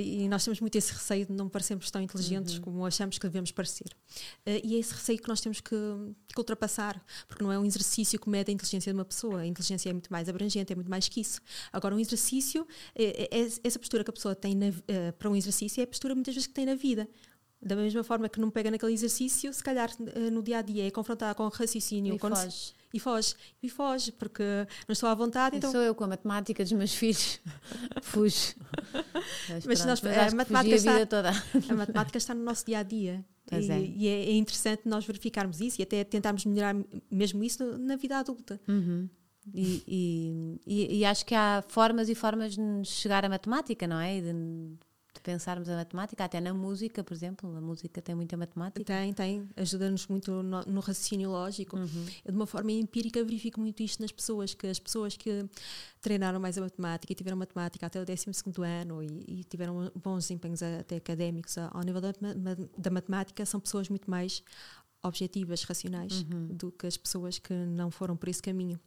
E 0.00 0.28
nós 0.28 0.44
temos 0.44 0.60
muito 0.60 0.76
esse 0.76 0.92
receio 0.92 1.26
de 1.26 1.32
não 1.32 1.48
parecermos 1.48 1.90
tão 1.90 2.00
inteligentes 2.00 2.54
Uhum. 2.54 2.60
como 2.62 2.86
achamos 2.86 3.18
que 3.18 3.26
devemos 3.26 3.52
parecer. 3.52 3.94
Eh, 4.46 4.60
e 4.64 4.76
é 4.76 4.78
esse 4.78 4.94
receio 4.94 5.18
que 5.20 5.28
nós 5.28 5.40
temos 5.40 5.60
que, 5.60 5.74
que 6.28 6.38
ultrapassar, 6.38 7.04
porque 7.28 7.42
não 7.44 7.52
é 7.52 7.58
um 7.58 7.64
exercício 7.64 8.18
que 8.18 8.28
mede 8.30 8.50
a 8.50 8.54
inteligência 8.54 8.92
de 8.92 8.98
uma 8.98 9.04
pessoa. 9.04 9.40
A 9.40 9.46
inteligência 9.46 9.90
é 9.90 9.92
muito 9.92 10.10
mais 10.10 10.28
abrangente, 10.28 10.72
é 10.72 10.76
muito 10.76 10.90
mais 10.90 11.08
que 11.08 11.20
isso. 11.20 11.40
Agora, 11.72 11.94
um 11.94 11.98
exercício, 11.98 12.66
eh, 12.94 13.28
eh, 13.30 13.48
essa 13.62 13.78
postura 13.78 14.02
que 14.02 14.10
a 14.10 14.12
pessoa 14.12 14.34
tem 14.34 14.54
na- 14.54 14.72
eh, 14.88 15.12
para 15.12 15.28
um 15.28 15.36
exercício 15.36 15.80
é 15.80 15.84
a 15.84 15.86
postura 15.86 16.14
muitas 16.14 16.34
vezes 16.34 16.46
que 16.46 16.54
tem 16.54 16.64
na 16.66 16.74
vida. 16.74 17.08
Da 17.60 17.76
mesma 17.76 18.02
forma 18.02 18.28
que 18.28 18.40
não 18.40 18.50
pega 18.50 18.70
naquele 18.72 18.92
exercício, 18.92 19.52
se 19.52 19.62
calhar 19.62 19.88
no 20.32 20.42
dia 20.42 20.58
a 20.58 20.62
dia 20.62 20.86
é 20.86 20.90
confrontada 20.90 21.32
com 21.34 21.44
o 21.44 21.48
raciocínio 21.48 22.14
E 22.14 22.18
se- 22.18 22.20
foge. 22.48 22.72
E 22.92 22.98
foge. 23.00 23.34
E 23.62 23.68
foge, 23.68 24.12
porque 24.12 24.42
não 24.88 24.92
estou 24.92 25.08
à 25.08 25.14
vontade, 25.14 25.56
então 25.56 25.70
Sou 25.72 25.80
eu 25.80 25.94
com 25.94 26.04
a 26.04 26.08
matemática 26.08 26.62
dos 26.62 26.72
meus 26.72 26.94
filhos. 26.94 27.40
Fujo. 28.02 28.54
Mas, 29.48 29.66
Mas 29.66 29.84
nós- 29.86 30.00
mas 30.02 30.32
a 30.32 30.36
matemática 30.36 30.74
a 30.74 30.78
vida 30.78 31.02
está- 31.02 31.06
toda. 31.06 31.30
A 31.70 31.74
matemática 31.74 32.18
está 32.18 32.34
no 32.34 32.42
nosso 32.44 32.64
dia 32.66 32.78
a 32.78 32.82
dia. 32.82 33.24
E 33.50 33.70
é. 33.70 33.80
e 33.80 34.08
é, 34.08 34.24
é 34.30 34.32
interessante 34.32 34.82
nós 34.86 35.04
verificarmos 35.04 35.60
isso 35.60 35.80
e 35.80 35.82
até 35.82 36.04
tentarmos 36.04 36.44
melhorar 36.46 36.74
mesmo 37.10 37.42
isso 37.44 37.76
na 37.78 37.96
vida 37.96 38.16
adulta. 38.18 38.60
Uhum. 38.68 39.08
E, 39.52 40.56
e, 40.66 40.98
e- 41.00 41.04
acho 41.04 41.26
que 41.26 41.34
há 41.34 41.62
formas 41.68 42.08
e 42.08 42.14
formas 42.14 42.54
de 42.54 42.84
chegar 42.84 43.24
à 43.24 43.28
matemática, 43.28 43.86
não 43.86 43.98
é? 43.98 44.20
De 44.20 44.32
pensarmos 45.22 45.68
a 45.68 45.76
matemática, 45.76 46.24
até 46.24 46.40
na 46.40 46.52
música, 46.52 47.02
por 47.04 47.14
exemplo. 47.14 47.56
A 47.56 47.60
música 47.60 48.02
tem 48.02 48.14
muita 48.14 48.36
matemática. 48.36 48.84
Tem, 48.84 49.12
tem, 49.12 49.48
ajuda-nos 49.56 50.06
muito 50.06 50.42
no, 50.42 50.62
no 50.62 50.80
raciocínio 50.80 51.30
lógico. 51.30 51.76
Uhum. 51.76 52.06
Eu, 52.24 52.32
de 52.32 52.36
uma 52.36 52.46
forma 52.46 52.72
empírica, 52.72 53.22
verifico 53.24 53.60
muito 53.60 53.82
isto 53.82 54.00
nas 54.00 54.12
pessoas, 54.12 54.54
que 54.54 54.66
as 54.66 54.78
pessoas 54.78 55.16
que 55.16 55.44
treinaram 56.00 56.40
mais 56.40 56.58
a 56.58 56.60
matemática 56.60 57.12
e 57.12 57.16
tiveram 57.16 57.36
matemática 57.36 57.86
até 57.86 58.00
o 58.00 58.04
12 58.04 58.26
ano 58.64 59.02
e, 59.02 59.40
e 59.40 59.44
tiveram 59.44 59.90
bons 59.94 60.24
desempenhos 60.24 60.62
até 60.62 60.96
académicos 60.96 61.56
ao 61.58 61.82
nível 61.82 62.00
da, 62.00 62.12
da 62.76 62.90
matemática 62.90 63.46
são 63.46 63.60
pessoas 63.60 63.88
muito 63.88 64.10
mais 64.10 64.42
objetivas, 65.02 65.64
racionais, 65.64 66.22
Uhum. 66.22 66.46
do 66.48 66.70
que 66.70 66.86
as 66.86 66.96
pessoas 66.96 67.38
que 67.38 67.52
não 67.52 67.90
foram 67.90 68.16
por 68.16 68.28
esse 68.28 68.40
caminho. 68.40 68.78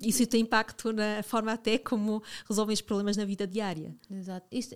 Isso 0.00 0.26
tem 0.26 0.42
impacto 0.42 0.92
na 0.92 1.22
forma 1.22 1.52
até 1.52 1.78
como 1.78 2.22
resolvem 2.48 2.74
os 2.74 2.80
problemas 2.80 3.16
na 3.16 3.24
vida 3.24 3.46
diária. 3.46 3.94
Exato. 4.10 4.46
Isso, 4.50 4.74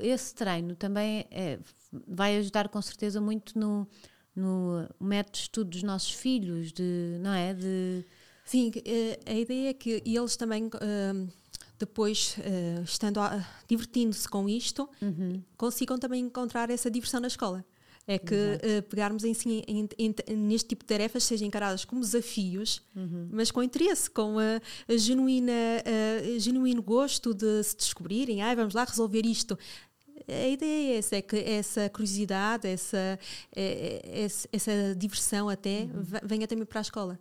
esse 0.00 0.34
treino 0.34 0.74
também 0.76 1.26
é- 1.30 1.58
vai 2.06 2.36
ajudar 2.38 2.68
com 2.68 2.80
certeza 2.80 3.20
muito 3.20 3.58
no, 3.58 3.86
no 4.34 4.88
método 5.00 5.32
de 5.32 5.38
estudo 5.42 5.70
dos 5.70 5.82
nossos 5.82 6.12
filhos, 6.12 6.72
de, 6.72 7.18
não 7.20 7.32
é? 7.32 7.52
De, 7.54 8.04
Sim, 8.44 8.72
eh, 8.84 9.18
a 9.26 9.34
ideia 9.34 9.70
é 9.70 9.74
que 9.74 10.02
eles 10.04 10.36
também, 10.36 10.68
eh, 10.80 11.26
depois, 11.78 12.36
eh, 12.40 12.80
estando 12.84 13.18
a- 13.20 13.44
divertindo-se 13.68 14.28
com 14.28 14.48
isto, 14.48 14.88
consigam 15.56 15.98
também 15.98 16.24
encontrar 16.24 16.68
essa 16.70 16.90
diversão 16.90 17.20
na 17.20 17.28
escola. 17.28 17.64
É 18.12 18.18
que 18.18 18.34
eh, 18.62 18.80
pegarmos 18.82 19.22
em, 19.24 19.32
si- 19.34 19.62
em- 19.68 19.88
em- 19.98 20.14
neste 20.36 20.68
tipo 20.70 20.82
de 20.84 20.88
tarefas 20.88 21.22
sejam 21.24 21.46
encaradas 21.46 21.84
como 21.84 22.00
desafios, 22.00 22.82
mas 23.30 23.50
com 23.50 23.62
interesse, 23.62 24.10
com 24.10 24.36
a, 24.38 24.60
a 24.92 24.96
genuína, 24.96 25.52
eh, 25.84 26.36
genuíno 26.38 26.82
gosto 26.82 27.32
de 27.32 27.62
se 27.62 27.76
descobrirem, 27.76 28.42
ah, 28.42 28.54
vamos 28.54 28.74
lá 28.74 28.84
resolver 28.84 29.24
isto. 29.24 29.58
A 30.28 30.48
ideia 30.48 30.94
é 30.94 30.96
essa, 30.98 31.16
é 31.16 31.22
que 31.22 31.36
essa 31.36 31.88
curiosidade, 31.88 32.68
essa, 32.68 32.96
é- 33.54 34.00
é- 34.12 34.22
essa, 34.24 34.48
essa 34.52 34.94
diversão 34.96 35.48
até 35.48 35.86
ve- 35.92 36.20
venha 36.24 36.46
também 36.46 36.66
para 36.66 36.80
a 36.80 36.82
escola. 36.82 37.18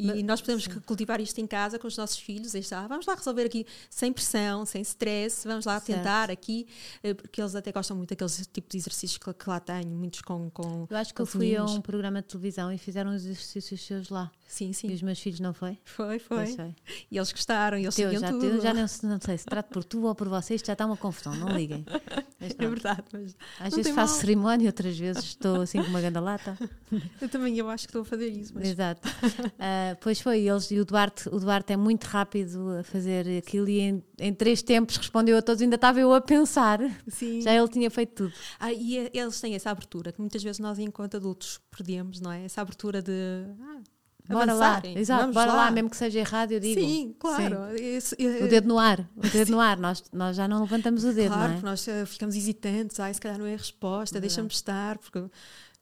E 0.00 0.06
Mas- 0.06 0.22
nós 0.22 0.40
podemos 0.40 0.66
cultivar 0.86 1.20
isto 1.20 1.38
em 1.40 1.46
casa 1.46 1.78
com 1.78 1.86
os 1.86 1.96
nossos 1.96 2.16
filhos. 2.18 2.54
Este, 2.54 2.74
ah, 2.74 2.86
vamos 2.88 3.04
lá 3.04 3.14
resolver 3.14 3.44
aqui 3.44 3.66
sem 3.90 4.10
pressão, 4.12 4.64
sem 4.64 4.80
stress, 4.80 5.46
vamos 5.46 5.66
lá 5.66 5.78
Certo. 5.78 5.98
tentar 5.98 6.30
aqui, 6.30 6.66
eh, 7.02 7.12
porque 7.12 7.40
eles 7.40 7.54
até 7.54 7.70
gostam 7.70 7.96
muito 7.96 8.08
daqueles 8.10 8.46
tipos 8.50 8.70
de 8.70 8.78
exercícios 8.78 9.18
que, 9.18 9.32
que 9.34 9.48
lá 9.50 9.60
tenho, 9.60 9.90
muitos 9.90 10.22
com. 10.22 10.48
com 10.50 10.86
eu 10.88 10.96
acho 10.96 11.12
que 11.12 11.20
eu 11.20 11.26
fui 11.26 11.54
a 11.54 11.64
um 11.64 11.80
programa 11.82 12.22
de 12.22 12.28
televisão 12.28 12.72
e 12.72 12.78
fizeram 12.78 13.14
os 13.14 13.24
exercícios 13.26 13.80
seus 13.82 14.08
lá. 14.08 14.30
Sim, 14.50 14.70
E 14.70 14.74
sim. 14.74 14.92
os 14.92 15.00
meus 15.00 15.20
filhos 15.20 15.38
não 15.38 15.54
foi? 15.54 15.78
Foi, 15.84 16.18
Pois 16.18 16.56
foi. 16.56 16.74
E 17.08 17.16
eles 17.16 17.30
gostaram, 17.30 17.78
e 17.78 17.82
eles 17.84 17.94
Teu, 17.94 18.12
já, 18.18 18.32
tudo. 18.32 18.40
teu, 18.40 18.60
já 18.60 18.74
não, 18.74 18.80
não 19.04 19.20
sei 19.20 19.38
se 19.38 19.44
trata 19.46 19.72
por 19.72 19.84
tu 19.84 20.02
ou 20.02 20.14
por 20.14 20.28
vocês, 20.28 20.58
isto 20.58 20.66
já 20.66 20.72
está 20.72 20.84
uma 20.86 20.96
confusão, 20.96 21.34
não 21.36 21.56
liguem. 21.56 21.86
Mas 22.40 22.54
É 22.58 22.66
verdade, 22.68 23.04
mas 23.12 23.36
Às 23.60 23.74
vezes 23.74 23.94
faço 23.94 24.14
mal. 24.14 24.20
cerimónia, 24.22 24.66
outras 24.70 24.98
vezes 24.98 25.24
estou 25.24 25.60
assim 25.60 25.82
com 25.82 25.88
uma 25.88 26.00
gandalata. 26.00 26.56
eu 27.20 27.28
também 27.28 27.56
eu 27.58 27.68
acho 27.68 27.84
que 27.86 27.90
estou 27.90 28.00
a 28.00 28.04
fazer 28.04 28.28
isso. 28.28 28.52
Mas 28.54 28.68
Exato. 28.70 29.06
Ah, 29.58 29.94
pois 30.00 30.20
foi, 30.22 30.40
eles 30.48 30.70
e 30.70 30.80
o 30.80 30.84
Duarte, 30.86 31.28
o 31.28 31.38
Duarte 31.38 31.74
é 31.74 31.76
muito 31.76 32.04
rápido 32.04 32.78
a 32.78 32.82
fazer 32.82 33.36
aquilo 33.38 33.68
e 33.68 33.80
em, 33.80 34.02
em 34.18 34.32
três 34.32 34.62
tempos 34.62 34.96
respondeu 34.96 35.36
a 35.36 35.42
todos, 35.42 35.60
ainda 35.60 35.74
estava 35.76 36.00
eu 36.00 36.14
a 36.14 36.20
pensar. 36.22 36.80
sim. 37.08 37.42
Já 37.42 37.52
ele 37.54 37.68
tinha 37.68 37.90
feito 37.90 38.14
tudo. 38.14 38.32
Ah, 38.58 38.72
e 38.72 38.96
é- 38.98 39.10
eles 39.12 39.38
têm 39.38 39.54
essa 39.54 39.70
abertura 39.70 40.10
que 40.10 40.18
muitas 40.20 40.42
vezes 40.42 40.58
nós, 40.58 40.78
enquanto 40.78 41.18
adultos, 41.18 41.60
perdemos, 41.70 42.20
não 42.22 42.32
é? 42.32 42.44
Essa 42.46 42.62
abertura 42.62 43.02
de. 43.02 43.12
Ah, 43.60 43.80
bora 44.38 44.52
lá, 44.54 44.82
exato, 44.84 45.20
Vamos 45.22 45.34
bora 45.34 45.52
lá. 45.52 45.56
lá. 45.64 45.70
mesmo 45.70 45.90
que 45.90 45.96
seja 45.96 46.18
errado, 46.18 46.52
eu 46.52 46.60
digo. 46.60 46.80
Sim, 46.80 47.14
claro. 47.18 47.74
Esse- 47.76 48.14
O 48.14 48.48
dedo 48.48 48.68
no 48.68 48.78
ar, 48.78 49.00
o 49.16 49.28
dedo 49.28 49.50
no 49.50 49.60
ar, 49.60 49.76
nós, 49.78 50.02
nós 50.12 50.36
já 50.36 50.46
não 50.48 50.60
levantamos 50.62 51.04
o 51.04 51.12
dedo, 51.12 51.28
claro, 51.32 51.42
não 51.42 51.48
é? 51.50 51.52
porque 51.54 51.66
nós 51.66 51.88
eh, 51.88 52.06
ficamos 52.06 52.34
hesitantes, 52.36 52.98
ai, 53.00 53.12
se 53.14 53.20
calhar 53.20 53.38
não 53.38 53.46
é 53.46 53.54
a 53.54 53.58
resposta, 53.58 54.20
deixa-me 54.20 54.48
estar, 54.48 54.98
porque 54.98 55.22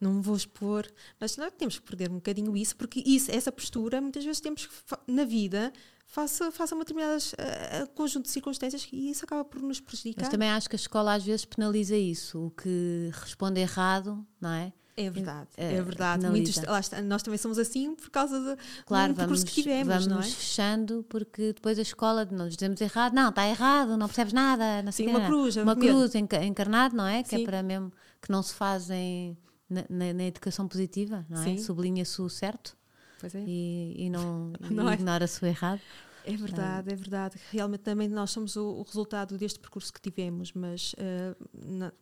não 0.00 0.14
me 0.14 0.22
vou 0.22 0.37
expor. 0.37 0.87
Mas 1.20 1.37
nós 1.37 1.52
temos 1.58 1.78
que 1.78 1.84
perder 1.84 2.11
um 2.11 2.14
bocadinho 2.16 2.56
isso, 2.56 2.76
porque 2.76 3.02
isso, 3.04 3.30
essa 3.30 3.50
postura, 3.52 4.00
muitas 4.00 4.24
vezes 4.24 4.40
temos 4.40 4.66
que, 4.66 4.72
na 5.06 5.24
vida, 5.24 5.72
faça, 6.06 6.50
faça 6.52 6.74
uma 6.74 6.84
determinada 6.84 7.18
eh, 7.37 7.87
conjunto 7.94 8.24
de 8.26 8.30
circunstâncias 8.30 8.88
e 8.92 9.11
isso 9.11 9.24
acaba 9.24 9.44
por 9.44 9.61
nos 9.61 9.80
prejudicar. 9.80 10.22
Mas 10.22 10.30
também 10.30 10.48
acho 10.50 10.68
que 10.68 10.76
a 10.76 10.78
escola 10.78 11.14
às 11.14 11.24
vezes 11.24 11.44
penaliza 11.44 11.96
isso, 11.96 12.46
o 12.46 12.50
que 12.52 13.11
responde 13.12 13.61
errado, 13.61 14.24
não 14.40 14.50
é? 14.50 14.72
É 15.00 15.11
verdade, 15.11 15.48
Eh, 15.56 15.74
é 15.76 15.82
verdade. 15.82 16.22
penaliza. 16.22 16.52
Muitos, 16.61 16.70
lá 16.72 16.80
está, 16.80 17.00
nós 17.02 17.22
também 17.22 17.38
somos 17.38 17.56
assim 17.58 17.94
por 17.94 18.11
causa 18.11 18.58
Claro, 18.84 19.12
do 19.12 19.16
percurso 19.16 19.42
vamos, 19.44 19.54
que 19.54 19.62
tivemos, 19.62 19.88
vamos 19.88 20.06
não 20.08 20.18
é? 20.20 20.22
fechando 20.24 21.04
porque 21.08 21.52
depois 21.52 21.78
a 21.78 21.82
escola 21.82 22.24
nós 22.32 22.54
dizemos 22.56 22.80
errado, 22.80 23.12
não, 23.14 23.28
está 23.28 23.46
errado, 23.48 23.96
não 23.96 24.06
percebes 24.08 24.32
nada, 24.32 24.82
não 24.82 24.90
sei 24.90 25.06
Sim, 25.06 25.14
uma 25.14 25.26
cruz, 25.26 25.56
a 25.56 25.62
uma 25.62 25.76
cruz 25.76 26.14
enca- 26.16 26.44
encarnado, 26.44 26.96
não 26.96 27.06
é? 27.06 27.22
Que 27.22 27.37
é 27.37 27.38
Sim. 27.38 27.44
para 27.44 27.62
mesmo 27.62 27.92
que 28.20 28.30
não 28.32 28.42
se 28.42 28.54
fazem 28.54 29.38
na, 29.70 29.84
na- 29.88 30.12
na 30.12 30.24
educação 30.24 30.66
positiva, 30.66 31.24
não 31.30 31.40
é? 31.40 31.44
Sim. 31.44 31.58
Sublinha-se 31.58 32.20
o 32.20 32.28
certo 32.28 32.76
é. 33.22 33.28
e, 33.46 33.94
e 34.06 34.11
não, 34.11 34.52
Não 34.68 34.88
é? 34.90 34.94
ignora-se 34.94 35.42
o 35.42 35.46
errado. 35.46 35.80
É 36.24 36.37
verdade, 36.37 36.92
é 36.92 36.96
verdade. 36.96 37.37
Realmente 37.52 37.80
também 37.82 38.08
nós 38.08 38.30
somos 38.32 38.56
o, 38.56 38.64
o 38.80 38.82
resultado 38.82 39.38
deste 39.38 39.58
percurso 39.61 39.92
que 39.92 40.00
tivemos, 40.00 40.52
mas 40.52 40.92
eh, 40.98 41.34
na- 41.54 41.92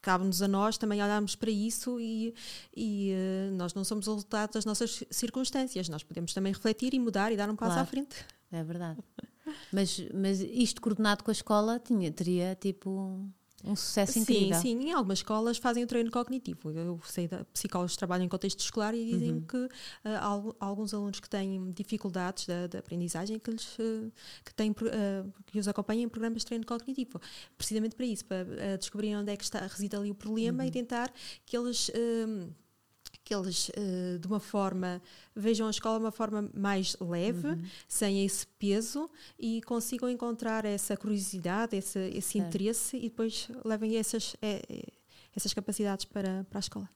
cabe-nos 0.00 0.40
a 0.42 0.48
nós 0.48 0.78
também 0.78 1.02
olharmos 1.02 1.36
para 1.36 1.50
isso 1.50 2.00
e, 2.00 2.34
e, 2.76 3.10
eh, 3.12 3.50
nós 3.52 3.74
não 3.74 3.84
somos 3.84 4.06
o 4.06 4.14
resultado 4.14 4.52
das 4.52 4.64
nossas 4.64 5.04
circunstâncias. 5.10 5.88
Nós 5.88 6.02
podemos 6.02 6.32
também 6.32 6.52
refletir 6.52 6.94
e 6.94 6.98
mudar 6.98 7.32
e 7.32 7.36
dar 7.36 7.48
um 7.50 7.56
passo 7.56 7.72
Claro. 7.72 7.82
à 7.82 7.86
frente. 7.86 8.16
É 8.52 8.64
verdade. 8.64 9.00
Mas, 9.72 10.00
mas 10.14 10.40
isto 10.40 10.80
coordenado 10.80 11.22
com 11.24 11.30
a 11.30 11.32
escola 11.32 11.78
tinha, 11.78 12.10
teria 12.12 12.54
tipo 12.54 13.24
um 13.64 13.76
sucesso 13.76 14.12
Sim, 14.12 14.20
incrível. 14.20 14.60
sim. 14.60 14.88
Em 14.88 14.92
algumas 14.92 15.18
escolas 15.18 15.58
fazem 15.58 15.84
o 15.84 15.86
treino 15.86 16.10
cognitivo. 16.10 16.70
Eu 16.70 17.00
sei 17.04 17.28
de 17.28 17.44
psicólogos 17.52 17.96
trabalham 17.96 18.24
em 18.24 18.28
contexto 18.28 18.60
escolar 18.60 18.94
e 18.94 19.04
dizem 19.04 19.32
Uhum. 19.32 19.40
que 19.42 19.68
al- 20.20 20.56
alguns 20.58 20.94
alunos 20.94 21.20
que 21.20 21.28
têm 21.28 21.70
dificuldades 21.72 22.46
da, 22.46 22.66
da 22.66 22.78
aprendizagem 22.78 23.38
que, 23.38 23.50
lhes, 23.50 23.76
eh, 23.78 24.10
que, 24.44 24.54
têm, 24.54 24.70
eh, 24.70 25.24
que 25.46 25.58
os 25.58 25.68
acompanham 25.68 26.02
em 26.04 26.08
programas 26.08 26.40
de 26.42 26.46
treino 26.46 26.64
cognitivo. 26.64 27.20
Precisamente 27.56 27.94
para 27.94 28.06
isso, 28.06 28.24
para 28.24 28.76
descobrir 28.78 29.14
onde 29.16 29.30
é 29.32 29.36
que 29.36 29.44
está, 29.44 29.60
reside 29.66 29.94
ali 29.96 30.10
o 30.10 30.14
problema 30.14 30.62
Uhum. 30.62 30.68
e 30.68 30.72
tentar 30.72 31.12
que 31.44 31.56
eles. 31.56 31.90
Que 33.30 33.34
eles, 33.34 33.70
eh, 33.76 34.18
de 34.18 34.26
uma 34.26 34.40
forma, 34.40 35.00
vejam 35.36 35.68
a 35.68 35.70
escola 35.70 35.98
de 36.00 36.04
uma 36.04 36.10
forma 36.10 36.50
mais 36.52 36.96
leve, 37.00 37.46
Uhum. 37.46 37.62
sem 37.86 38.24
esse 38.24 38.44
peso 38.58 39.08
e 39.38 39.62
consigam 39.62 40.10
encontrar 40.10 40.64
essa 40.64 40.96
curiosidade, 40.96 41.76
esse, 41.76 42.00
esse 42.12 42.38
interesse 42.38 42.96
e 42.96 43.02
depois 43.02 43.48
levem 43.64 43.96
essas, 43.96 44.34
eh, 44.42 44.62
eh, 44.68 44.82
essas 45.36 45.54
capacidades 45.54 46.04
para, 46.06 46.44
para 46.50 46.58
a 46.58 46.60
escola. 46.60 46.90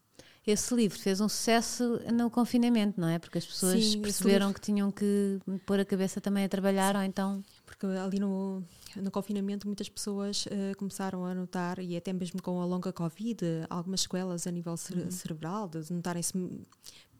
Esse 0.44 0.75
livro 0.75 0.99
fez 0.99 1.20
um 1.20 1.29
sucesso 1.29 2.01
no 2.12 2.29
confinamento, 2.29 3.01
não 3.01 3.09
é? 3.09 3.18
Porque 3.20 3.38
as 3.38 3.47
pessoas 3.47 3.83
Sim, 3.85 4.03
perceberam 4.03 4.53
que 4.53 4.61
tinham 4.61 4.90
que 4.90 5.40
pôr 5.64 5.79
a 5.79 5.85
cabeça 5.85 6.20
também 6.20 6.44
a 6.44 6.49
trabalhar, 6.49 6.97
ou 6.97 7.03
então. 7.03 7.42
Porque 7.77 7.87
ali 7.99 8.21
no, 8.21 8.63
no 8.97 9.11
confinamento 9.11 9.67
muitas 9.67 9.89
pessoas 9.89 10.47
eh, 10.49 10.75
começaram 10.77 11.25
a 11.25 11.35
notar, 11.35 11.81
e 11.81 11.97
até 11.97 12.13
mesmo 12.13 12.41
com 12.41 12.61
a 12.61 12.65
longa 12.65 12.93
Covid, 12.93 13.45
eh, 13.45 13.67
algumas 13.69 14.03
sequelas 14.03 14.47
a 14.47 14.51
nível 14.53 14.77
cere- 14.77 15.11
cerebral, 15.11 15.69
de 15.69 15.93
notarem-se 15.93 16.33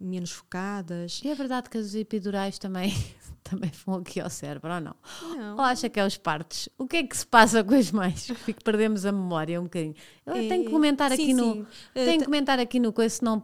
menos 0.01 0.31
focadas. 0.31 1.21
E 1.25 1.29
é 1.29 1.35
verdade 1.35 1.69
que 1.71 1.79
as 1.79 1.95
epidurais 1.95 2.59
também, 2.59 2.93
também 3.43 3.71
vão 3.85 3.97
aqui 3.97 4.21
ao 4.21 4.31
cérebro, 4.31 4.73
ou 4.73 4.81
não? 4.81 4.95
Não. 5.37 5.55
Ou 5.57 5.61
acha 5.63 5.89
que 5.89 5.99
é 5.99 6.07
os 6.07 6.17
partos? 6.17 6.69
O 6.79 6.87
que 6.87 6.99
é 6.99 7.03
que 7.03 7.17
se 7.17 7.27
passa 7.27 7.63
com 7.65 7.75
as 7.75 7.91
mães? 7.91 8.27
Fico, 8.45 8.63
perdemos 8.63 9.05
a 9.05 9.11
memória 9.13 9.61
um 9.61 9.65
bocadinho. 9.65 9.95
Eu 10.27 10.35
É, 10.35 10.49
tenho 10.49 10.65
que 10.65 10.71
comentar 10.71 11.11
sim, 11.11 11.15
aqui 11.23 11.35
no. 11.35 11.55
sim. 11.55 11.67
Eh, 11.95 12.05
Tenho 12.05 12.13
ta- 12.13 12.19
que 12.21 12.25
comentar 12.27 12.59
aqui 12.61 12.79
no 12.79 12.93
coisa, 12.93 13.15
se, 13.17 13.25
não- 13.25 13.43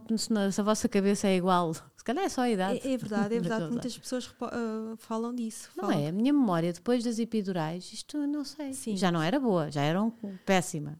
se 0.51 0.61
a 0.61 0.63
vossa 0.63 0.87
cabeça 0.87 1.27
é 1.27 1.35
igual. 1.35 1.73
Se 2.01 2.03
calhar 2.03 2.25
é 2.25 2.29
só 2.29 2.41
a 2.41 2.49
idade. 2.49 2.79
É, 2.83 2.93
é 2.93 2.97
verdade, 2.97 3.35
é 3.35 3.39
verdade. 3.39 3.69
Muitas 3.71 3.95
pessoas 3.95 4.27
eh, 4.41 4.95
falam 4.97 5.35
disso. 5.35 5.69
Não 5.77 5.83
falam 5.85 5.99
é? 5.99 6.07
A 6.07 6.11
minha 6.11 6.33
memória 6.33 6.73
depois 6.73 7.03
das 7.03 7.19
epidurais, 7.19 7.93
isto 7.93 8.17
não 8.25 8.43
sei. 8.43 8.73
Sim. 8.73 8.97
Já 8.97 9.11
não 9.11 9.21
era 9.21 9.39
boa, 9.39 9.69
já 9.69 9.83
era 9.83 10.01
um- 10.01 10.09
péssima. 10.43 10.99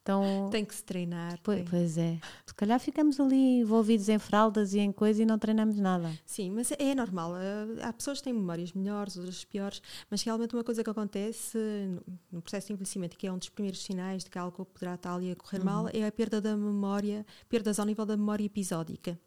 Então. 0.00 0.48
Tem 0.50 0.64
que 0.64 0.74
se 0.74 0.82
treinar. 0.82 1.38
Pois, 1.42 1.68
pois 1.68 1.98
é. 1.98 2.18
Se 2.46 2.54
calhar 2.54 2.80
ficamos 2.80 3.20
ali 3.20 3.58
envolvidos 3.60 4.08
em 4.08 4.18
fraldas 4.18 4.72
e 4.72 4.78
em 4.78 4.90
coisa 4.90 5.22
e 5.22 5.26
não 5.26 5.38
treinamos 5.38 5.78
nada. 5.78 6.10
Sim, 6.24 6.50
mas 6.52 6.72
é 6.72 6.94
normal. 6.94 7.36
eh, 7.36 7.82
Há 7.82 7.92
pessoas 7.92 8.16
que 8.16 8.24
têm 8.24 8.32
memórias 8.32 8.72
melhores, 8.72 9.18
outras 9.18 9.44
piores, 9.44 9.82
mas 10.10 10.22
realmente 10.22 10.54
uma 10.54 10.64
coisa 10.64 10.82
que 10.82 10.88
acontece 10.88 11.58
no- 11.58 12.02
no 12.32 12.40
processo 12.40 12.68
de 12.68 12.72
envelhecimento, 12.72 13.18
que 13.18 13.26
é 13.26 13.30
um 13.32 13.36
dos 13.36 13.50
primeiros 13.50 13.82
sinais 13.84 14.24
de 14.24 14.30
que 14.30 14.38
algo 14.38 14.64
poderá 14.64 14.94
estar 14.94 15.14
ali 15.14 15.30
a 15.30 15.36
correr 15.36 15.62
mal, 15.62 15.90
é 15.92 16.06
a 16.06 16.10
perda 16.10 16.40
da 16.40 16.56
memória, 16.56 17.26
perdas 17.50 17.78
ao 17.78 17.84
nível 17.84 18.06
da 18.06 18.16
memória 18.16 18.44
episódica. 18.46 19.20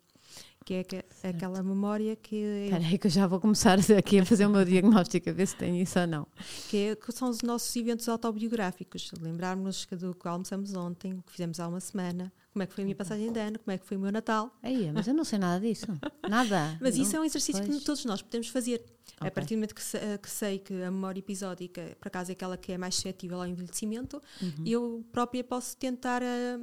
Que 0.64 0.76
é 0.76 0.84
que- 0.84 1.04
aquela 1.24 1.64
memória 1.64 2.16
que, 2.16 2.36
é- 2.36 2.66
Espera 2.66 2.86
aí 2.86 2.98
que 3.00 3.08
eu 3.08 3.12
já 3.12 3.26
vou 3.26 3.40
começar 3.40 3.78
aqui 3.98 4.20
a 4.20 4.26
fazer 4.26 4.46
o 4.46 4.50
meu 4.50 4.64
diagnóstico, 4.64 5.30
a 5.30 5.34
ver 5.34 5.48
se 5.48 5.56
tenho 5.56 5.76
isso 5.82 6.00
ou 6.00 6.06
não. 6.06 6.28
que, 6.70 6.78
é- 6.78 6.96
que 6.96 7.12
são 7.12 7.30
os 7.30 7.42
nossos 7.42 7.76
eventos 7.76 8.08
autobiográficos. 8.08 9.12
Lembrarmos 9.20 9.88
do 9.92 10.14
que 10.14 10.28
almoçamos 10.28 10.76
ontem, 10.76 11.14
o 11.14 11.22
que 11.24 11.32
fizemos 11.32 11.60
há 11.60 11.68
uma 11.68 11.80
semana, 11.80 12.32
como 12.54 12.62
é 12.62 12.68
que 12.68 12.74
foi 12.74 12.84
a 12.84 12.86
minha 12.86 12.96
passagem 12.96 13.32
de 13.32 13.40
ano, 13.40 13.58
como 13.58 13.74
é 13.74 13.78
que 13.80 13.86
foi 13.88 13.98
o 13.98 14.00
meu 14.00 14.12
Natal. 14.12 14.56
Aí, 14.62 14.92
mas 14.92 15.08
eu 15.08 15.14
não 15.16 15.24
sei 15.24 15.40
nada 15.40 15.60
disso. 15.66 15.88
Nada. 16.30 16.78
Mas 16.80 16.96
Não- 16.96 17.04
isso 17.04 17.16
é 17.16 17.20
um 17.20 17.24
exercício 17.26 17.64
pois. 17.66 17.80
que 17.80 17.84
todos 17.86 18.06
nós 18.06 18.22
podemos 18.22 18.48
fazer. 18.50 18.84
Ok. 19.16 19.28
A 19.28 19.32
partir 19.32 19.56
do 19.56 19.58
momento 19.58 19.74
que, 19.76 19.82
eh, 19.98 20.18
que 20.18 20.30
sei 20.30 20.60
que 20.60 20.74
a 20.84 20.92
memória 20.92 21.20
episódica, 21.20 21.96
por 22.00 22.08
acaso, 22.08 22.32
é 22.32 22.34
aquela 22.34 22.56
que 22.58 22.72
é 22.72 22.78
mais 22.78 22.96
suscetível 22.96 23.40
ao 23.40 23.48
envelhecimento, 23.48 24.22
Uhum. 24.42 24.64
eu 24.66 25.06
própria 25.12 25.44
posso 25.44 25.76
tentar 25.78 26.22
ah, 26.24 26.60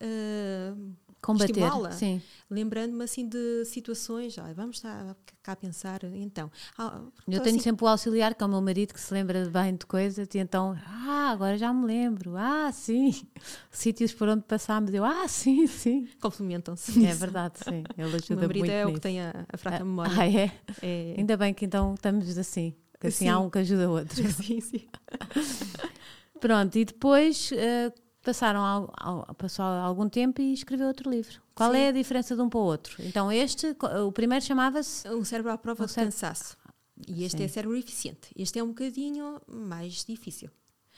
ah, 0.00 0.74
Combater. 1.22 1.70
Sim. 1.92 2.20
lembrando-me 2.50 3.04
assim 3.04 3.26
de 3.28 3.64
situações. 3.64 4.36
Ah, 4.38 4.52
vamos 4.54 4.76
estar 4.76 5.16
cá 5.42 5.52
a 5.52 5.56
pensar, 5.56 6.00
então. 6.04 6.50
Ah, 6.76 7.00
Eu 7.26 7.40
tenho 7.40 7.56
assim- 7.56 7.60
sempre 7.60 7.84
o 7.84 7.88
auxiliar, 7.88 8.34
que 8.34 8.42
é 8.42 8.46
o 8.46 8.50
meu 8.50 8.60
marido, 8.60 8.92
que 8.92 9.00
se 9.00 9.14
lembra 9.14 9.48
bem 9.48 9.74
de 9.76 9.86
coisas, 9.86 10.28
e 10.34 10.38
então, 10.38 10.76
ah, 10.84 11.30
agora 11.30 11.56
já 11.56 11.72
me 11.72 11.86
lembro, 11.86 12.36
ah, 12.36 12.70
sim, 12.72 13.14
sítios 13.70 14.12
por 14.12 14.28
onde 14.28 14.42
passámos, 14.42 14.92
eu, 14.92 15.04
ah, 15.04 15.26
sim, 15.28 15.66
sim. 15.66 16.06
complementam-se. 16.20 17.06
É 17.06 17.14
verdade, 17.14 17.54
sim, 17.64 17.84
ele 17.96 18.08
O 18.08 18.10
meu 18.10 18.16
ajuda 18.16 18.40
marido 18.48 18.58
muito 18.58 18.70
é 18.72 18.84
o 18.84 18.88
nisso. 18.88 18.94
que 18.96 19.00
tem 19.00 19.20
a, 19.22 19.46
a 19.50 19.56
fraca 19.56 19.78
Ah, 19.82 19.84
memória. 19.84 20.12
Ah, 20.18 20.28
é? 20.28 20.52
É- 20.82 21.14
Ainda 21.16 21.36
bem 21.36 21.54
que 21.54 21.64
então 21.64 21.94
estamos 21.94 22.36
assim, 22.36 22.74
que 23.00 23.06
assim 23.06 23.24
Sim. 23.24 23.30
há 23.30 23.38
um 23.38 23.48
que 23.48 23.58
ajuda 23.60 23.88
o 23.88 23.92
outro. 23.92 24.16
sim, 24.42 24.60
sim. 24.60 24.86
Pronto, 26.40 26.76
e 26.76 26.84
depois 26.84 27.52
eh, 27.52 27.92
passaram 28.22 28.60
al- 28.62 28.92
al- 28.96 29.34
passou 29.36 29.64
algum 29.64 30.08
tempo 30.08 30.40
e 30.40 30.52
escreveu 30.52 30.86
outro 30.88 31.10
livro. 31.10 31.40
Qual 31.54 31.72
Sim. 31.72 31.78
é 31.78 31.88
a 31.88 31.92
diferença 31.92 32.34
de 32.36 32.42
um 32.42 32.48
para 32.48 32.58
o 32.60 32.64
outro? 32.64 32.96
Então 33.04 33.30
este, 33.30 33.76
o 34.06 34.12
primeiro 34.12 34.44
chamava-se... 34.44 35.08
Um 35.10 35.24
cérebro 35.24 35.52
à 35.52 35.58
prova 35.58 35.82
Um 35.84 35.86
de 35.86 35.92
cérebro- 35.92 36.12
cansaço. 36.14 36.56
E 37.08 37.24
este 37.24 37.38
Sim. 37.38 37.44
é 37.44 37.48
cérebro 37.48 37.76
eficiente. 37.76 38.28
Este 38.36 38.58
é 38.58 38.62
um 38.62 38.68
bocadinho 38.68 39.40
mais 39.48 40.04
difícil. 40.04 40.50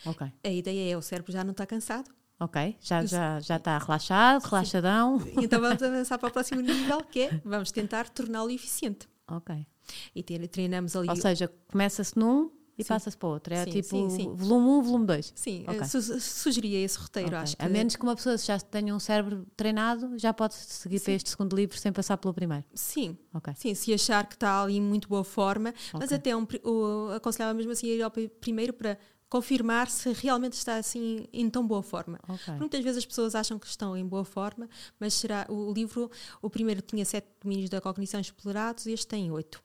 Ok, 0.04 0.30
A 0.44 0.48
ideia 0.48 0.92
é 0.92 0.96
o 0.96 1.02
cérebro 1.02 1.32
já 1.32 1.42
não 1.44 1.52
está 1.52 1.64
cansado. 1.64 2.10
ok, 2.38 2.76
já, 2.80 3.02
Isso. 3.02 3.14
já, 3.14 3.40
já 3.40 3.56
está 3.56 3.78
relaxado, 3.78 4.42
relaxadão. 4.44 5.22
Então 5.40 5.60
vamos 5.60 5.80
avançar 5.82 6.18
para 6.18 6.28
o 6.28 6.32
próximo 6.32 6.60
nível, 6.60 7.02
que 7.04 7.20
é 7.22 7.40
vamos 7.44 7.70
tentar 7.70 8.08
torná-lo 8.10 8.50
eficiente. 8.50 9.08
Ok. 9.28 9.66
E 10.14 10.22
treinamos 10.22 10.96
ali. 10.96 11.08
Ou 11.08 11.16
seja, 11.16 11.50
começa-se 11.68 12.18
num 12.18 12.50
e 12.76 12.82
Sim. 12.82 12.88
passa-se 12.88 13.16
para 13.16 13.28
o 13.28 13.32
outro. 13.32 13.54
É 13.54 13.64
Sim, 13.64 13.70
tipo 13.70 14.10
sim, 14.10 14.34
volume 14.34 14.66
1, 14.68 14.82
volume 14.82 15.06
2. 15.06 15.32
Sim, 15.34 15.64
Ok. 15.68 15.80
eh, 15.80 15.84
su- 15.84 16.20
sugeria 16.20 16.78
esse 16.84 16.98
roteiro, 16.98 17.28
Ok. 17.28 17.38
acho 17.38 17.56
que. 17.56 17.64
A 17.64 17.68
menos 17.68 17.96
que 17.96 18.02
uma 18.02 18.16
pessoa 18.16 18.36
já 18.36 18.58
tenha 18.58 18.94
um 18.94 18.98
cérebro 19.00 19.46
treinado, 19.56 20.18
já 20.18 20.32
pode 20.32 20.54
seguir 20.54 21.00
para 21.00 21.12
este 21.12 21.30
segundo 21.30 21.54
livro 21.56 21.78
sem 21.78 21.92
passar 21.92 22.16
pelo 22.16 22.34
primeiro. 22.34 22.64
Sim, 22.74 23.16
Ok. 23.32 23.52
sim, 23.56 23.74
se 23.74 23.92
achar 23.94 24.26
que 24.26 24.34
está 24.34 24.62
ali 24.62 24.76
em 24.76 24.80
muito 24.82 25.08
boa 25.08 25.24
forma, 25.24 25.72
mas 25.92 26.12
até 26.12 26.34
um, 26.36 26.44
pri- 26.44 26.60
o, 26.64 27.10
aconselhava 27.14 27.54
mesmo 27.54 27.72
assim 27.72 27.90
a 27.90 27.94
ir 27.94 28.02
ao 28.02 28.10
pri- 28.10 28.28
primeiro 28.28 28.72
para 28.72 28.98
confirmar 29.28 29.88
se 29.90 30.12
realmente 30.12 30.52
está 30.52 30.76
assim 30.76 31.26
em 31.32 31.50
tão 31.50 31.66
boa 31.66 31.82
forma. 31.82 32.20
Ok. 32.28 32.54
Muitas 32.54 32.84
vezes 32.84 32.98
as 32.98 33.06
pessoas 33.06 33.34
acham 33.34 33.58
que 33.58 33.66
estão 33.66 33.96
em 33.96 34.06
boa 34.06 34.24
forma, 34.24 34.68
mas 35.00 35.14
será 35.14 35.44
o 35.48 35.72
livro, 35.72 36.08
o 36.40 36.48
primeiro 36.48 36.80
tinha 36.82 37.04
sete 37.04 37.26
domínios 37.42 37.68
da 37.68 37.80
cognição 37.80 38.20
explorados, 38.20 38.86
este 38.86 39.06
tem 39.08 39.32
oito. 39.32 39.60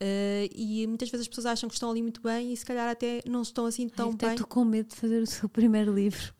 Eh, 0.00 0.48
e 0.54 0.86
muitas 0.86 1.08
vezes 1.10 1.22
as 1.24 1.28
pessoas 1.28 1.46
acham 1.46 1.68
que 1.68 1.74
estão 1.74 1.90
ali 1.90 2.02
muito 2.02 2.20
bem 2.20 2.52
e 2.52 2.56
se 2.56 2.64
calhar 2.64 2.88
até 2.88 3.20
não 3.26 3.42
estão 3.42 3.66
assim 3.66 3.88
tão 3.88 4.08
Ai, 4.08 4.14
até 4.14 4.26
bem. 4.26 4.34
estou 4.34 4.46
com 4.46 4.64
medo 4.64 4.88
de 4.90 4.96
fazer 4.96 5.22
o 5.22 5.26
seu 5.26 5.48
primeiro 5.48 5.92
livro. 5.94 6.34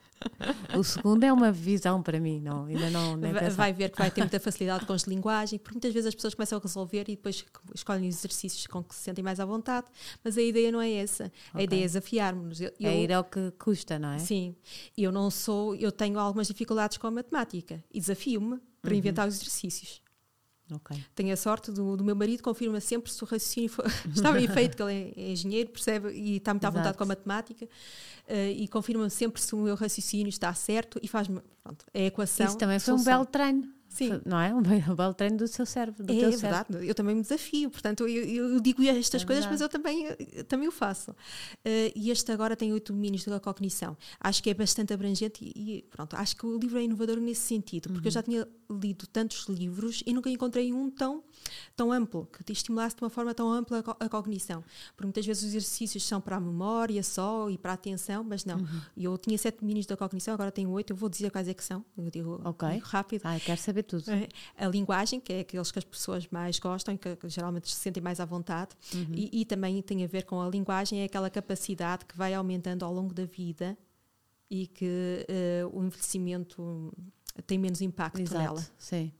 o 0.79 0.83
segundo 0.83 1.23
é 1.25 1.31
uma 1.33 1.53
visão 1.53 2.03
para 2.03 2.19
mim, 2.19 2.41
não, 2.41 2.65
ainda 2.65 2.89
não 2.89 3.15
nem 3.17 3.31
Vai- 3.33 3.43
pensar. 3.43 3.57
Vai 3.57 3.73
ver 3.75 3.91
que 3.91 3.99
vai 3.99 4.11
ter 4.11 4.23
muita 4.23 4.41
facilidade 4.41 4.87
com 4.87 4.93
as 4.95 5.03
de 5.05 5.11
linguagem, 5.11 5.59
porque 5.59 5.75
muitas 5.75 5.93
vezes 5.93 6.09
as 6.09 6.15
pessoas 6.15 6.35
começam 6.35 6.59
a 6.59 6.63
resolver 6.63 7.03
e 7.09 7.17
depois 7.17 7.45
escolhem 7.75 8.09
os 8.09 8.17
exercícios 8.17 8.67
com 8.67 8.83
que 8.83 8.95
se 8.95 9.03
sentem 9.03 9.23
mais 9.23 9.39
à 9.39 9.45
vontade, 9.45 9.87
mas 10.23 10.39
a 10.39 10.43
ideia 10.43 10.73
não 10.73 10.81
é 10.81 10.91
essa. 10.93 11.25
A 11.53 11.57
Ok. 11.57 11.65
ideia 11.65 11.81
é 11.83 11.87
desafiar-nos. 11.87 12.61
Eu, 12.61 12.73
É 12.81 13.03
ir 13.03 13.13
ao 13.13 13.23
que 13.25 13.51
custa, 13.59 13.99
não 13.99 14.13
é? 14.13 14.19
Sim, 14.19 14.57
eu 14.97 15.13
não 15.13 15.31
sou, 15.31 15.75
eu 15.77 15.93
tenho 15.93 16.19
algumas 16.19 16.47
dificuldades 16.49 16.97
com 16.97 17.07
a 17.07 17.11
matemática 17.11 17.85
e 17.93 18.01
desafio-me 18.01 18.59
para 18.81 18.93
Uhum. 18.93 18.99
inventar 18.99 19.29
os 19.29 19.35
exercícios. 19.35 20.01
Okay. 20.73 21.05
Tenho 21.15 21.33
a 21.33 21.37
sorte 21.37 21.71
do, 21.71 21.97
do 21.97 22.03
meu 22.03 22.17
marido, 22.17 22.43
confirma 22.43 22.81
sempre 22.81 23.13
se 23.13 23.23
o 23.23 23.27
raciocínio 23.27 23.69
for, 23.69 23.85
está 24.15 24.33
bem 24.33 24.49
feito, 24.49 24.77
que 24.77 24.83
ele 24.83 25.13
é, 25.15 25.31
engenheiro, 25.31 25.69
percebe 25.69 26.11
e 26.11 26.37
está 26.37 26.55
muito 26.55 26.65
à 26.65 26.71
vontade 26.71 26.97
com 26.97 27.05
a 27.05 27.07
matemática, 27.07 27.67
uh, 27.67 28.33
e 28.57 28.67
confirma 28.69 29.09
sempre 29.11 29.43
se 29.43 29.55
o 29.55 29.59
meu 29.59 29.75
raciocínio 29.75 30.29
está 30.29 30.53
certo 30.55 30.99
e 31.03 31.09
faz-me, 31.09 31.41
pronto, 31.63 31.85
é 31.93 32.05
a 32.05 32.07
equação. 32.07 32.47
Isso 32.47 32.57
também 32.57 32.79
foi 32.79 32.95
um 32.95 33.05
belo 33.05 33.27
treino. 33.27 33.74
Sim. 33.95 34.21
Não 34.27 34.41
é? 34.41 34.53
Um 34.53 34.61
belo 34.61 35.15
treino 35.15 35.37
do 35.37 35.47
seu 35.47 35.65
cérebro. 35.65 36.03
Do 36.03 36.13
é, 36.13 36.19
teu 36.19 36.29
é 36.29 36.37
verdade. 36.37 36.67
Cérebro. 36.67 36.85
Eu 36.85 36.95
também 36.95 37.15
me 37.15 37.23
desafio. 37.23 37.71
Portanto, 37.71 38.09
eu, 38.09 38.25
eu 38.25 38.61
digo 38.61 38.83
estas 38.83 39.23
é 39.23 39.25
coisas, 39.25 39.47
mas 39.47 39.61
eu 39.61 39.69
também, 39.69 40.09
eu 40.33 40.45
também 40.45 40.67
o 40.67 40.73
faço. 40.73 41.13
Uh, 41.13 41.95
e 41.95 42.11
este 42.11 42.33
agora 42.33 42.57
tem 42.57 42.73
oito 42.73 42.93
domínios 42.93 43.25
da 43.25 43.39
cognição. 43.39 43.97
Acho 44.19 44.43
que 44.43 44.51
é 44.51 44.55
bastante 44.55 44.93
abrangente 44.93 45.45
e, 45.45 45.79
e, 45.79 45.83
pronto, 45.83 46.17
acho 46.17 46.37
que 46.37 46.45
o 46.45 46.59
livro 46.59 46.79
é 46.79 46.83
inovador 46.83 47.19
nesse 47.19 47.43
sentido, 47.43 47.89
porque 47.89 48.01
uhum. 48.01 48.11
eu 48.11 48.11
já 48.11 48.23
tinha 48.23 48.49
lido 48.69 49.07
tantos 49.07 49.47
livros 49.49 50.03
e 50.05 50.13
nunca 50.13 50.29
encontrei 50.29 50.73
um 50.73 50.91
tão, 50.91 51.23
tão 51.77 51.93
amplo, 51.93 52.27
que 52.27 52.43
te 52.43 52.53
estimulasse 52.53 52.97
de 52.97 53.03
uma 53.03 53.11
forma 53.11 53.33
tão 53.33 53.53
ampla 53.53 53.85
a, 54.01 54.07
a 54.07 54.09
cognição. 54.09 54.65
Porque 54.97 55.07
muitas 55.07 55.25
vezes 55.25 55.45
os 55.45 55.49
exercícios 55.51 56.03
são 56.03 56.21
para 56.21 56.37
a 56.37 56.41
memória 56.41 57.03
só 57.05 57.49
e 57.49 57.57
para 57.57 57.71
a 57.71 57.75
atenção, 57.75 58.25
mas 58.25 58.45
não. 58.45 58.59
Uhum. 58.59 58.81
Eu 58.97 59.19
tinha 59.19 59.39
sete 59.39 59.61
domínios 59.61 59.87
da 59.87 59.97
cognição, 59.97 60.35
agora 60.35 60.51
tenho 60.51 60.71
oito. 60.71 60.93
Eu 60.93 60.97
vou 60.97 61.09
dizer 61.09 61.31
quais 61.31 61.47
é 61.47 61.55
que 61.55 61.63
são. 61.63 61.85
Eu 61.97 62.11
digo, 62.11 62.41
okay. 62.45 62.81
rápido. 62.83 63.23
Ah, 63.25 63.39
quero 63.39 63.61
saber 63.61 63.84
tudo. 63.85 64.11
É, 64.11 64.29
a 64.57 64.67
linguagem, 64.69 65.21
que 65.21 65.33
é 65.33 65.41
aqueles 65.41 65.71
que 65.71 65.79
as 65.79 65.85
pessoas 65.85 66.27
mais 66.31 66.59
gostam 66.59 66.97
que, 66.97 67.17
que 67.17 67.29
geralmente 67.29 67.69
se 67.71 67.77
sentem 67.77 68.03
mais 68.03 68.21
à 68.21 68.25
vontade, 68.25 68.71
uhum. 68.95 69.07
e, 69.15 69.41
e, 69.41 69.45
também 69.45 69.81
tem 69.83 70.03
a 70.05 70.07
ver 70.07 70.25
com 70.25 70.41
a 70.41 70.49
linguagem, 70.49 71.01
é 71.01 71.05
aquela 71.05 71.31
capacidade 71.31 72.05
que 72.05 72.17
vai 72.17 72.35
aumentando 72.35 72.85
ao 72.85 72.93
longo 72.93 73.15
da 73.15 73.25
vida 73.25 73.77
e 74.51 74.67
que 74.67 75.27
uh, 75.65 75.79
o 75.79 75.85
envelhecimento 75.85 76.93
tem 77.47 77.59
menos 77.59 77.81
impacto 77.81 78.21
Exato, 78.21 78.39
nela. 78.39 78.67
Sim. 78.79 79.13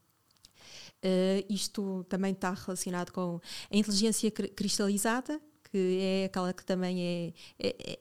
Uh, 1.05 1.45
isto 1.51 2.05
também 2.09 2.33
está 2.33 2.53
relacionado 2.53 3.11
com 3.11 3.41
a 3.71 3.77
inteligência 3.77 4.31
cristalizada, 4.31 5.41
que 5.71 5.99
é 6.01 6.25
aquela 6.27 6.53
que 6.53 6.65
também 6.65 7.03
é, 7.03 7.33
é, 7.59 7.93
é 7.93 7.99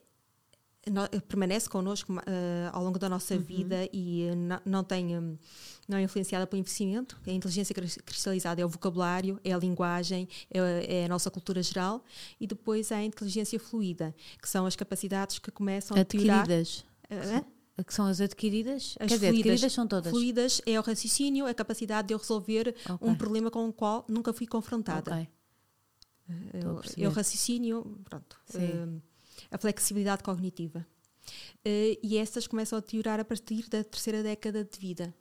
permanece 1.28 1.68
connosco 1.68 2.12
uh, 2.12 2.20
ao 2.72 2.82
longo 2.84 2.98
da 2.98 3.08
nossa 3.08 3.34
uhum. 3.34 3.40
vida 3.40 3.88
e 3.92 4.28
não 4.64 4.84
tem 4.84 5.18
um, 5.18 5.38
não 5.88 5.98
é 5.98 6.02
influenciada 6.02 6.46
pelo 6.46 6.60
envelhecimento. 6.60 7.18
A 7.26 7.30
inteligência 7.30 7.74
cristalizada 7.74 8.60
é 8.60 8.64
o 8.64 8.68
vocabulário, 8.68 9.40
é 9.44 9.52
a 9.52 9.58
linguagem, 9.58 10.28
é, 10.50 11.00
é 11.00 11.04
a 11.04 11.08
nossa 11.08 11.30
cultura 11.30 11.62
geral 11.62 12.04
e 12.40 12.46
depois 12.46 12.92
há 12.92 12.96
a 12.96 13.04
inteligência 13.04 13.58
fluida, 13.58 14.14
que 14.40 14.48
são 14.48 14.66
as 14.66 14.76
capacidades 14.76 15.38
que 15.38 15.50
começam 15.50 15.96
adquiridas. 15.96 16.84
a 17.10 17.14
piorar. 17.14 17.42
Uh, 17.42 17.84
que 17.84 17.92
são 17.92 18.06
as 18.06 18.20
adquiridas? 18.20 18.94
As 19.00 19.08
Quer 19.08 19.14
dizer, 19.14 19.28
fluidas, 19.28 19.38
adquiridas 19.38 19.72
são 19.72 19.86
todas. 19.86 20.10
Fluidas 20.10 20.62
é 20.64 20.78
o 20.78 20.82
raciocínio, 20.82 21.46
a 21.46 21.54
capacidade 21.54 22.08
de 22.08 22.14
eu 22.14 22.18
resolver 22.18 22.68
okay. 22.68 23.08
um 23.08 23.16
problema 23.16 23.50
com 23.50 23.68
o 23.68 23.72
qual 23.72 24.04
nunca 24.08 24.32
fui 24.32 24.46
confrontada. 24.46 25.12
Okay. 25.12 25.28
É 26.96 27.08
o 27.08 27.10
raciocínio, 27.10 28.00
pronto. 28.04 28.38
Uh, 28.54 29.02
a 29.50 29.58
flexibilidade 29.58 30.22
cognitiva. 30.22 30.86
Uh, 31.66 31.96
e 32.02 32.18
essas 32.18 32.46
começam 32.46 32.76
a 32.76 32.80
deteriorar 32.80 33.18
a 33.18 33.24
partir 33.24 33.68
da 33.68 33.82
terceira 33.82 34.22
década 34.22 34.64
de 34.64 34.78
vida. 34.78 35.14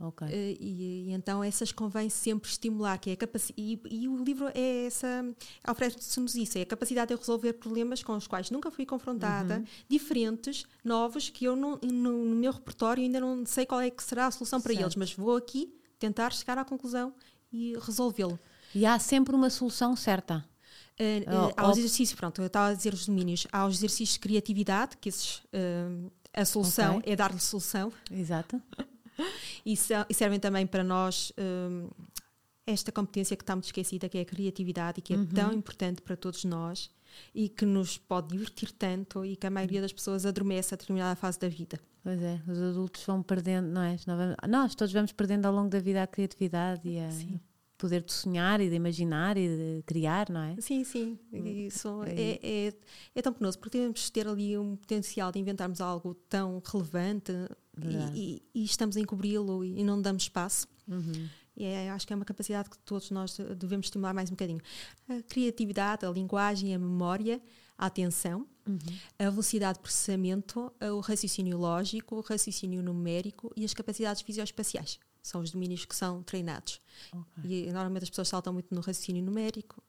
Okay. 0.00 0.26
Uh, 0.26 0.56
e, 0.60 1.08
e, 1.08 1.12
então 1.12 1.44
essas 1.44 1.70
convém 1.70 2.10
sempre 2.10 2.50
estimular, 2.50 2.98
que 2.98 3.10
é. 3.10 3.18
E, 3.56 3.80
e, 3.88 4.08
o 4.08 4.16
livro 4.16 4.50
é 4.52 4.86
essa. 4.86 5.24
oferece-nos 5.68 6.34
isso, 6.34 6.58
é 6.58 6.62
a 6.62 6.66
capacidade 6.66 7.14
de 7.14 7.20
resolver 7.20 7.52
problemas 7.52 8.02
com 8.02 8.16
os 8.16 8.26
quais 8.26 8.50
nunca 8.50 8.70
fui 8.70 8.84
confrontada, 8.84 9.58
uhum. 9.58 9.64
diferentes, 9.88 10.66
novos, 10.82 11.30
que 11.30 11.44
eu 11.44 11.54
não, 11.54 11.78
no, 11.82 12.24
no, 12.24 12.34
meu 12.34 12.52
repertório 12.52 13.02
ainda 13.02 13.20
não 13.20 13.46
sei 13.46 13.64
qual 13.64 13.80
é 13.80 13.90
que 13.90 14.02
será 14.02 14.26
a 14.26 14.30
solução 14.30 14.60
para 14.60 14.72
certo. 14.72 14.84
eles, 14.84 14.96
mas 14.96 15.14
vou 15.14 15.36
aqui 15.36 15.72
tentar 15.98 16.32
chegar 16.32 16.58
à 16.58 16.64
conclusão 16.64 17.14
e 17.52 17.78
resolvê-lo. 17.78 18.38
E 18.74 18.84
há 18.84 18.98
sempre 18.98 19.36
uma 19.36 19.50
solução 19.50 19.94
certa. 19.94 20.44
Uh, 21.00 21.48
uh, 21.48 21.52
há 21.56 21.70
os 21.70 21.78
exercícios, 21.78 22.18
pronto, 22.18 22.40
eu 22.42 22.46
estava 22.46 22.70
a 22.70 22.74
dizer 22.74 22.92
os 22.92 23.06
domínios, 23.06 23.46
há 23.50 23.66
os 23.66 23.76
exercícios 23.76 24.14
de 24.14 24.20
criatividade, 24.20 24.96
que 24.98 25.08
esses, 25.08 25.38
uh, 25.38 26.12
a 26.32 26.44
solução 26.44 26.98
okay. 26.98 27.12
é 27.12 27.16
dar-lhe 27.16 27.40
solução. 27.40 27.92
Exato. 28.10 28.60
e, 29.64 29.72
e, 29.72 30.14
servem 30.14 30.38
também 30.38 30.66
para 30.66 30.84
nós 30.84 31.32
esta 32.66 32.92
competência 32.92 33.36
que 33.36 33.42
está 33.42 33.54
muito 33.54 33.66
esquecida, 33.66 34.08
que 34.08 34.18
é 34.18 34.20
a 34.20 34.24
criatividade 34.24 35.00
e 35.00 35.02
que 35.02 35.14
é 35.14 35.16
uhum. 35.16 35.26
tão 35.26 35.52
importante 35.52 36.00
para 36.00 36.16
todos 36.16 36.44
nós 36.44 36.90
e 37.34 37.48
que 37.48 37.66
nos 37.66 37.98
pode 37.98 38.28
divertir 38.28 38.72
tanto 38.72 39.24
e 39.24 39.36
que 39.36 39.46
a 39.46 39.50
maioria 39.50 39.82
das 39.82 39.92
pessoas 39.92 40.24
adormece 40.24 40.72
a 40.72 40.76
determinada 40.76 41.16
fase 41.16 41.38
da 41.38 41.48
vida. 41.48 41.78
Pois 42.02 42.20
é, 42.22 42.40
os 42.48 42.60
adultos 42.60 43.04
vão 43.04 43.22
perdendo, 43.22 43.68
não 43.68 43.82
é? 43.82 43.96
Nós 44.48 44.74
todos 44.74 44.92
vamos 44.92 45.12
perdendo 45.12 45.46
ao 45.46 45.52
longo 45.52 45.68
da 45.68 45.78
vida 45.78 46.02
a 46.02 46.06
criatividade 46.06 46.88
e 46.88 46.98
a. 46.98 47.10
Sim 47.10 47.40
poder 47.82 48.00
de 48.00 48.12
sonhar 48.12 48.60
e 48.60 48.70
de 48.70 48.76
imaginar 48.76 49.36
e 49.36 49.48
de 49.48 49.82
criar, 49.84 50.30
não 50.30 50.40
é? 50.40 50.54
Sim, 50.60 50.84
sim. 50.84 51.18
Hum, 51.32 51.44
Isso 51.44 52.04
é, 52.04 52.12
é, 52.12 52.66
é, 52.68 52.74
é 53.16 53.22
tão 53.22 53.32
penoso, 53.32 53.58
porque 53.58 53.76
temos 53.76 54.02
de 54.02 54.12
ter 54.12 54.28
ali 54.28 54.56
um 54.56 54.76
potencial 54.76 55.32
de 55.32 55.40
inventarmos 55.40 55.80
algo 55.80 56.14
tão 56.28 56.62
relevante 56.64 57.32
e, 58.14 58.20
e, 58.20 58.42
e, 58.54 58.64
estamos 58.64 58.96
a 58.96 59.00
encobri-lo 59.00 59.64
e, 59.64 59.80
e, 59.80 59.82
não 59.82 60.00
damos 60.00 60.22
espaço. 60.22 60.68
Uhum. 60.86 61.28
E 61.56 61.64
é, 61.64 61.90
acho 61.90 62.06
que 62.06 62.12
é 62.12 62.16
uma 62.16 62.24
capacidade 62.24 62.70
que 62.70 62.78
todos 62.78 63.10
nós 63.10 63.36
devemos 63.58 63.86
estimular 63.86 64.14
mais 64.14 64.30
um 64.30 64.34
bocadinho. 64.34 64.60
A 65.08 65.20
criatividade, 65.22 66.06
a 66.06 66.10
linguagem, 66.10 66.72
a 66.72 66.78
memória, 66.78 67.42
a 67.76 67.86
atenção, 67.86 68.46
uhum. 68.64 68.78
a 69.18 69.28
velocidade 69.28 69.78
de 69.78 69.82
processamento, 69.82 70.72
o 70.80 71.00
raciocínio 71.00 71.58
lógico, 71.58 72.14
o 72.14 72.20
raciocínio 72.20 72.80
numérico 72.80 73.52
e 73.56 73.64
as 73.64 73.74
capacidades 73.74 74.22
fisioespaciais 74.22 75.00
são 75.22 75.40
os 75.40 75.50
domínios 75.50 75.84
que 75.84 75.94
são 75.94 76.22
treinados. 76.22 76.80
Okay. 77.12 77.68
E 77.68 77.72
normalmente 77.72 78.04
as 78.04 78.10
pessoas 78.10 78.28
saltam 78.28 78.52
muito 78.52 78.74
no 78.74 78.80
raciocínio 78.80 79.22
numérico. 79.22 79.82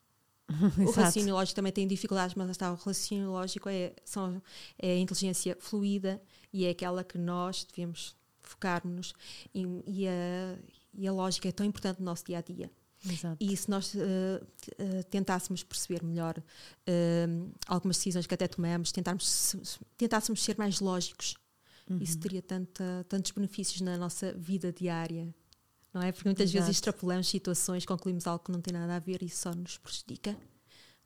o 0.78 0.92
raciocínio 0.92 1.34
lógico 1.34 1.56
também 1.56 1.72
tem 1.72 1.88
dificuldades, 1.88 2.36
mas 2.36 2.50
está, 2.50 2.72
o 2.72 2.76
raciocínio 2.76 3.32
lógico 3.32 3.70
é, 3.70 3.94
são, 4.06 4.42
é 4.78 4.92
a 4.92 4.98
inteligência 4.98 5.58
fluida 5.60 6.22
e 6.52 6.66
é 6.66 6.70
aquela 6.70 7.04
que 7.04 7.18
nós 7.18 7.66
devemos 7.66 8.16
focar-nos. 8.42 9.14
E, 9.54 9.66
e, 9.88 10.08
a, 10.08 10.58
e 10.94 11.08
a 11.08 11.12
lógica 11.12 11.50
é 11.50 11.52
tão 11.52 11.66
importante 11.66 12.00
no 12.00 12.06
nosso 12.06 12.26
dia 12.26 12.38
a 12.38 12.42
dia. 12.42 12.70
Exato. 13.10 13.38
E 13.40 13.56
se 13.58 13.70
nós 13.70 13.94
uh, 13.96 13.98
uh, 14.00 15.04
tentássemos 15.10 15.62
perceber 15.64 16.04
melhor 16.04 16.38
uh, 16.38 17.52
algumas 17.68 17.98
decisões 17.98 18.26
que 18.26 18.34
até 18.34 18.48
tomamos, 18.48 18.92
tentarmos, 18.92 19.56
tentássemos 19.98 20.42
ser 20.42 20.58
mais 20.58 20.80
lógicos 20.80 21.36
Uhum. 21.90 21.98
Isso 22.02 22.18
teria 22.20 22.42
tanta, 22.42 23.06
tantos 23.10 23.32
benefícios 23.32 23.82
na 23.82 23.98
nossa 23.98 24.34
vida 24.34 24.72
diária, 24.72 25.34
não 25.94 26.02
é? 26.02 26.12
Porque 26.12 26.28
muitas 26.28 26.50
Exato. 26.50 26.60
vezes 26.60 26.78
extrapolamos 26.78 27.28
situações, 27.28 27.86
concluímos 27.86 28.26
algo 28.26 28.44
que 28.44 28.52
não 28.52 28.62
tem 28.62 28.74
nada 28.74 28.96
a 28.96 29.00
ver 29.00 29.22
e 29.22 29.30
só 29.30 29.54
nos 29.54 29.78
prejudica. 29.78 30.36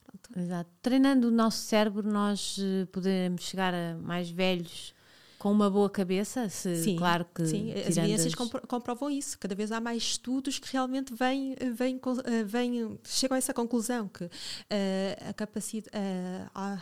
Pronto. 0.03 0.39
Exato. 0.39 0.69
Treinando 0.81 1.27
o 1.27 1.31
nosso 1.31 1.59
cérebro, 1.59 2.07
nós 2.07 2.57
uh, 2.57 2.87
podemos 2.91 3.41
chegar 3.41 3.73
a 3.73 3.97
mais 3.97 4.29
velhos 4.29 4.93
com 5.37 5.51
uma 5.51 5.69
boa 5.69 5.89
cabeça, 5.89 6.49
se, 6.49 6.83
sim, 6.83 6.95
claro 6.95 7.23
que 7.33 7.45
sim, 7.45 7.71
as 7.71 7.95
evidências 7.95 8.33
as... 8.33 8.61
comprovam 8.67 9.09
isso. 9.09 9.37
Cada 9.37 9.53
vez 9.53 9.71
há 9.71 9.79
mais 9.79 10.01
estudos 10.01 10.57
que 10.57 10.71
realmente 10.71 11.13
vêm, 11.13 11.55
vêm, 11.75 12.01
vêm 12.45 12.99
chegam 13.03 13.35
a 13.35 13.37
essa 13.37 13.53
conclusão 13.53 14.07
que 14.07 14.23
uh, 14.23 14.29
a 15.29 15.33
capacidade 15.33 15.95
uh, 15.95 16.81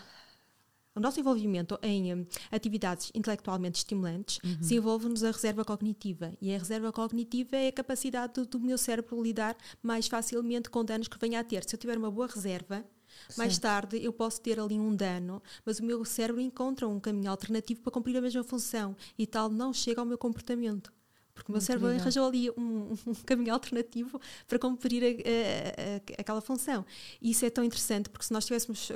o 0.96 1.00
nosso 1.00 1.20
envolvimento 1.20 1.78
em 1.84 2.14
um, 2.14 2.26
atividades 2.50 3.12
intelectualmente 3.14 3.80
estimulantes 3.80 4.40
uhum. 4.44 4.56
desenvolve-nos 4.56 5.24
a 5.24 5.32
reserva 5.32 5.66
cognitiva. 5.66 6.34
E 6.42 6.56
a 6.56 6.58
reserva 6.58 6.92
cognitiva 6.92 7.58
é 7.58 7.68
a 7.68 7.72
capacidade 7.72 8.34
do, 8.34 8.46
do, 8.46 8.60
meu 8.60 8.78
cérebro 8.78 9.22
lidar 9.22 9.58
mais 9.84 10.08
facilmente 10.08 10.70
com 10.70 10.86
danos 10.86 11.08
que 11.08 11.20
venha 11.20 11.42
a 11.42 11.44
ter. 11.44 11.68
Se 11.68 11.76
eu 11.76 11.80
tiver 11.80 11.98
uma 11.98 12.10
boa 12.10 12.28
reserva, 12.28 12.86
Sim. 13.30 13.38
mais 13.38 13.58
tarde 13.60 14.02
eu 14.02 14.14
posso 14.14 14.40
ter 14.40 14.60
ali 14.60 14.80
um 14.80 14.96
dano, 14.96 15.44
mas 15.66 15.80
o 15.80 15.84
meu 15.84 16.06
cérebro 16.06 16.42
encontra 16.42 16.88
um 16.88 17.00
caminho 17.00 17.30
alternativo 17.30 17.82
para 17.82 17.92
cumprir 17.92 18.16
a 18.16 18.22
mesma 18.22 18.44
função 18.44 18.96
e 19.18 19.28
tal 19.28 19.50
não 19.50 19.74
chega 19.74 20.00
ao 20.00 20.06
meu 20.06 20.18
comportamento. 20.18 20.95
Porque 21.36 21.52
o 21.52 21.54
meu 21.54 21.60
cérebro 21.60 21.90
arranjou 21.90 22.26
ali 22.26 22.50
um, 22.52 22.94
um, 23.06 23.14
caminho 23.26 23.54
alternativo 23.54 24.20
para 24.48 24.58
cumprir 24.58 25.04
a, 25.04 25.08
a, 25.08 25.96
a, 25.98 26.22
aquela 26.22 26.40
função. 26.40 26.86
E 27.22 27.32
isso 27.32 27.46
é 27.46 27.50
tão 27.50 27.64
interessante, 27.64 28.10
porque 28.10 28.26
se 28.26 28.32
nós 28.32 28.46
tivéssemos 28.46 28.90
uh, 28.90 28.94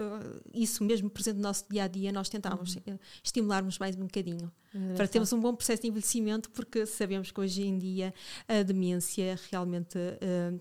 isso 0.53 0.81
mesmo 0.85 1.09
presente 1.09 1.35
no 1.35 1.43
nosso 1.43 1.65
dia 1.69 1.83
a 1.83 1.87
dia, 1.87 2.13
nós 2.13 2.29
tentávamos 2.29 2.75
uhum. 2.77 2.95
uh, 2.95 2.99
estimularmos 3.21 3.77
mais 3.77 3.95
um 3.97 4.03
bocadinho. 4.03 4.49
É 4.73 4.93
para 4.95 5.07
termos 5.07 5.33
um 5.33 5.39
bom 5.39 5.53
processo 5.53 5.81
de 5.81 5.89
envelhecimento, 5.89 6.49
porque 6.51 6.85
sabemos 6.85 7.29
que 7.29 7.41
hoje 7.41 7.63
em 7.63 7.77
dia 7.77 8.13
a 8.47 8.63
demência 8.63 9.37
realmente, 9.51 9.97
uh, 9.97 10.59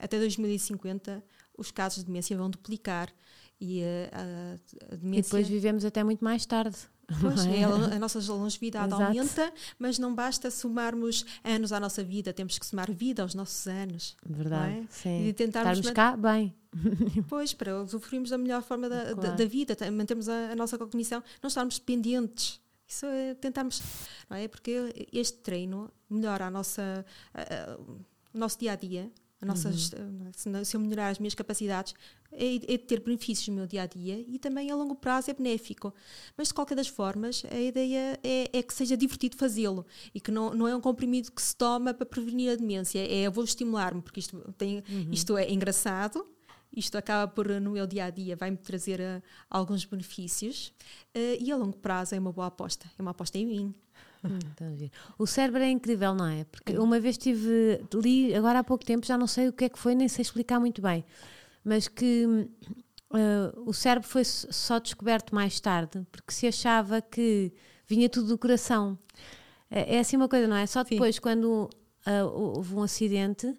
até 0.00 0.18
2050, 0.18 1.22
os 1.58 1.70
casos 1.70 1.98
de 1.98 2.06
demência 2.06 2.36
vão 2.36 2.48
duplicar. 2.48 3.12
E, 3.60 3.82
a, 3.84 4.56
a 4.90 4.96
demência... 4.96 5.20
e 5.20 5.22
depois 5.22 5.48
vivemos 5.48 5.84
até 5.84 6.02
muito 6.02 6.24
mais 6.24 6.44
tarde. 6.46 6.76
Pois, 7.20 7.46
é? 7.46 7.64
a, 7.64 7.98
nossa 7.98 8.18
longevidade 8.32 8.86
Exato. 8.86 9.02
aumenta, 9.02 9.52
mas 9.78 9.98
não 9.98 10.14
basta 10.14 10.50
somarmos 10.50 11.24
anos 11.44 11.72
à 11.72 11.80
nossa 11.80 12.02
vida, 12.02 12.32
temos 12.32 12.58
que 12.58 12.66
somar 12.66 12.90
vida 12.90 13.22
aos 13.22 13.34
nossos 13.34 13.66
anos. 13.66 14.16
Verdade. 14.24 14.78
É? 14.78 14.84
Sim. 14.88 15.28
E 15.28 15.32
tentarmos 15.32 15.78
Estarmos 15.78 15.94
cá 15.94 16.16
bem. 16.16 16.54
Pois, 17.28 17.52
para 17.52 17.82
usufruirmos 17.82 18.30
da 18.30 18.38
melhor 18.38 18.62
forma 18.62 18.88
da, 18.88 19.02
claro. 19.02 19.20
da, 19.20 19.30
da 19.34 19.44
vida, 19.44 19.76
mantermos 19.90 20.28
a, 20.28 20.52
a, 20.52 20.56
nossa 20.56 20.78
cognição, 20.78 21.22
não 21.42 21.48
estarmos 21.48 21.78
dependentes. 21.78 22.60
Isso 22.88 23.06
é 23.06 23.34
tentarmos, 23.34 23.82
não 24.28 24.36
é? 24.36 24.48
Porque 24.48 25.08
este 25.12 25.38
treino 25.38 25.90
melhora 26.08 26.46
a 26.46 26.50
nossa, 26.50 27.04
a, 27.34 27.78
o 28.34 28.38
nosso 28.38 28.58
dia 28.58 28.72
a 28.72 28.76
dia 28.76 29.10
a 29.42 29.44
nossa, 29.44 29.70
uhum. 29.70 30.64
se 30.64 30.76
eu 30.76 30.80
melhorar 30.80 31.08
as 31.08 31.18
minhas 31.18 31.34
capacidades, 31.34 31.94
é, 32.30 32.74
é 32.74 32.78
ter 32.78 33.00
benefícios 33.00 33.48
no 33.48 33.56
meu 33.56 33.66
dia 33.66 33.82
a 33.82 33.86
dia 33.86 34.24
e 34.28 34.38
também 34.38 34.70
a 34.70 34.76
longo 34.76 34.94
prazo 34.94 35.32
é 35.32 35.34
benéfico. 35.34 35.92
Mas 36.36 36.48
de 36.48 36.54
qualquer 36.54 36.76
das 36.76 36.86
formas, 36.86 37.42
a 37.50 37.60
ideia 37.60 38.20
é, 38.22 38.48
é 38.52 38.62
que 38.62 38.72
seja 38.72 38.96
divertido 38.96 39.36
fazê-lo 39.36 39.84
e 40.14 40.20
que 40.20 40.30
não, 40.30 40.54
não 40.54 40.68
é 40.68 40.76
um 40.76 40.80
comprimido 40.80 41.32
que 41.32 41.42
se 41.42 41.56
toma 41.56 41.92
para 41.92 42.06
prevenir 42.06 42.52
a 42.52 42.56
demência. 42.56 43.00
É 43.00 43.22
eu 43.22 43.32
vou 43.32 43.42
estimular-me, 43.42 44.00
porque 44.00 44.20
isto, 44.20 44.38
tem, 44.56 44.76
uhum. 44.88 45.08
isto 45.10 45.36
é 45.36 45.50
engraçado, 45.50 46.24
isto 46.72 46.96
acaba 46.96 47.30
por, 47.30 47.48
no 47.60 47.72
meu 47.72 47.86
dia 47.86 48.04
a 48.04 48.10
dia, 48.10 48.36
vai-me 48.36 48.56
trazer 48.56 49.00
uh, 49.00 49.20
alguns 49.50 49.84
benefícios 49.84 50.72
uh, 51.16 51.36
e 51.40 51.50
a 51.50 51.56
longo 51.56 51.76
prazo 51.76 52.14
é 52.14 52.18
uma 52.18 52.32
boa 52.32 52.46
aposta. 52.46 52.88
É 52.96 53.02
uma 53.02 53.10
aposta 53.10 53.38
em 53.38 53.46
mim. 53.46 53.74
Hum, 54.24 54.38
o 55.18 55.26
cérebro 55.26 55.62
é 55.62 55.70
incrível, 55.70 56.14
não 56.14 56.26
é? 56.26 56.44
Porque 56.44 56.78
uma 56.78 57.00
vez 57.00 57.18
tive, 57.18 57.84
li 57.94 58.34
agora 58.34 58.60
há 58.60 58.64
pouco 58.64 58.84
tempo, 58.84 59.04
já 59.04 59.18
não 59.18 59.26
sei 59.26 59.48
o 59.48 59.52
que 59.52 59.64
é 59.64 59.68
que 59.68 59.78
foi, 59.78 59.94
nem 59.94 60.08
sei 60.08 60.22
explicar 60.22 60.60
muito 60.60 60.80
bem, 60.80 61.04
mas 61.64 61.88
que 61.88 62.24
uh, 62.26 63.62
o 63.68 63.72
cérebro 63.72 64.08
foi 64.08 64.24
só 64.24 64.78
descoberto 64.78 65.34
mais 65.34 65.58
tarde, 65.58 66.06
porque 66.10 66.32
se 66.32 66.46
achava 66.46 67.02
que 67.02 67.52
vinha 67.86 68.08
tudo 68.08 68.28
do 68.28 68.38
coração. 68.38 68.98
É, 69.70 69.96
é 69.96 69.98
assim 69.98 70.16
uma 70.16 70.28
coisa, 70.28 70.46
não 70.46 70.56
é? 70.56 70.66
Só 70.66 70.84
depois, 70.84 71.16
Sim. 71.16 71.20
quando 71.20 71.70
uh, 72.06 72.24
houve 72.32 72.74
um 72.74 72.82
acidente 72.82 73.52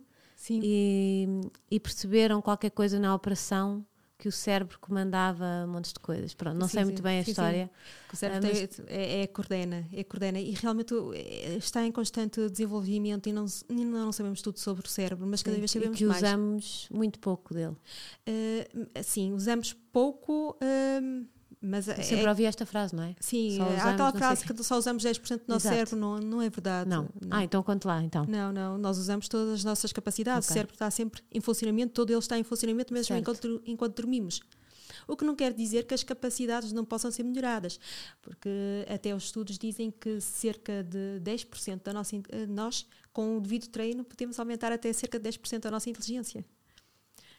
e, 0.50 1.28
e, 1.72 1.80
perceberam 1.80 2.42
qualquer 2.42 2.72
coisa 2.72 3.00
na 3.00 3.14
operação 3.16 3.86
que 4.18 4.28
o 4.28 4.32
cérebro 4.32 4.78
comandava 4.80 5.68
montes 5.68 5.92
de 5.94 6.00
coisas. 6.00 6.34
Pronto, 6.34 6.58
não 6.58 6.68
sim, 6.68 6.74
sei 6.74 6.82
sim, 6.82 6.86
muito 6.86 7.04
bem 7.04 7.20
a 7.20 7.24
sim, 7.24 7.32
história. 7.32 7.72
O 8.12 8.16
cérebro 8.16 8.50
uh, 8.50 8.54
mas... 8.54 8.80
é, 8.88 9.22
é, 9.22 9.28
coordena, 9.28 9.88
é 9.92 10.04
coordena 10.04 10.40
e 10.40 10.52
realmente 10.52 10.94
é, 11.14 11.56
está 11.58 11.86
em 11.86 11.92
constante 11.92 12.50
desenvolvimento 12.50 13.28
e 13.28 13.34
não, 13.34 13.46
não 13.70 14.12
sabemos 14.12 14.42
tudo 14.42 14.60
sobre 14.60 14.86
o 14.86 14.90
cérebro, 14.90 15.28
mas 15.28 15.44
cada 15.44 15.58
vez 15.58 15.72
sabemos 15.72 15.96
e 15.96 16.00
que 16.00 16.06
mais. 16.06 16.22
usamos 16.22 16.88
muito 16.92 17.20
pouco 17.20 17.54
dele. 17.54 17.76
Uh, 18.28 19.04
sim, 19.04 19.34
usamos 19.34 19.74
pouco. 19.92 20.58
Uh, 20.62 21.28
mas 21.66 21.88
Eu 21.88 22.04
sempre 22.04 22.26
é, 22.26 22.30
ouvi 22.30 22.44
esta 22.44 22.66
frase, 22.66 22.94
não 22.94 23.04
é? 23.04 23.16
Sim, 23.22 23.58
há 23.62 23.92
aquela 23.92 24.12
frase 24.12 24.46
que 24.46 24.64
só 24.64 24.78
usamos 24.78 25.02
10% 25.02 25.22
do 25.22 25.44
nosso 25.48 25.66
Exato. 25.66 25.76
cérebro, 25.76 25.96
não, 25.96 26.18
não 26.20 26.42
é 26.42 26.50
verdade. 26.50 26.90
Não. 26.90 27.08
não. 27.22 27.38
Ah, 27.38 27.42
então 27.42 27.64
conte 27.64 27.88
lá, 27.88 28.04
então. 28.04 28.26
Não, 28.28 28.52
não, 28.52 28.78
nós 28.78 28.98
usamos 28.98 29.30
todas 29.30 29.54
as 29.54 29.64
nossas 29.64 29.94
capacidades. 29.94 30.46
Okay. 30.46 30.52
O 30.52 30.56
cérebro 30.56 30.76
está 30.76 30.92
sempre 30.92 31.22
em 31.32 31.40
funcionamento, 31.40 31.94
todo 31.94 32.10
ele 32.10 32.20
está 32.20 32.38
em 32.38 32.44
funcionamento 32.44 32.94
mesmo 32.94 33.16
enquanto, 33.16 33.64
enquanto 33.66 33.96
dormimos. 33.96 34.42
O 35.08 35.16
que 35.16 35.24
não 35.24 35.36
quer 35.36 35.54
dizer 35.54 35.86
que 35.86 35.94
as 35.94 36.04
capacidades 36.04 36.74
não 36.74 36.84
possam 36.84 37.10
ser 37.12 37.24
melhoradas, 37.24 37.80
porque 38.22 38.50
até 38.94 39.16
os 39.16 39.24
estudos 39.24 39.58
dizem 39.58 39.90
que 39.90 40.20
cerca 40.20 40.84
de 40.84 41.22
10% 41.22 41.82
da 41.82 41.94
nossa, 41.94 42.16
nós, 42.50 42.86
com 43.12 43.38
o 43.38 43.42
devido 43.42 43.68
treino, 43.68 44.04
podemos 44.04 44.38
aumentar 44.40 44.72
até 44.72 44.92
cerca 44.92 45.18
de 45.18 45.30
10% 45.30 45.60
da 45.60 45.72
nossa 45.72 45.90
inteligência. 45.90 46.44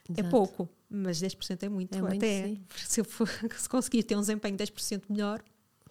É 0.09 0.13
Exato. 0.13 0.27
É 0.27 0.31
pouco, 0.31 0.69
mas 0.91 1.21
10% 1.21 1.63
é 1.63 1.69
muito. 1.69 1.97
É 1.97 2.03
muito 2.03 2.17
Até 2.17 2.57
se 2.77 3.01
eu 3.01 3.05
for, 3.05 3.29
se 3.57 3.69
conseguir 3.69 4.03
ter 4.03 4.17
um 4.17 4.21
desempenho 4.21 4.57
10% 4.57 5.05
melhor, 5.09 5.43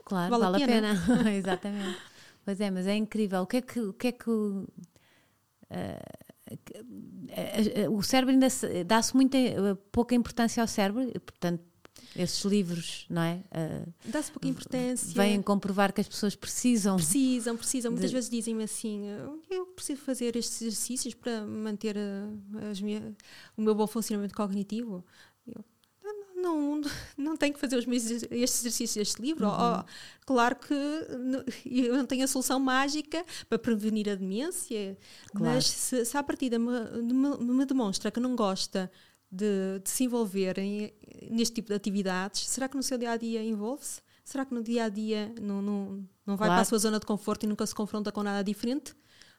claro, 0.06 0.30
vale, 0.30 0.44
vale 0.44 0.64
a 0.64 0.68
pena. 0.68 0.92
A 0.94 1.18
pena. 1.18 1.34
Exatamente. 1.36 1.98
Pois 2.46 2.60
é, 2.60 2.70
mas 2.70 2.88
é 2.88 2.96
incrível. 2.96 3.42
O 3.42 3.48
que 3.48 3.58
é 3.58 3.62
que, 3.62 3.80
o, 3.80 3.94
que, 3.94 4.08
é 4.08 4.12
que 4.12 4.30
uh, 4.30 4.68
o 7.90 8.04
cérebro 8.04 8.34
ainda 8.34 8.48
dá-se 8.86 9.16
muita 9.16 9.38
pouca 9.92 10.14
importância 10.14 10.62
ao 10.62 10.68
cérebro, 10.68 11.10
portanto 11.22 11.64
esses 12.16 12.44
livros, 12.46 13.06
não 13.10 13.22
é? 13.22 13.44
Uh, 13.52 13.94
Dá-se 14.06 14.32
pouca 14.32 14.48
importância. 14.48 15.14
Vêm 15.14 15.42
comprovar 15.42 15.92
que 15.92 16.02
as 16.02 16.08
pessoas 16.08 16.36
precisam. 16.36 16.96
Precisam, 16.96 17.58
precisam. 17.58 17.92
Muitas 17.92 18.10
de... 18.10 18.16
vezes 18.16 18.30
dizem-me 18.30 18.64
assim: 18.64 19.06
eu 19.50 19.66
preciso 19.68 20.02
fazer 20.02 20.36
estes 20.36 20.62
exercícios 20.62 21.14
para 21.14 21.46
manter 21.46 21.98
a, 21.98 22.82
minha, 22.82 23.16
o 23.58 23.62
meu 23.62 23.74
bom 23.74 23.88
funcionamento 23.88 24.36
cognitivo. 24.36 25.04
Eu, 25.48 25.64
não, 26.44 26.82
não 27.18 27.38
tenho 27.38 27.54
que 27.54 27.60
fazer 27.60 27.78
os 27.78 27.86
meus, 27.86 28.04
estes 28.04 28.60
exercícios 28.60 28.96
deste 28.96 29.22
livro. 29.22 29.48
Uhum. 29.48 29.54
Oh, 29.54 29.84
claro 30.26 30.58
que 30.58 30.74
eu 31.66 31.96
não 31.96 32.06
tenho 32.06 32.26
a 32.26 32.28
solução 32.28 32.60
mágica 32.60 33.26
para 33.48 33.58
prevenir 33.58 34.10
a 34.10 34.16
demência, 34.16 34.98
claro. 35.32 35.56
mas 35.56 35.66
se, 35.66 36.06
se 36.06 36.18
à 36.18 36.22
partida 36.22 36.60
me, 36.60 36.72
me, 37.02 37.38
me 37.38 37.66
demonstra 37.66 38.12
que 38.12 38.20
não 38.20 38.36
gosta 38.36 38.92
de, 39.34 39.80
de 39.84 39.90
se 39.90 40.04
envolverem 40.04 40.94
neste 41.32 41.56
tipo 41.56 41.70
de 41.70 41.74
atividades, 41.74 42.48
será 42.48 42.70
que 42.70 42.78
no 42.78 42.84
seu 42.84 42.98
dia 42.98 43.12
a 43.12 43.18
dia 43.18 43.44
envolve-se? 43.44 44.02
Será 44.24 44.46
que 44.46 44.54
no 44.54 44.62
dia 44.62 44.86
a 44.86 44.90
dia 44.90 45.34
não, 45.42 45.62
não, 45.62 46.08
não 46.26 46.38
vai 46.38 46.48
claro. 46.48 46.54
para 46.54 46.62
a 46.62 46.66
sua 46.66 46.78
zona 46.78 47.00
de 47.00 47.06
conforto 47.06 47.44
e 47.44 47.48
nunca 47.48 47.66
se 47.66 47.74
confronta 47.74 48.12
com 48.12 48.22
nada 48.22 48.44
diferente? 48.44 48.96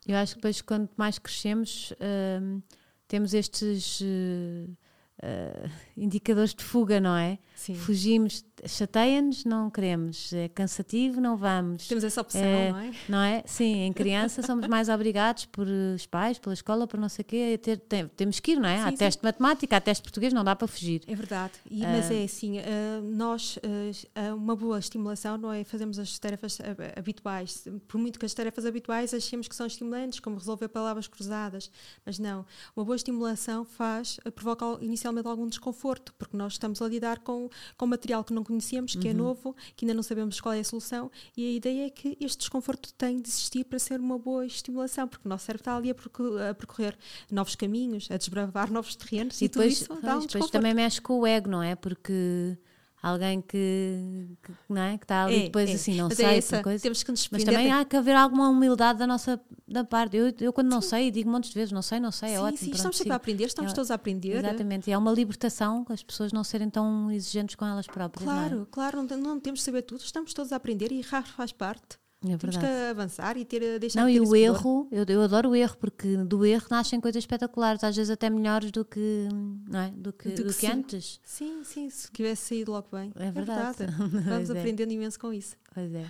Eu 0.06 0.16
acho 0.16 0.34
que 0.34 0.40
depois, 0.40 0.60
quanto 0.60 0.92
mais 0.96 1.18
crescemos, 1.18 1.92
uh, 1.92 2.62
temos 3.06 3.32
estes. 3.32 4.00
Uh, 4.00 4.76
uh, 5.24 5.70
indicadores 5.96 6.54
de 6.54 6.62
fuga, 6.62 7.00
não 7.00 7.16
é? 7.16 7.38
Sim. 7.54 7.74
Fugimos, 7.74 8.44
chateia-nos, 8.66 9.44
não 9.44 9.70
queremos, 9.70 10.32
é 10.32 10.48
cansativo, 10.48 11.20
não 11.20 11.36
vamos. 11.36 11.86
Temos 11.86 12.04
essa 12.04 12.20
opção, 12.20 12.42
é, 12.42 12.70
não 12.70 12.78
é? 12.78 12.92
Não 13.08 13.22
é? 13.22 13.42
Sim, 13.46 13.84
em 13.84 13.92
criança 13.92 14.42
somos 14.42 14.66
mais 14.66 14.88
obrigados 14.88 15.46
por 15.46 15.66
os 15.66 16.04
pais, 16.04 16.38
pela 16.38 16.52
escola, 16.52 16.86
por 16.86 16.98
não 16.98 17.08
sei 17.08 17.22
o 17.22 17.26
quê, 17.26 17.58
ter, 17.62 17.78
tem, 17.78 18.08
temos 18.08 18.40
que 18.40 18.52
ir, 18.52 18.60
não 18.60 18.68
é? 18.68 18.78
Sim, 18.78 18.82
há 18.82 18.90
sim. 18.90 18.96
teste 18.96 19.20
de 19.20 19.24
matemática, 19.24 19.76
há 19.76 19.80
teste 19.80 20.02
de 20.02 20.08
português, 20.08 20.32
não 20.32 20.44
dá 20.44 20.54
para 20.54 20.66
fugir. 20.66 21.02
É 21.06 21.14
verdade, 21.14 21.52
e, 21.70 21.80
mas 21.80 22.10
é 22.10 22.24
assim, 22.24 22.58
uh, 22.58 22.62
nós, 23.02 23.56
uh, 23.56 24.34
uma 24.34 24.56
boa 24.56 24.78
estimulação 24.78 25.38
não 25.38 25.52
é 25.52 25.64
fazermos 25.64 25.98
as 25.98 26.18
tarefas 26.18 26.58
habituais, 26.96 27.66
por 27.86 27.98
muito 27.98 28.18
que 28.18 28.26
as 28.26 28.34
tarefas 28.34 28.66
habituais 28.66 29.14
achemos 29.14 29.46
que 29.46 29.54
são 29.54 29.66
estimulantes, 29.66 30.18
como 30.18 30.36
resolver 30.36 30.68
palavras 30.68 31.06
cruzadas, 31.06 31.70
mas 32.04 32.18
não, 32.18 32.44
uma 32.76 32.84
boa 32.84 32.96
estimulação 32.96 33.64
faz, 33.64 34.18
provoca 34.34 34.64
inicialmente 34.80 35.13
algum 35.26 35.46
desconforto, 35.46 36.14
porque 36.18 36.36
nós 36.36 36.54
estamos 36.54 36.80
a 36.80 36.88
lidar 36.88 37.20
com 37.20 37.48
com 37.76 37.86
material 37.86 38.24
que 38.24 38.32
não 38.32 38.44
conhecíamos, 38.44 38.94
que 38.94 39.08
é 39.08 39.10
uhum. 39.10 39.16
é 39.16 39.22
novo, 39.22 39.56
que 39.76 39.84
ainda 39.84 39.94
não 39.94 40.02
sabemos 40.02 40.40
qual 40.40 40.54
é 40.54 40.60
a 40.60 40.64
solução, 40.64 41.10
e 41.36 41.46
a 41.46 41.52
ideia 41.52 41.86
é 41.86 41.90
que 41.90 42.16
este 42.20 42.38
desconforto 42.38 42.92
tem 42.94 43.20
de 43.20 43.28
existir 43.28 43.64
para 43.64 43.78
ser 43.78 44.00
uma 44.00 44.18
boa 44.18 44.46
estimulação, 44.46 45.06
porque 45.08 45.26
o 45.26 45.28
nosso 45.28 45.46
cérebro 45.46 45.62
está 45.62 45.76
ali 45.76 45.90
a, 45.90 46.54
percorrer 46.54 46.96
novos 47.30 47.54
caminhos, 47.54 48.08
a 48.10 48.16
desbravar 48.16 48.70
novos 48.72 48.96
terrenos 48.96 49.40
e, 49.40 49.44
e 49.44 49.48
depois, 49.48 49.80
tudo 49.80 49.94
isso 49.94 50.02
dá 50.02 50.16
um 50.16 50.20
depois 50.20 50.50
também 50.50 50.74
mexe 50.74 51.00
com 51.00 51.20
o 51.20 51.26
ego, 51.26 51.48
não 51.48 51.62
é? 51.62 51.74
Porque 51.74 52.56
alguém 53.04 53.42
que, 53.42 54.26
que, 54.42 54.52
não 54.68 54.80
é? 54.80 54.96
que 54.96 55.04
está 55.04 55.24
ali 55.24 55.36
é, 55.36 55.42
depois 55.44 55.68
é. 55.68 55.74
assim, 55.74 55.94
não 55.94 56.08
Mas 56.08 56.18
é 56.18 56.22
sei, 56.22 56.34
é 56.34 56.38
essa, 56.38 56.62
coisa. 56.62 56.82
Temos 56.82 57.02
que 57.02 57.10
nos 57.10 57.28
Mas 57.28 57.44
também 57.44 57.70
há 57.70 57.84
que 57.84 57.96
haver 57.96 58.16
alguma 58.16 58.48
humildade 58.48 58.98
da 58.98 59.06
nossa 59.06 59.38
da 59.68 59.84
parte. 59.84 60.16
Eu, 60.16 60.32
eu 60.40 60.52
quando 60.54 60.70
não 60.70 60.80
sim. 60.80 60.88
sei, 60.88 61.10
digo 61.10 61.30
montes 61.30 61.50
de 61.50 61.54
vezes, 61.54 61.70
não 61.70 61.82
sei, 61.82 62.00
não 62.00 62.10
sei, 62.10 62.30
é 62.30 62.36
sim, 62.36 62.38
ótimo. 62.38 62.56
Sim, 62.56 62.64
pronto, 62.64 62.76
estamos 62.76 62.96
sempre 62.96 63.12
a 63.12 63.16
aprender, 63.16 63.44
estamos 63.44 63.72
é, 63.72 63.74
todos 63.74 63.90
a 63.90 63.94
aprender. 63.94 64.38
Exatamente, 64.38 64.88
e 64.88 64.92
é 64.92 64.98
uma 64.98 65.12
libertação 65.12 65.84
as 65.90 66.02
pessoas 66.02 66.32
não 66.32 66.42
serem 66.42 66.70
tão 66.70 67.10
exigentes 67.10 67.54
com 67.54 67.66
elas 67.66 67.86
próprias. 67.86 68.24
Claro, 68.24 68.58
não 68.60 68.66
claro, 68.70 69.02
não, 69.02 69.16
não 69.18 69.40
temos 69.40 69.60
de 69.60 69.64
saber 69.64 69.82
tudo, 69.82 70.00
estamos 70.00 70.32
todos 70.32 70.52
a 70.52 70.56
aprender 70.56 70.90
e 70.90 71.00
errar 71.00 71.26
faz 71.26 71.52
parte. 71.52 71.98
É 72.26 72.36
Temos 72.38 72.56
que 72.56 72.66
avançar 72.66 73.36
e 73.36 73.44
ter, 73.44 73.78
deixar 73.78 74.00
Não, 74.00 74.08
de 74.08 74.18
ter 74.18 74.24
e 74.24 74.28
o 74.28 74.34
erro, 74.34 74.88
eu, 74.90 75.04
eu, 75.06 75.22
adoro 75.22 75.50
o 75.50 75.54
erro, 75.54 75.76
porque 75.78 76.16
do 76.16 76.44
erro 76.44 76.66
nascem 76.70 77.00
coisas 77.00 77.22
espetaculares, 77.22 77.84
às 77.84 77.94
vezes 77.94 78.10
até 78.10 78.30
melhores 78.30 78.70
do 78.70 78.84
que, 78.84 79.28
não 79.68 79.80
é? 79.80 79.90
do 79.90 80.12
que, 80.12 80.30
do 80.30 80.34
que, 80.34 80.42
do 80.44 80.54
que 80.54 80.66
antes. 80.66 81.20
Sim, 81.22 81.62
sim, 81.64 81.90
se 81.90 82.10
tivesse 82.10 82.48
saído 82.48 82.72
logo 82.72 82.88
bem. 82.90 83.12
É 83.16 83.30
verdade. 83.30 83.82
É 83.82 83.86
verdade. 83.86 84.24
Vamos 84.28 84.50
é. 84.50 84.58
aprendendo 84.58 84.92
imenso 84.92 85.20
com 85.20 85.32
isso. 85.32 85.56
Pois 85.74 85.92
é. 85.92 86.04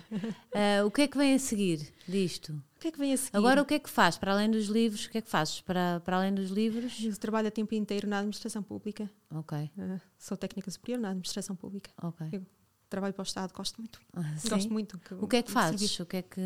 Uh, 0.81 0.85
o 0.85 0.91
que 0.91 1.01
é 1.01 1.07
que 1.07 1.17
vem 1.17 1.33
a 1.33 1.39
seguir 1.39 1.91
disto? 2.07 2.53
O 2.77 2.79
que 2.79 2.89
é 2.89 2.91
que 2.91 2.99
vem 2.99 3.13
a 3.13 3.17
seguir? 3.17 3.35
Agora, 3.35 3.61
o 3.61 3.65
que 3.65 3.73
é 3.73 3.79
que 3.79 3.89
faz? 3.89 4.17
Para 4.17 4.33
além 4.33 4.49
dos 4.49 4.67
livros, 4.67 5.05
o 5.05 5.09
que 5.09 5.17
é 5.17 5.21
que 5.21 5.29
fazes? 5.29 5.59
Para, 5.61 5.99
para 6.01 6.17
além 6.17 6.33
dos 6.33 6.49
livros? 6.49 7.03
Eu 7.03 7.17
trabalho 7.17 7.47
a 7.47 7.51
tempo 7.51 7.73
inteiro 7.73 8.07
na 8.07 8.19
administração 8.19 8.61
pública. 8.61 9.09
Ok. 9.31 9.57
Uh, 9.77 9.99
sou 10.17 10.37
técnica 10.37 10.69
superior 10.69 11.01
na 11.01 11.09
administração 11.09 11.55
pública. 11.55 11.89
Ok. 12.01 12.27
Eu 12.31 12.45
trabalho 12.89 13.13
para 13.13 13.21
o 13.21 13.25
Estado, 13.25 13.53
gosto 13.53 13.77
muito. 13.79 13.99
Ah, 14.13 14.35
gosto 14.49 14.71
muito. 14.71 14.97
Que, 14.99 15.13
o 15.15 15.27
que 15.27 15.37
é 15.37 15.43
que 15.43 15.51
fazes? 15.51 15.99
O 15.99 16.05
que 16.05 16.17
é 16.17 16.21
que... 16.21 16.41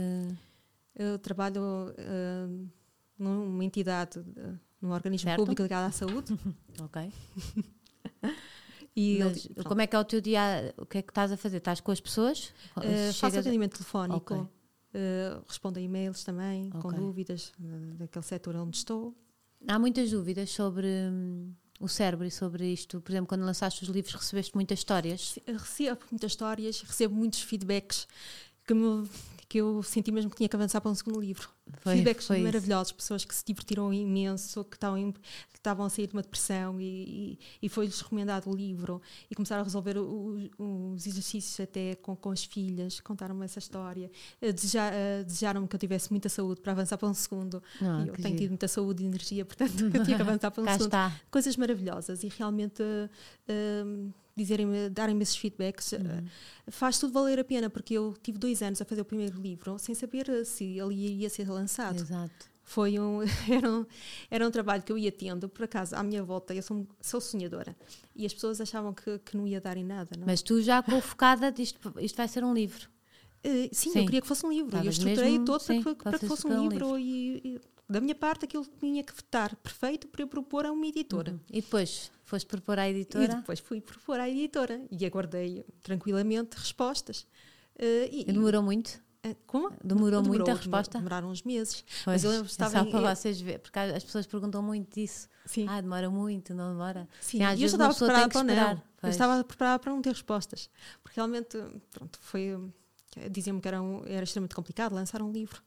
Eu 0.96 1.18
trabalho 1.18 1.62
uh, 1.62 2.68
numa 3.18 3.64
entidade, 3.64 4.20
uh, 4.20 4.60
num 4.82 4.92
organismo 4.92 5.30
certo. 5.30 5.40
público 5.40 5.62
ligado 5.62 5.88
à 5.88 5.92
saúde. 5.92 6.38
ok. 6.82 7.14
E 8.96 9.20
Mas, 9.20 9.48
eu, 9.56 9.64
como 9.64 9.80
é 9.80 9.88
que 9.88 9.96
é 9.96 10.00
o 10.00 10.04
teu 10.04 10.20
dia? 10.20 10.74
O 10.78 10.86
que 10.86 10.98
é 10.98 11.02
que 11.02 11.12
estás 11.12 11.32
a 11.32 11.38
fazer? 11.38 11.58
Estás 11.58 11.80
com 11.80 11.92
as 11.92 12.02
pessoas? 12.02 12.54
Uh, 12.76 13.14
faço 13.14 13.40
atendimento 13.40 13.78
telefónico, 13.78 14.34
okay. 14.34 14.38
uh, 14.40 15.44
respondo 15.48 15.80
a 15.80 15.82
e-mails 15.82 16.24
também, 16.26 16.68
okay. 16.68 16.82
com 16.82 16.92
dúvidas 16.92 17.54
uh, 17.60 17.96
daquele 17.98 18.26
setor 18.26 18.58
onde 18.58 18.76
estou. 18.76 19.16
Há 19.66 19.80
muitas 19.80 20.12
dúvidas 20.12 20.50
sobre 20.50 20.88
hum, 20.88 21.54
o 21.80 21.88
cérebro 21.88 22.28
e 22.28 22.32
sobre 22.32 22.72
isto. 22.72 23.00
Por 23.02 23.12
exemplo, 23.12 23.28
quando 23.28 23.46
lançaste 23.46 23.84
os 23.84 23.90
livros, 23.90 24.14
recebeste 24.14 24.54
muitas 24.56 24.80
histórias? 24.80 25.40
Recebo 25.48 26.02
muitas 26.12 26.32
histórias, 26.32 26.82
recebo 26.82 27.16
muitos 27.16 27.42
feedbacks 27.42 28.08
que 28.66 28.74
me 28.74 29.08
que 29.50 29.58
eu 29.58 29.82
senti 29.82 30.12
mesmo 30.12 30.30
que 30.30 30.38
tinha 30.38 30.48
que 30.48 30.56
avançar 30.56 30.80
para 30.80 30.92
um 30.92 30.96
segundo 30.96 31.20
livro. 31.20 31.50
Foi- 31.80 31.94
Feedbacks 31.94 32.28
foi 32.28 32.40
maravilhosos, 32.42 32.92
pessoas 32.94 33.26
que 33.26 33.34
se 33.34 33.44
divertiram 33.46 33.92
imenso, 33.92 34.64
que 34.64 34.76
estavam, 34.78 34.98
em- 34.98 35.12
que 35.12 35.20
estavam 35.58 35.86
a 35.86 35.90
sair 35.90 36.06
de 36.08 36.14
uma 36.14 36.22
depressão 36.22 36.80
e, 36.80 36.86
e, 37.34 37.40
e 37.64 37.68
foi-lhes 37.70 38.00
recomendado 38.00 38.48
o 38.50 38.56
livro 38.56 39.02
e 39.30 39.34
começaram 39.36 39.62
a 39.62 39.64
resolver 39.64 39.98
o- 39.98 40.38
o- 40.60 40.92
os 40.94 41.08
exercícios 41.08 41.60
até 41.60 41.96
com, 41.96 42.16
com 42.16 42.30
as 42.30 42.44
filhas, 42.44 43.00
contaram-me 43.00 43.44
essa 43.44 43.58
história, 43.60 44.12
deseja- 44.40 44.92
desejaram-me 45.26 45.68
que 45.68 45.76
eu 45.76 45.80
tivesse 45.80 46.12
muita 46.12 46.30
saúde 46.30 46.62
para 46.62 46.72
avançar 46.74 46.98
para 47.00 47.08
um 47.10 47.14
segundo. 47.16 47.62
Ah, 47.82 48.04
eu 48.08 48.14
tenho 48.14 48.28
giro. 48.28 48.38
tido 48.38 48.50
muita 48.52 48.68
saúde 48.68 49.04
e 49.04 49.08
energia, 49.08 49.46
portanto 49.46 49.72
eu 49.96 50.04
tinha 50.04 50.16
que 50.16 50.22
avançar 50.22 50.52
para 50.52 50.62
um 50.64 50.68
segundo 50.68 50.86
está. 50.86 51.12
coisas 51.32 51.58
maravilhosas 51.58 52.24
e 52.24 52.28
realmente 52.28 52.84
hum, 53.50 54.12
dizerem 54.40 54.68
darem-me 54.92 55.22
esses 55.24 55.36
feedbacks 55.36 55.92
Uhum. 55.94 56.00
uh, 56.00 56.72
faz 56.72 56.98
tudo 57.00 57.14
valer 57.14 57.40
a 57.40 57.44
pena 57.44 57.70
porque 57.70 57.94
eu 57.94 58.16
tive 58.24 58.38
dois 58.38 58.62
anos 58.62 58.82
a 58.82 58.86
fazer 58.86 59.02
o 59.02 59.06
primeiro 59.06 59.40
livro 59.42 59.78
sem 59.80 59.94
saber 59.96 60.28
uh, 60.30 60.44
se 60.46 60.64
ele 60.78 60.96
iria 60.96 61.30
ser 61.30 61.50
lançado 61.50 62.00
Exato. 62.02 62.46
foi 62.64 63.00
um 63.00 63.20
era, 63.52 63.70
um 63.72 63.86
era 64.30 64.48
um 64.48 64.52
trabalho 64.52 64.82
que 64.84 64.92
eu 64.92 64.98
ia 64.98 65.12
tendo 65.12 65.48
por 65.50 65.64
acaso 65.66 65.96
à 65.96 66.04
minha 66.04 66.24
volta 66.24 66.54
eu 66.54 66.62
sou, 66.64 66.86
sou 67.02 67.20
sonhadora 67.22 67.76
e 68.16 68.26
as 68.26 68.34
pessoas 68.34 68.60
achavam 68.62 68.94
que, 68.94 69.20
que 69.20 69.36
não 69.38 69.48
ia 69.48 69.60
dar 69.62 69.78
em 69.78 69.84
nada 69.84 70.12
não? 70.18 70.24
é? 70.24 70.28
Mas 70.28 70.42
tu 70.42 70.62
já 70.62 70.82
com 70.84 71.00
focada 71.02 71.52
disto, 71.52 71.80
isto 72.00 72.16
vai 72.18 72.28
ser 72.28 72.44
um 72.44 72.54
livro. 72.54 72.88
Uh, 73.46 73.70
sim, 73.72 73.92
Sim. 73.94 74.00
eu 74.00 74.06
queria 74.06 74.22
que 74.22 74.28
fosse 74.28 74.46
um 74.46 74.52
livro 74.52 74.76
e 74.78 74.86
eu 74.86 74.90
estruturei 74.90 75.32
mesmo- 75.32 75.46
todo 75.46 75.64
para, 75.64 75.74
sim, 75.74 75.82
que- 75.84 75.96
para 75.96 76.10
para 76.12 76.20
que 76.20 76.28
fosse 76.28 76.46
um 76.46 76.50
ser 76.52 76.58
um 76.60 76.68
livro, 76.68 77.00
E, 77.00 77.42
e 77.46 77.62
da 77.90 78.02
minha 78.02 78.14
parte 78.14 78.44
aquilo 78.44 78.66
tinha 78.82 79.02
que 79.02 79.14
estar 79.14 79.56
perfeito 79.56 80.08
para 80.10 80.22
eu 80.22 80.28
propor 80.28 80.66
a 80.66 80.72
uma 80.74 80.86
editora 80.86 81.32
Uhum. 81.32 81.40
E 81.50 81.62
depois 81.62 82.12
foste 82.30 82.46
propor 82.48 82.78
à 82.80 82.88
E 82.88 82.92
editora 82.92 83.36
depois 83.36 83.60
fui 83.60 83.82
propor 83.82 84.20
à 84.20 84.30
editora 84.30 84.82
e 84.92 85.06
aguardei 85.06 85.66
tranquilamente 85.82 86.58
respostas. 86.58 87.26
Eh, 87.78 88.10
e, 88.12 88.22
e 88.22 88.32
demorou 88.34 88.62
muito. 88.62 89.02
eh, 89.24 89.36
como? 89.48 89.72
Demorou 89.84 90.22
muito 90.22 90.42
a 90.42 90.44
demorou- 90.44 90.56
resposta? 90.58 90.98
Demoraram 90.98 91.30
uns 91.30 91.44
meses. 91.44 91.84
Mas 92.06 92.24
eu 92.24 92.30
lembro 92.32 92.46
é 92.46 92.50
estava 92.50 92.72
só 92.72 92.86
em- 92.86 92.92
para 92.92 93.16
vocês 93.16 93.42
verem, 93.42 93.60
porque 93.60 93.80
as 93.80 94.04
pessoas 94.04 94.28
perguntam 94.28 94.62
muito 94.62 94.94
disso. 94.94 95.28
Sim. 95.46 95.66
Ah, 95.68 95.82
demora 95.82 96.10
muito, 96.10 96.54
não 96.54 96.70
demora. 96.72 97.08
Sim, 97.20 97.42
às 97.44 97.52
e 97.52 97.64
eu 97.64 97.70
vezes 97.70 97.74
estava 97.74 97.94
preparada 97.96 98.30
para 98.30 98.44
não. 98.44 98.84
Eu 99.02 99.10
estava 99.10 99.44
preparada 99.44 99.80
para 99.80 99.92
não 99.94 100.02
ter 100.02 100.10
respostas. 100.12 100.70
Porque 101.02 101.16
realmente, 101.20 101.58
pronto, 101.92 102.20
foi. 102.22 102.58
eh, 103.18 103.28
Diziam-me 103.30 103.60
que 103.60 103.68
era, 103.68 103.82
um- 103.82 104.04
era 104.06 104.24
extremamente 104.24 104.54
complicado 104.56 104.94
lançar 104.94 105.22
um 105.22 105.32
livro. 105.32 105.62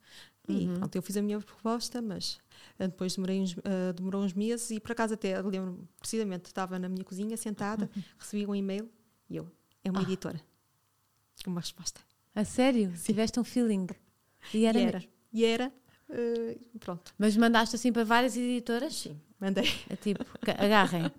E 0.49 0.67
Uhum. 0.69 0.75
pronto, 0.75 0.95
eu 0.97 1.03
fiz 1.03 1.17
a 1.17 1.23
minha 1.23 1.41
proposta, 1.41 2.01
mas 2.03 2.39
depois 2.79 3.15
demorei 3.15 3.41
uns, 3.41 3.57
eh, 3.65 3.93
demorou 3.95 4.23
uns 4.23 4.33
meses 4.33 4.71
e 4.71 4.81
por 4.81 4.93
acaso 4.93 5.15
até 5.15 5.41
lembro 5.41 5.89
precisamente, 5.99 6.47
estava 6.47 6.79
na 6.79 6.89
minha 6.89 7.05
cozinha 7.05 7.37
sentada, 7.37 7.91
recebi 8.19 8.47
um 8.47 8.55
e-mail 8.55 8.91
e 9.29 9.37
eu, 9.37 9.51
é 9.85 9.91
uma. 9.91 10.01
Ah. 10.01 10.03
editora. 10.03 10.41
Uma 11.47 11.61
resposta. 11.61 12.01
A 12.35 12.45
sério? 12.45 12.93
Tiveste 13.05 13.39
um 13.41 13.45
feeling. 13.45 13.87
E 14.55 14.65
era. 14.65 14.79
e 14.79 14.85
era. 14.85 15.05
E 15.33 15.45
era. 15.45 15.73
Eh, 16.13 16.57
pronto. 16.81 17.13
Mas 17.19 17.37
mandaste 17.37 17.75
assim 17.77 17.93
para 17.93 18.05
várias 18.05 18.37
editoras? 18.37 18.95
Sim, 18.95 19.21
mandei. 19.41 19.69
É 19.89 19.97
tipo, 19.97 20.25
ca- 20.41 20.57
agarrem. 20.63 21.11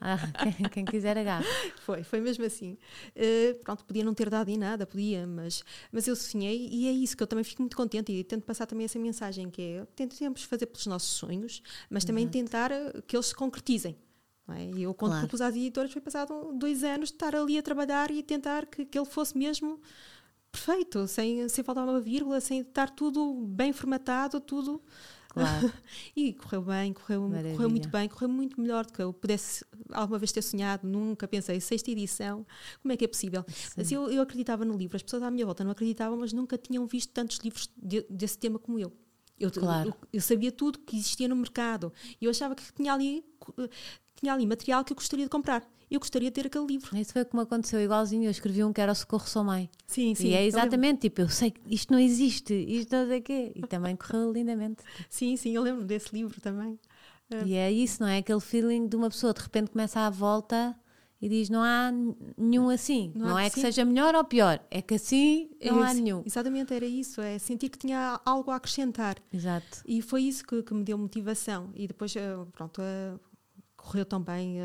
Ah, 0.00 0.18
quem, 0.42 0.68
quem 0.68 0.84
quiser 0.84 1.16
agarre. 1.16 1.46
Foi, 1.80 2.02
foi 2.02 2.20
mesmo 2.20 2.44
assim. 2.44 2.76
Eh, 3.14 3.54
pronto, 3.64 3.84
podia 3.84 4.04
não 4.04 4.12
ter 4.14 4.28
dado 4.28 4.48
em 4.48 4.58
nada, 4.58 4.86
podia, 4.86 5.26
mas, 5.26 5.64
mas 5.92 6.06
eu 6.08 6.14
sonhei 6.16 6.68
e 6.70 6.88
é 6.88 6.92
isso 6.92 7.16
que 7.16 7.22
eu 7.22 7.26
também 7.26 7.44
fico 7.44 7.62
muito 7.62 7.76
contente 7.76 8.12
e 8.12 8.22
tento 8.24 8.44
passar 8.44 8.66
também 8.66 8.84
essa 8.84 8.98
mensagem 8.98 9.48
que 9.50 9.62
é 9.62 9.86
tentamos 9.96 10.42
fazer 10.44 10.66
pelos 10.66 10.86
nossos 10.86 11.10
sonhos, 11.10 11.62
mas 11.88 12.04
também 12.04 12.26
tentar 12.28 12.70
eh, 12.70 12.92
que 13.06 13.16
eles 13.16 13.26
se 13.26 13.34
concretizem. 13.34 13.96
é? 14.48 14.64
E 14.76 14.82
eu, 14.82 14.92
quando 14.94 15.12
Claro. 15.12 15.26
propus 15.28 15.40
às 15.40 15.54
editoras, 15.54 15.92
foi 15.92 16.02
passado 16.02 16.52
dois 16.54 16.82
anos 16.84 17.08
de 17.10 17.14
estar 17.14 17.34
ali 17.36 17.56
a 17.58 17.62
trabalhar 17.62 18.10
e 18.10 18.22
tentar 18.22 18.66
que, 18.66 18.84
que 18.84 18.98
ele 18.98 19.06
fosse 19.06 19.36
mesmo 19.38 19.80
perfeito, 20.50 21.06
sem, 21.06 21.48
sem 21.48 21.64
faltar 21.64 21.84
uma 21.84 22.00
vírgula, 22.00 22.40
sem 22.40 22.60
estar 22.60 22.90
tudo 22.90 23.34
bem 23.46 23.72
formatado, 23.72 24.40
tudo 24.40 24.82
Claro. 25.28 25.72
e 26.16 26.32
correu 26.32 26.62
bem, 26.62 26.92
correu, 26.92 27.28
Maravilha. 27.28 27.54
correu 27.54 27.70
muito 27.70 27.88
bem, 27.88 28.08
correu 28.08 28.28
muito 28.28 28.60
melhor 28.60 28.84
do 28.84 28.92
que 28.92 29.00
eu 29.00 29.12
pudesse 29.12 29.64
alguma 29.92 30.18
vez 30.18 30.32
ter 30.32 30.42
sonhado. 30.42 30.88
Nunca 30.88 31.28
pensei, 31.28 31.60
sexta 31.60 31.88
edição, 31.92 32.44
como 32.82 32.92
é 32.92 32.96
que 32.96 33.04
é 33.04 33.08
possível? 33.08 33.44
Mas 33.76 33.92
eu, 33.92 34.10
eu 34.10 34.22
acreditava 34.22 34.64
no 34.64 34.76
livro, 34.76 34.96
as 34.96 35.02
pessoas 35.04 35.22
à 35.22 35.30
minha 35.30 35.46
volta 35.46 35.62
não 35.62 35.70
acreditavam, 35.70 36.18
mas 36.18 36.32
nunca 36.32 36.58
tinham 36.58 36.84
visto 36.84 37.12
tantos 37.12 37.38
livros 37.38 37.70
de- 37.76 38.04
desse 38.10 38.36
tema 38.38 38.58
como 38.58 38.76
eu. 38.80 38.92
Eu, 39.38 39.52
Claro. 39.52 39.90
eu, 39.90 39.94
eu 40.14 40.20
sabia 40.20 40.50
tudo 40.50 40.80
que 40.80 40.96
existia 40.96 41.28
no 41.28 41.36
mercado 41.36 41.92
e 42.20 42.24
eu 42.24 42.30
achava 42.32 42.54
que 42.56 42.64
tinha 42.74 42.92
ali, 42.92 43.24
tinha 44.16 44.34
ali 44.34 44.44
material 44.46 44.84
que 44.84 44.92
eu 44.92 44.96
gostaria 44.96 45.24
de 45.26 45.30
comprar. 45.30 45.64
Eu 45.90 45.98
gostaria 45.98 46.30
de 46.30 46.34
ter 46.34 46.46
aquele 46.46 46.66
livro. 46.66 46.96
Isso 46.96 47.12
foi 47.12 47.24
como 47.24 47.42
aconteceu 47.42 47.80
igualzinho. 47.80 48.24
Eu 48.24 48.30
escrevi 48.30 48.62
um 48.62 48.72
que 48.72 48.80
era 48.80 48.92
o 48.92 48.94
Socorro 48.94 49.26
Sou 49.26 49.42
Mãe. 49.42 49.68
Sim, 49.86 50.14
e 50.20 50.34
é 50.34 50.46
exatamente 50.46 51.00
tipo, 51.00 51.22
eu 51.22 51.28
sei 51.28 51.50
que 51.50 51.60
isto 51.66 51.92
não 51.92 51.98
existe, 51.98 52.54
isto 52.54 52.94
não 52.94 53.06
sei 53.08 53.18
o 53.18 53.22
quê. 53.22 53.52
E 53.56 53.60
também 53.62 53.96
correu 53.96 54.32
lindamente. 54.32 54.82
Sim, 55.08 55.36
sim, 55.36 55.50
eu 55.50 55.62
lembro 55.62 55.84
desse 55.84 56.14
livro 56.14 56.40
também. 56.40 56.78
É. 57.28 57.44
E 57.44 57.54
é 57.54 57.72
isso, 57.72 58.02
não 58.02 58.08
é? 58.08 58.18
Aquele 58.18 58.40
feeling 58.40 58.86
de 58.86 58.96
uma 58.96 59.08
pessoa 59.08 59.32
de 59.32 59.40
repente 59.40 59.70
começa 59.70 60.00
à 60.00 60.10
volta 60.10 60.76
e 61.20 61.28
diz: 61.28 61.48
não 61.50 61.62
há 61.62 61.92
nenhum 62.36 62.68
assim. 62.70 63.12
Não 63.14 63.28
Não, 63.30 63.38
é 63.38 63.44
que 63.44 63.50
que 63.50 63.54
sim. 63.56 63.60
seja 63.62 63.84
melhor 63.84 64.14
ou 64.14 64.24
pior, 64.24 64.60
é 64.70 64.80
que 64.80 64.94
assim 64.94 65.50
não 65.64 65.82
há 65.82 65.92
nenhum. 65.92 66.22
Exatamente, 66.24 66.72
era 66.72 66.86
isso, 66.86 67.20
é 67.20 67.38
sentir 67.38 67.68
que 67.68 67.78
tinha 67.78 68.20
algo 68.24 68.50
a 68.50 68.56
acrescentar. 68.56 69.16
Exato. 69.32 69.82
E 69.84 70.00
foi 70.02 70.22
isso 70.22 70.44
que, 70.46 70.62
que 70.62 70.72
me 70.74 70.82
deu 70.84 70.96
motivação. 70.96 71.70
E 71.74 71.86
depois, 71.86 72.14
eh, 72.16 72.36
pronto, 72.52 72.80
correu 73.82 74.04
também 74.04 74.60
eh, 74.60 74.64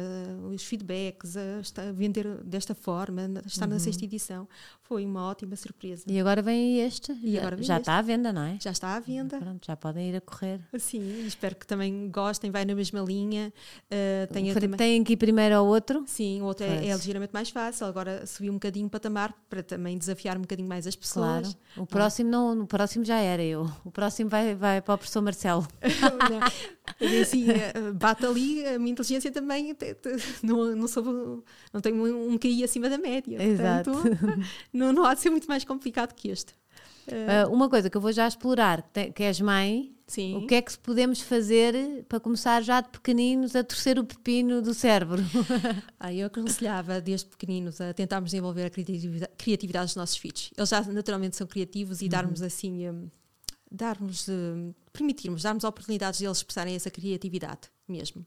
os 0.53 0.63
feedbacks, 0.63 1.36
eh, 1.36 1.59
esta- 1.59 1.93
vender 1.93 2.43
desta 2.43 2.76
forma, 2.76 3.22
estar 3.45 3.66
na 3.66 3.80
sexta 3.80 4.03
edição. 4.05 4.47
Foi 4.82 5.05
uma 5.05 5.30
ótima 5.30 5.55
surpresa. 5.55 6.03
E 6.07 6.20
agora 6.20 6.41
vem 6.41 6.82
este. 6.82 7.11
E 7.24 7.34
já, 7.34 7.39
agora 7.39 7.55
já 7.63 7.74
este. 7.76 7.82
está 7.82 7.97
à 7.97 8.01
venda, 8.01 8.32
não 8.34 8.43
é? 8.43 8.57
Já 8.61 8.72
está 8.72 8.95
à 8.95 8.99
venda. 8.99 9.39
Pronto, 9.39 9.66
já 9.66 9.76
podem 9.76 10.09
ir 10.09 10.16
a 10.18 10.22
correr. 10.22 10.59
Sim, 10.78 11.26
espero 11.26 11.55
que 11.55 11.66
também 11.66 12.09
gostem, 12.11 12.51
vai 12.51 12.66
na 12.66 12.76
mesma 12.76 12.99
linha. 12.99 13.51
eh, 13.89 14.28
tenha 14.32 14.53
também- 14.53 14.78
Tem 14.78 15.03
que 15.03 15.13
ir 15.13 15.18
primeiro 15.18 15.55
ao 15.55 15.66
outro. 15.66 16.03
Sim, 16.07 16.41
o 16.41 16.45
outro 16.45 16.66
é, 16.66 16.88
é 16.88 16.93
ligeiramente 16.93 17.32
mais 17.34 17.49
fácil. 17.49 17.86
Agora 17.88 18.26
subi 18.28 18.49
um 18.49 18.53
bocadinho 18.55 18.88
o 18.88 18.89
patamar 18.89 19.34
para 19.49 19.63
também 19.63 19.97
desafiar 19.97 20.38
um 20.38 20.41
bocadinho 20.41 20.68
mais 20.70 20.86
as 20.86 20.95
Claro. 20.95 21.41
pessoas. 21.43 21.57
O 21.78 21.86
próximo 21.86 22.30
não, 22.30 22.61
o 22.61 22.68
próximo 22.68 23.05
já 23.05 23.18
era 23.20 23.43
eu. 23.43 23.70
O 23.84 23.91
próximo 23.91 24.30
vai, 24.30 24.53
vai 24.55 24.82
para 24.82 24.93
o 24.93 24.97
professor 24.97 25.22
Marcelo. 25.22 25.66
Assim, 27.22 27.48
bate 27.96 28.26
ali, 28.26 28.66
a 28.66 28.80
minha 28.80 28.91
inteligência 28.91 29.32
também 29.32 29.76
não, 30.41 30.76
não, 30.76 30.88
sou, 30.88 31.43
não 31.74 31.82
tenho 31.82 31.96
um, 31.96 32.34
um 32.34 32.38
QI 32.38 32.64
acima 32.64 32.89
da 32.89 32.98
média. 32.98 33.41
Exato. 33.41 33.91
Portanto, 33.91 34.39
não, 34.72 34.93
não 34.93 35.04
há 35.04 35.14
de 35.14 35.20
ser 35.20 35.30
muito 35.30 35.48
mais 35.48 35.64
complicado 35.66 36.14
que 36.14 36.30
este. 36.30 36.54
Ah, 37.12 37.48
uma 37.50 37.70
coisa 37.70 37.89
que 37.89 37.98
eu 37.98 38.02
vou 38.02 38.12
já 38.12 38.28
explorar, 38.28 38.82
que 38.91 39.12
que 39.12 39.24
és 39.24 39.39
mãe, 39.39 39.96
sim. 40.08 40.38
o 40.38 40.48
que 40.48 40.56
é 40.56 40.62
que 40.62 40.78
podemos 40.80 41.22
fazer 41.22 42.04
para 42.10 42.20
começar 42.20 42.64
já 42.64 42.82
de 42.82 42.89
pequeninos 42.89 43.56
a 43.56 43.64
torcer 43.64 44.00
o 44.00 44.04
pepino 44.04 44.62
do 44.62 44.74
cérebro? 44.74 45.22
Ah, 46.00 46.14
eu 46.14 46.28
aconselhava 46.28 47.02
desde 47.02 47.28
pequeninos 47.28 47.82
a 47.82 47.93
tentarmos 47.93 48.30
desenvolver 48.30 48.66
a 48.66 48.70
criatividade, 48.70 49.32
criatividade 49.38 49.86
dos 49.88 49.96
nossos 49.96 50.18
filhos. 50.18 50.52
Eles 50.56 50.70
já 50.70 50.82
naturalmente 50.82 51.36
são 51.36 51.48
criativos 51.48 52.02
e 52.02 52.10
darmos 52.10 52.41
assim, 52.41 52.88
hum, 52.88 53.10
darmos, 53.76 54.28
hum, 54.30 54.73
permitirmos, 54.93 55.43
darmos 55.43 55.63
oportunidades 55.63 56.19
de 56.19 56.26
eles 56.26 56.38
expressarem 56.38 56.76
essa 56.76 56.89
criatividade 56.89 57.69
mesmo. 57.88 58.26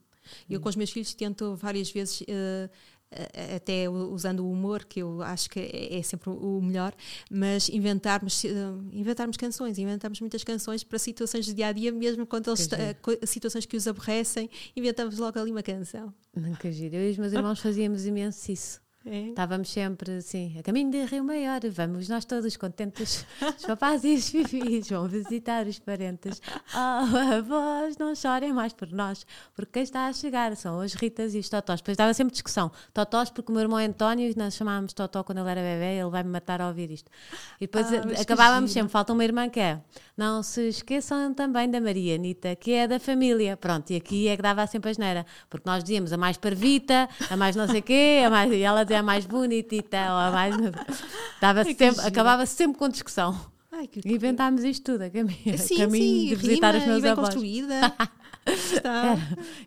Eu 0.49 0.61
com 0.61 0.69
os 0.69 0.75
meus 0.75 0.91
filhos 0.91 1.13
tento 1.13 1.55
várias 1.55 1.89
vezes, 1.91 2.21
eh, 2.27 2.69
a- 3.11 3.55
até 3.55 3.89
usando 3.89 4.41
o 4.45 4.51
humor, 4.51 4.85
que 4.85 4.99
eu 5.01 5.23
acho 5.23 5.49
que 5.49 5.59
é, 5.59 5.97
é 5.97 6.03
sempre 6.03 6.29
o 6.29 6.61
melhor, 6.61 6.93
mas 7.31 7.67
inventarmos, 7.69 8.45
eh, 8.45 8.49
inventarmos 8.91 9.35
canções, 9.37 9.79
inventamos 9.79 10.19
muitas 10.21 10.43
canções 10.43 10.83
para 10.83 10.99
situações 10.99 11.45
de 11.45 11.53
dia 11.55 11.67
a 11.67 11.71
dia, 11.71 11.91
mesmo 11.91 12.27
quando 12.27 12.49
eles 12.51 12.67
Que 12.67 13.25
situações 13.25 13.65
que 13.65 13.75
os 13.75 13.87
aborrecem, 13.87 14.47
inventamos 14.75 15.17
logo 15.17 15.39
ali 15.39 15.49
uma 15.49 15.63
canção. 15.63 16.13
Nunca 16.35 16.71
giro. 16.71 16.95
Eu 16.97 17.07
e 17.09 17.11
os 17.11 17.17
meus 17.17 17.33
irmãos 17.33 17.59
fazíamos 17.59 18.05
imenso 18.05 18.51
isso. 18.51 18.79
É? 19.05 19.29
Estávamos 19.29 19.69
sempre 19.69 20.17
assim, 20.17 20.57
a 20.59 20.61
caminho 20.61 20.91
de 20.91 21.05
Rio 21.05 21.23
Maior, 21.23 21.61
vamos 21.71 22.09
nós 22.09 22.25
todos 22.25 22.57
contentes, 22.57 23.25
os 23.57 23.65
papás 23.65 24.03
e 24.03 24.13
os 24.13 24.29
fifis 24.29 24.89
vão 24.89 25.07
visitar 25.07 25.65
os 25.65 25.79
parentes. 25.79 26.41
Oh, 26.73 27.37
avós, 27.37 27.97
não 27.97 28.13
chorem 28.13 28.51
mais 28.51 28.73
por 28.73 28.91
nós, 28.91 29.25
porque 29.55 29.71
quem 29.71 29.83
está 29.83 30.07
a 30.07 30.13
chegar 30.13 30.53
são 30.57 30.81
as 30.81 30.95
Ritas 30.95 31.33
e 31.33 31.39
os 31.39 31.47
Totós. 31.47 31.79
Depois 31.79 31.95
dava 31.95 32.13
sempre 32.13 32.33
discussão. 32.33 32.69
Totós, 32.93 33.29
porque 33.29 33.49
o 33.49 33.55
meu 33.55 33.61
irmão 33.61 33.79
António, 33.79 34.33
nós 34.35 34.55
chamávamos 34.55 34.91
Totó 34.91 35.23
quando 35.23 35.37
ele 35.39 35.49
era 35.49 35.61
bebê, 35.61 35.99
ele 36.01 36.09
vai 36.09 36.21
me 36.21 36.29
matar 36.29 36.59
a 36.59 36.67
ouvir 36.67 36.91
isto. 36.91 37.09
E 37.59 37.67
depois 37.67 37.87
Ah, 37.93 38.21
acabávamos 38.21 38.71
sempre, 38.73 38.91
falta 38.91 39.13
uma 39.13 39.23
irmã 39.23 39.49
que 39.49 39.61
é, 39.61 39.79
não 40.17 40.43
se 40.43 40.67
esqueçam 40.67 41.33
também 41.33 41.71
da 41.71 41.79
Maria 41.79 42.15
Anitta, 42.15 42.53
que 42.53 42.73
é 42.73 42.85
da 42.85 42.99
família. 42.99 43.55
Pronto, 43.55 43.91
e 43.91 43.95
aqui 43.95 44.27
é 44.27 44.35
que 44.35 44.41
dava 44.41 44.67
sempre 44.67 44.89
a 44.89 44.93
geneira, 44.93 45.25
porque 45.49 45.67
nós 45.67 45.83
dizíamos 45.85 46.11
a 46.11 46.17
mais 46.17 46.35
parvita, 46.35 47.07
a 47.29 47.37
mais 47.37 47.55
não 47.55 47.65
sei 47.65 47.81
quê, 47.81 48.23
a 48.25 48.29
mais, 48.29 48.51
e 48.51 48.61
ela 48.61 48.88
dizia 48.89 48.99
a 48.99 49.03
mais 49.03 49.25
bonitita, 49.25 49.97
ou 49.97 50.17
a 50.17 50.31
mais. 50.31 50.55
Dava 51.39 51.63
que 51.63 51.75
sempre, 51.75 52.01
acabava 52.05 52.45
sempre 52.45 52.77
com 52.77 52.89
discussão. 52.89 53.39
Ai, 53.71 53.87
que 53.87 54.01
inventámos 54.11 54.63
isto 54.63 54.83
tudo, 54.93 55.03
a 55.03 55.09
caminho, 55.09 55.57
Sim, 55.57 55.77
caminho 55.77 56.21
sim, 56.21 56.27
de 56.29 56.35
visitar 56.35 56.71
rima 56.73 56.79
os 56.83 56.87
meus 56.89 57.01
bem 57.03 57.11
avós. 57.11 57.29
construída. 57.29 57.93
Está. 58.45 59.15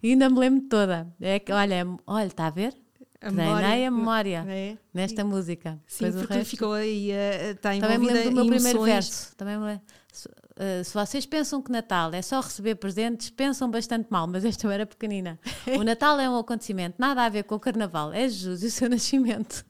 E 0.02 0.10
ainda 0.10 0.28
me 0.28 0.38
lembro 0.38 0.68
toda. 0.68 1.06
É 1.20 1.38
que, 1.38 1.52
olha, 1.52 1.74
é- 1.76 1.86
olha, 2.06 2.26
está 2.26 2.46
a 2.46 2.50
ver? 2.50 2.74
A 3.20 3.30
Treinei 3.30 3.86
a 3.86 3.90
memória 3.90 4.44
É. 4.48 4.76
nesta 4.92 5.24
música. 5.24 5.78
Sim, 5.86 6.06
Depois 6.06 6.24
o 6.24 6.26
porque 6.26 6.44
ficou 6.44 6.72
aí, 6.72 7.12
eh, 7.12 7.52
está 7.52 7.70
Também 7.70 7.80
me 7.90 7.94
envolvida 8.06 8.12
lembro 8.14 8.30
do 8.30 8.34
meu 8.34 8.46
primeiro 8.46 8.82
verso. 8.82 9.36
Também 9.36 9.56
me 9.56 9.64
lembro. 9.64 9.82
Se, 10.62 10.80
eh, 10.80 10.84
se 10.84 10.94
vocês 10.94 11.26
pensam 11.26 11.60
que 11.60 11.72
Natal 11.72 12.14
é 12.14 12.22
só 12.22 12.40
receber 12.40 12.76
presentes, 12.76 13.30
pensam 13.30 13.68
bastante 13.68 14.06
mal, 14.10 14.28
mas 14.28 14.44
esta 14.44 14.66
eu 14.66 14.70
era 14.70 14.86
pequenina. 14.86 15.38
O 15.78 15.82
Natal 15.82 16.18
é 16.20 16.30
um 16.30 16.38
acontecimento, 16.38 16.94
nada 16.98 17.24
a 17.24 17.28
ver 17.28 17.44
com 17.44 17.56
o 17.56 17.60
Carnaval, 17.60 18.12
é 18.12 18.28
Jesus 18.28 18.62
e 18.62 18.66
o 18.66 18.70
seu 18.70 18.88
nascimento. 18.90 19.64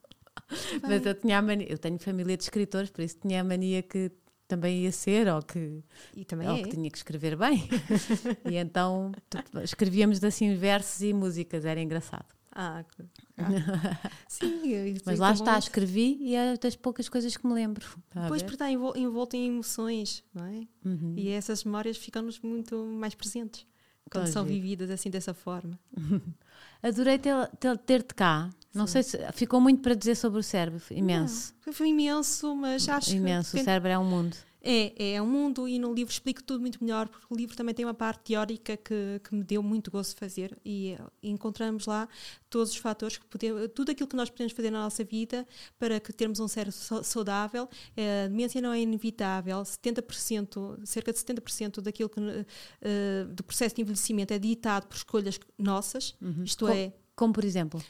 Mas 0.82 1.04
eu 1.06 1.14
tinha 1.14 1.40
mania, 1.40 1.66
eu 1.70 1.78
tenho 1.78 1.98
família 1.98 2.36
de 2.36 2.42
escritores, 2.42 2.90
por 2.90 3.02
isso 3.02 3.16
tinha 3.20 3.40
a 3.40 3.44
mania 3.44 3.82
que 3.82 4.12
também 4.46 4.82
ia 4.82 4.92
ser, 4.92 5.28
ou 5.28 5.40
que, 5.40 5.82
E 6.14 6.26
também 6.26 6.46
ou 6.46 6.56
é. 6.56 6.62
que 6.62 6.68
tinha 6.68 6.90
que 6.90 6.98
escrever 6.98 7.36
bem. 7.36 7.68
e 8.50 8.56
então 8.56 9.12
escrevíamos 9.62 10.22
assim 10.22 10.54
versos 10.54 11.00
e 11.00 11.14
músicas, 11.14 11.64
era 11.64 11.80
engraçado. 11.80 12.26
Ah, 12.54 12.84
ah. 13.38 13.44
Sim, 14.28 14.94
Mas 15.06 15.18
lá 15.18 15.32
está, 15.32 15.58
escrevi 15.58 16.18
e 16.20 16.34
é 16.34 16.56
das 16.56 16.76
poucas 16.76 17.08
coisas 17.08 17.36
que 17.36 17.46
me 17.46 17.54
lembro. 17.54 17.86
Pois 18.28 18.42
porque 18.42 18.54
está 18.56 18.70
envol- 18.70 18.96
envolto 18.96 19.34
em 19.36 19.46
emoções, 19.48 20.22
não 20.34 20.44
é? 20.44 20.66
Uhum. 20.84 21.14
E 21.16 21.30
essas 21.30 21.64
memórias 21.64 21.96
ficam-nos 21.96 22.40
muito 22.40 22.76
mais 22.84 23.14
presentes 23.14 23.66
quando 24.10 24.26
são 24.26 24.44
vividas 24.44 24.90
assim 24.90 25.08
dessa 25.08 25.32
forma. 25.32 25.78
Adorei 26.82 27.18
ter- 27.18 27.48
ter- 27.58 27.78
ter-te 27.78 28.14
cá. 28.14 28.50
Não 28.74 28.86
sei 28.86 29.02
se 29.02 29.18
ficou 29.32 29.60
muito 29.60 29.80
para 29.82 29.94
dizer 29.94 30.14
sobre 30.14 30.40
o 30.40 30.42
cérebro, 30.42 30.82
imenso. 30.90 31.54
Não, 31.66 31.72
foi 31.72 31.88
imenso, 31.88 32.54
mas 32.56 32.88
acho 32.88 33.14
imenso. 33.14 33.52
que 33.54 33.60
O 33.60 33.64
cérebro 33.64 33.90
é 33.90 33.98
um 33.98 34.04
mundo. 34.04 34.36
É, 34.62 35.14
é 35.14 35.20
um 35.22 35.26
mundo 35.26 35.66
e 35.68 35.78
no 35.78 35.92
livro 35.92 36.12
explico 36.12 36.42
tudo 36.42 36.60
muito 36.60 36.82
melhor, 36.82 37.08
porque 37.08 37.26
o 37.28 37.36
livro 37.36 37.56
também 37.56 37.74
tem 37.74 37.84
uma 37.84 37.92
parte 37.94 38.20
teórica 38.32 38.76
que, 38.76 39.20
que 39.24 39.34
me 39.34 39.42
deu 39.42 39.62
muito 39.62 39.90
gosto 39.90 40.10
de 40.14 40.20
fazer 40.20 40.56
e, 40.64 40.92
eh, 40.92 40.98
encontramos 41.22 41.86
lá 41.86 42.08
todos 42.48 42.70
os 42.70 42.76
fatores, 42.76 43.18
que 43.18 43.26
podemos, 43.26 43.68
tudo 43.74 43.90
aquilo 43.90 44.06
que 44.08 44.14
nós 44.16 44.30
podemos 44.30 44.52
fazer 44.52 44.70
na 44.70 44.82
nossa 44.84 45.02
vida 45.02 45.46
para 45.78 45.98
que 45.98 46.12
termos 46.12 46.38
um 46.38 46.46
cérebro 46.46 46.72
sa- 46.72 47.02
saudável. 47.02 47.68
Eh, 47.96 48.24
A 48.24 48.28
demência 48.28 48.60
não 48.60 48.72
é 48.72 48.80
inevitável, 48.80 49.64
70%, 49.64 50.78
cerca 50.84 51.12
de 51.12 51.18
70% 51.18 51.80
daquilo 51.80 52.08
que, 52.08 52.20
eh, 52.82 53.24
do 53.28 53.42
processo 53.42 53.74
de 53.74 53.82
envelhecimento 53.82 54.32
é 54.32 54.38
ditado 54.38 54.86
por 54.86 54.96
escolhas 54.96 55.40
nossas, 55.58 56.14
isto 56.44 56.66
Co- 56.66 56.72
é, 56.72 56.92
Como 57.16 57.32
por 57.32 57.44
exemplo. 57.44 57.82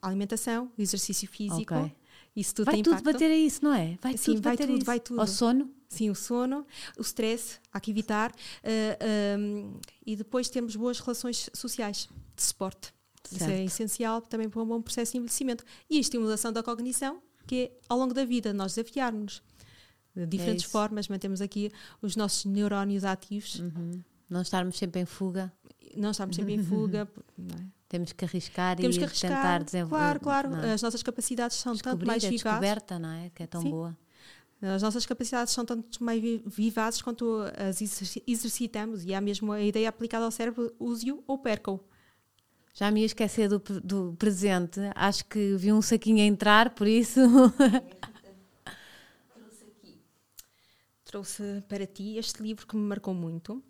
alimentação, 0.00 0.70
exercício 0.78 1.28
físico, 1.28 1.74
Ok. 1.74 1.92
Isso 2.36 2.54
tudo 2.54 2.66
vai 2.66 2.76
tudo 2.76 2.90
impacto. 2.90 3.04
bater 3.12 3.30
a 3.30 3.36
isso, 3.36 3.64
não 3.64 3.72
é? 3.74 3.98
Vai 4.00 4.16
Sim, 4.16 4.34
tudo 4.34 4.42
vai 4.42 4.52
bater 4.52 4.66
tudo, 4.66 4.74
a 4.74 4.76
isso. 4.76 4.84
vai 4.86 5.00
tudo. 5.00 5.20
Ao 5.20 5.26
sono? 5.26 5.70
Sim, 5.88 6.10
o 6.10 6.14
sono, 6.14 6.66
o 6.98 7.02
stress, 7.02 7.58
há 7.72 7.80
que 7.80 7.90
evitar. 7.90 8.32
eh, 8.62 8.98
ehm, 9.00 9.74
e 10.04 10.14
depois 10.16 10.48
temos 10.50 10.76
boas 10.76 10.98
relações 11.00 11.48
sociais, 11.54 12.08
de 12.36 12.42
suporte. 12.42 12.92
Isso 13.32 13.44
é 13.44 13.64
essencial 13.64 14.20
também 14.20 14.48
para 14.48 14.62
um 14.62 14.66
bom 14.66 14.80
processo 14.82 15.12
de 15.12 15.18
envelhecimento. 15.18 15.64
E 15.90 15.96
a 15.96 16.00
estimulação 16.00 16.52
da 16.52 16.62
cognição, 16.62 17.20
que 17.46 17.56
é 17.56 17.72
ao 17.88 17.98
longo 17.98 18.12
da 18.14 18.24
vida 18.24 18.52
nós 18.52 18.74
desafiarmos 18.74 19.42
de 20.14 20.26
diferentes 20.26 20.64
isso. 20.64 20.70
formas, 20.72 21.08
mantemos 21.08 21.40
aqui 21.40 21.70
os 22.02 22.14
nossos 22.16 22.44
neurónios 22.44 23.04
ativos, 23.04 23.60
Uhum. 23.60 24.02
Não 24.28 24.42
estarmos 24.42 24.76
sempre 24.76 25.00
em 25.00 25.06
fuga. 25.06 25.52
não 25.96 26.10
estamos 26.10 26.34
sempre 26.36 26.52
em 26.54 26.62
fuga. 26.64 27.08
não 27.38 27.56
é? 27.56 27.66
Temos 27.88 28.12
que 28.12 28.24
arriscar 28.24 28.76
Temos 28.76 28.96
e 28.96 29.00
que 29.00 29.06
tentar 29.06 29.34
arriscar. 29.36 29.64
desenvolver. 29.64 29.96
Claro, 30.18 30.20
claro. 30.20 30.50
não 30.50 30.60
é? 30.64 30.72
As 30.72 30.82
nossas 30.82 31.02
capacidades 31.02 31.56
são 31.56 31.76
tanto 31.76 32.04
mais 32.06 32.24
a 32.24 32.28
vivazes. 32.28 32.42
descoberta, 32.42 32.98
não 32.98 33.10
é? 33.10 33.30
Que 33.34 33.44
é 33.44 33.46
tão 33.46 33.62
Sim. 33.62 33.70
boa. 33.70 33.96
As 34.60 34.82
nossas 34.82 35.04
capacidades 35.06 35.52
são 35.52 35.64
tanto 35.64 36.02
mais 36.02 36.20
vi- 36.20 36.42
vivazes 36.46 37.00
quanto 37.02 37.42
as 37.56 37.80
exerci- 37.80 38.22
exercitamos 38.26 39.04
e 39.04 39.14
há 39.14 39.20
mesmo 39.20 39.52
a 39.52 39.60
ideia 39.60 39.88
aplicada 39.88 40.24
ao 40.24 40.30
cérebro, 40.30 40.74
use-o 40.80 41.22
ou 41.26 41.38
perca-o. 41.38 41.78
Já 42.74 42.90
me 42.90 43.00
ia 43.00 43.06
esquecer 43.06 43.48
do, 43.48 43.58
do 43.84 44.14
presente. 44.18 44.80
Acho 44.94 45.24
que 45.26 45.56
vi 45.56 45.72
um 45.72 45.80
saquinho 45.80 46.18
entrar, 46.20 46.70
por 46.70 46.86
isso. 46.86 47.20
Trouxe 51.04 51.62
para 51.68 51.86
ti 51.86 52.16
este 52.18 52.42
livro 52.42 52.66
que 52.66 52.76
me 52.76 52.82
marcou 52.82 53.14
muito, 53.14 53.62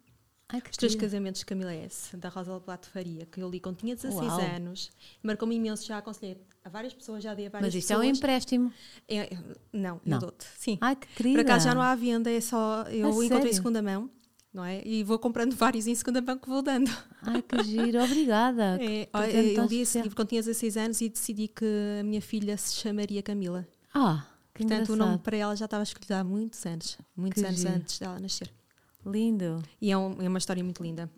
Ai, 0.49 0.62
Os 0.70 0.76
Três. 0.76 0.94
Casamentos 0.94 1.40
de 1.40 1.47
Camila 1.47 1.74
S., 1.74 2.16
da 2.16 2.28
Rosa 2.28 2.61
Plato 2.61 2.88
Faria, 2.90 3.26
que 3.26 3.42
eu 3.42 3.49
li 3.51 3.59
quando 3.59 3.78
tinha 3.78 3.97
16 3.97 4.30
Uau. 4.32 4.40
anos. 4.40 4.90
Marcou-me 5.22 5.57
imenso, 5.57 5.84
já 5.84 5.99
aconselhei 5.99 6.36
a 6.64 6.68
várias 6.68 6.94
pessoas, 6.94 7.22
já 7.24 7.34
dei 7.34 7.47
a 7.49 7.51
várias 7.51 7.74
Mas 7.74 7.82
isto 7.82 7.90
é 7.92 7.97
um 7.97 8.01
pessoas. 8.01 8.18
empréstimo. 8.18 8.72
É- 9.09 9.36
não, 9.72 10.01
Não. 10.05 10.16
eu 10.18 10.20
dou-te. 10.20 10.47
Sim. 10.57 10.78
Ai, 10.80 10.94
que 10.94 11.09
querida. 11.09 11.42
Por 11.42 11.51
acaso 11.51 11.64
já 11.64 11.74
não 11.74 11.82
há 11.82 11.94
venda, 11.97 12.30
é 12.30 12.40
só. 12.40 12.82
Eu 12.88 13.07
A 13.07 13.11
encontrei 13.11 13.26
em 13.26 13.28
sério? 13.42 13.55
segunda 13.55 13.82
mão, 13.82 14.09
não 14.55 14.64
é? 14.64 14.86
E 14.86 15.03
vou 15.03 15.18
comprando 15.18 15.53
vários 15.57 15.88
em 15.88 15.94
segunda 15.97 16.20
mão 16.22 16.38
que 16.38 16.49
vou 16.49 16.62
dando. 16.62 16.90
Ai, 17.22 17.42
que 17.42 17.62
giro. 17.64 18.03
Obrigada. 18.05 18.78
É, 18.80 19.05
Que 19.05 19.55
tão 19.57 19.64
eu 19.64 19.68
li 19.68 19.76
esse 19.80 19.82
especial. 19.82 20.03
livro 20.05 20.16
quando 20.16 20.28
tinha 20.28 20.42
16 20.42 20.76
anos 20.76 21.01
e 21.01 21.09
decidi 21.09 21.49
que 21.49 21.64
a 22.01 22.05
minha 22.05 22.22
filha 22.22 22.57
se 22.57 22.72
chamaria 22.76 23.20
Camila. 23.20 23.66
Ah, 23.92 24.24
que 24.55 24.62
Portanto, 24.62 24.90
o 24.90 24.92
engraçado. 24.94 24.97
nome 25.09 25.18
para 25.18 25.36
ela 25.36 25.57
já 25.57 25.64
estava 25.64 25.82
escolhido 25.82 26.14
há 26.14 26.22
muitos 26.22 26.64
anos. 26.64 26.97
Muitos 27.16 27.42
Que 27.42 27.49
anos 27.49 27.61
giro. 27.61 27.74
antes 27.74 27.99
dela 27.99 28.20
nascer. 28.20 28.51
Lindo. 29.07 29.62
E 29.80 29.90
é, 29.92 29.96
um- 29.96 30.20
é 30.20 30.28
uma 30.28 30.38
história 30.38 30.62
muito 30.64 30.82
linda. 30.82 31.09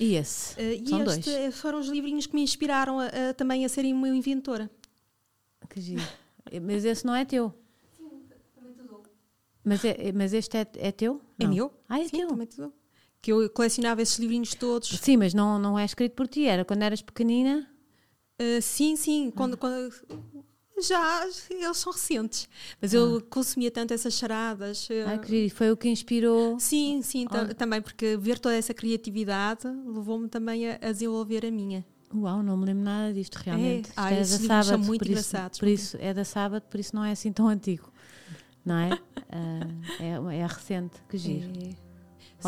E 0.00 0.14
esse? 0.14 0.58
Eh, 0.60 0.74
e 0.76 0.88
São 0.88 1.02
este 1.04 1.20
dois. 1.20 1.28
eh, 1.28 1.50
foram 1.50 1.78
os 1.78 1.86
livrinhos 1.88 2.26
que 2.26 2.34
me 2.34 2.42
inspiraram 2.42 2.98
a, 2.98 3.06
a- 3.06 3.34
também 3.34 3.64
a 3.64 3.68
serem 3.68 3.92
uma 3.92 4.08
inventora. 4.08 4.70
Que 5.68 5.80
giro. 5.80 6.02
Mas 6.62 6.84
esse 6.84 7.04
não 7.06 7.14
é 7.14 7.24
teu. 7.24 7.52
Mas, 9.64 9.82
é, 9.84 10.12
mas 10.12 10.32
este 10.34 10.58
é, 10.58 10.66
é 10.76 10.92
teu? 10.92 11.20
É 11.38 11.44
Não. 11.44 11.54
meu? 11.54 11.72
Ah, 11.88 11.98
é 12.00 12.04
Sim, 12.04 12.18
teu. 12.18 12.28
também 12.28 12.46
te 12.46 12.56
dou. 12.58 12.72
Que 13.22 13.32
eu 13.32 13.48
colecionava 13.50 14.02
esses 14.02 14.18
livrinhos 14.18 14.54
todos. 14.54 14.88
Sim, 15.00 15.16
mas 15.16 15.32
não, 15.32 15.58
não 15.58 15.78
é 15.78 15.84
escrito 15.86 16.12
por 16.14 16.28
ti. 16.28 16.44
Era 16.46 16.64
quando 16.64 16.82
eras 16.82 17.00
pequenina. 17.00 17.66
Eh, 18.38 18.60
sim, 18.60 18.94
sim. 18.96 19.28
Ah. 19.28 19.36
Quando, 19.36 19.56
quando- 19.56 19.90
já, 20.82 21.24
eles 21.50 21.76
são 21.76 21.92
recentes. 21.92 22.48
Mas 22.80 22.92
eu 22.92 23.20
consumia 23.30 23.70
tanto 23.70 23.94
essas 23.94 24.14
charadas. 24.14 24.88
Ah. 25.06 25.10
Ai, 25.10 25.18
que 25.18 25.28
giro. 25.28 25.46
E 25.46 25.50
Foi 25.50 25.70
o 25.70 25.76
que 25.76 25.88
inspirou. 25.88 26.58
Sim, 26.58 27.00
sim, 27.02 27.26
Olha. 27.30 27.54
também, 27.54 27.80
porque 27.80 28.16
ver 28.16 28.38
toda 28.38 28.54
essa 28.54 28.74
criatividade 28.74 29.66
levou-me 29.86 30.28
também 30.28 30.68
a, 30.70 30.78
a 30.82 30.92
desenvolver 30.92 31.46
a 31.46 31.50
minha. 31.50 31.84
Uau, 32.14 32.42
não 32.42 32.56
me 32.56 32.66
lembro 32.66 32.84
nada 32.84 33.12
disto 33.12 33.34
realmente. 33.36 33.88
Isto 33.88 33.94
Ah, 33.96 34.10
é 34.10 34.14
da 34.14 34.16
livros 34.22 34.46
são 34.46 34.46
sábado, 34.62 34.84
muito 34.84 35.00
por 35.00 35.04
isso, 35.06 35.12
engraçados, 35.12 35.58
por 35.58 35.68
isso 35.68 35.96
é 36.00 36.14
da 36.14 36.24
sábado, 36.24 36.62
por 36.70 36.78
isso 36.78 36.94
não 36.94 37.04
é 37.04 37.10
assim 37.10 37.32
tão 37.32 37.48
antigo. 37.48 37.92
Não 38.64 38.76
é? 38.76 38.90
Ah, 39.36 40.30
é, 40.30 40.36
é 40.38 40.46
recente. 40.46 40.94
Que 41.08 41.18
giro. 41.18 41.50
É. 41.60 41.83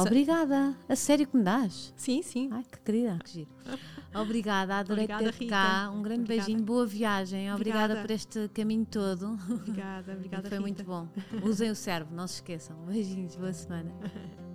Obrigada. 0.01 0.77
A 0.89 0.97
sério 0.97 1.27
que 1.27 1.37
me 1.37 1.43
dás? 1.43 1.93
Sim, 1.97 2.23
sim. 2.23 2.49
Ai, 2.53 2.65
que 2.65 2.79
querida, 2.81 3.19
que 3.25 3.31
giro. 3.31 3.51
Obrigada, 4.15 4.77
adorei 4.77 5.07
ter-te 5.07 5.41
Rita. 5.41 5.51
cá. 5.51 5.91
Um 5.91 6.03
grande 6.03 6.23
Obrigada. 6.23 6.47
beijinho, 6.47 6.65
boa 6.65 6.87
viagem. 6.87 7.53
Obrigada, 7.53 7.85
Obrigada. 7.95 8.07
por 8.07 8.11
este 8.15 8.49
caminho 8.55 8.87
todo. 8.87 9.39
Obrigada, 9.51 10.13
obrigada. 10.13 10.43
Foi 10.49 10.59
Rita. 10.59 10.61
muito 10.61 10.85
bom. 10.85 11.09
Usem 11.43 11.71
o 11.71 11.75
cérebro, 11.75 12.15
não 12.15 12.27
se 12.27 12.37
esqueçam. 12.37 12.77
Beijinhos, 12.87 13.37
boa 13.37 13.53
semana. 13.53 13.91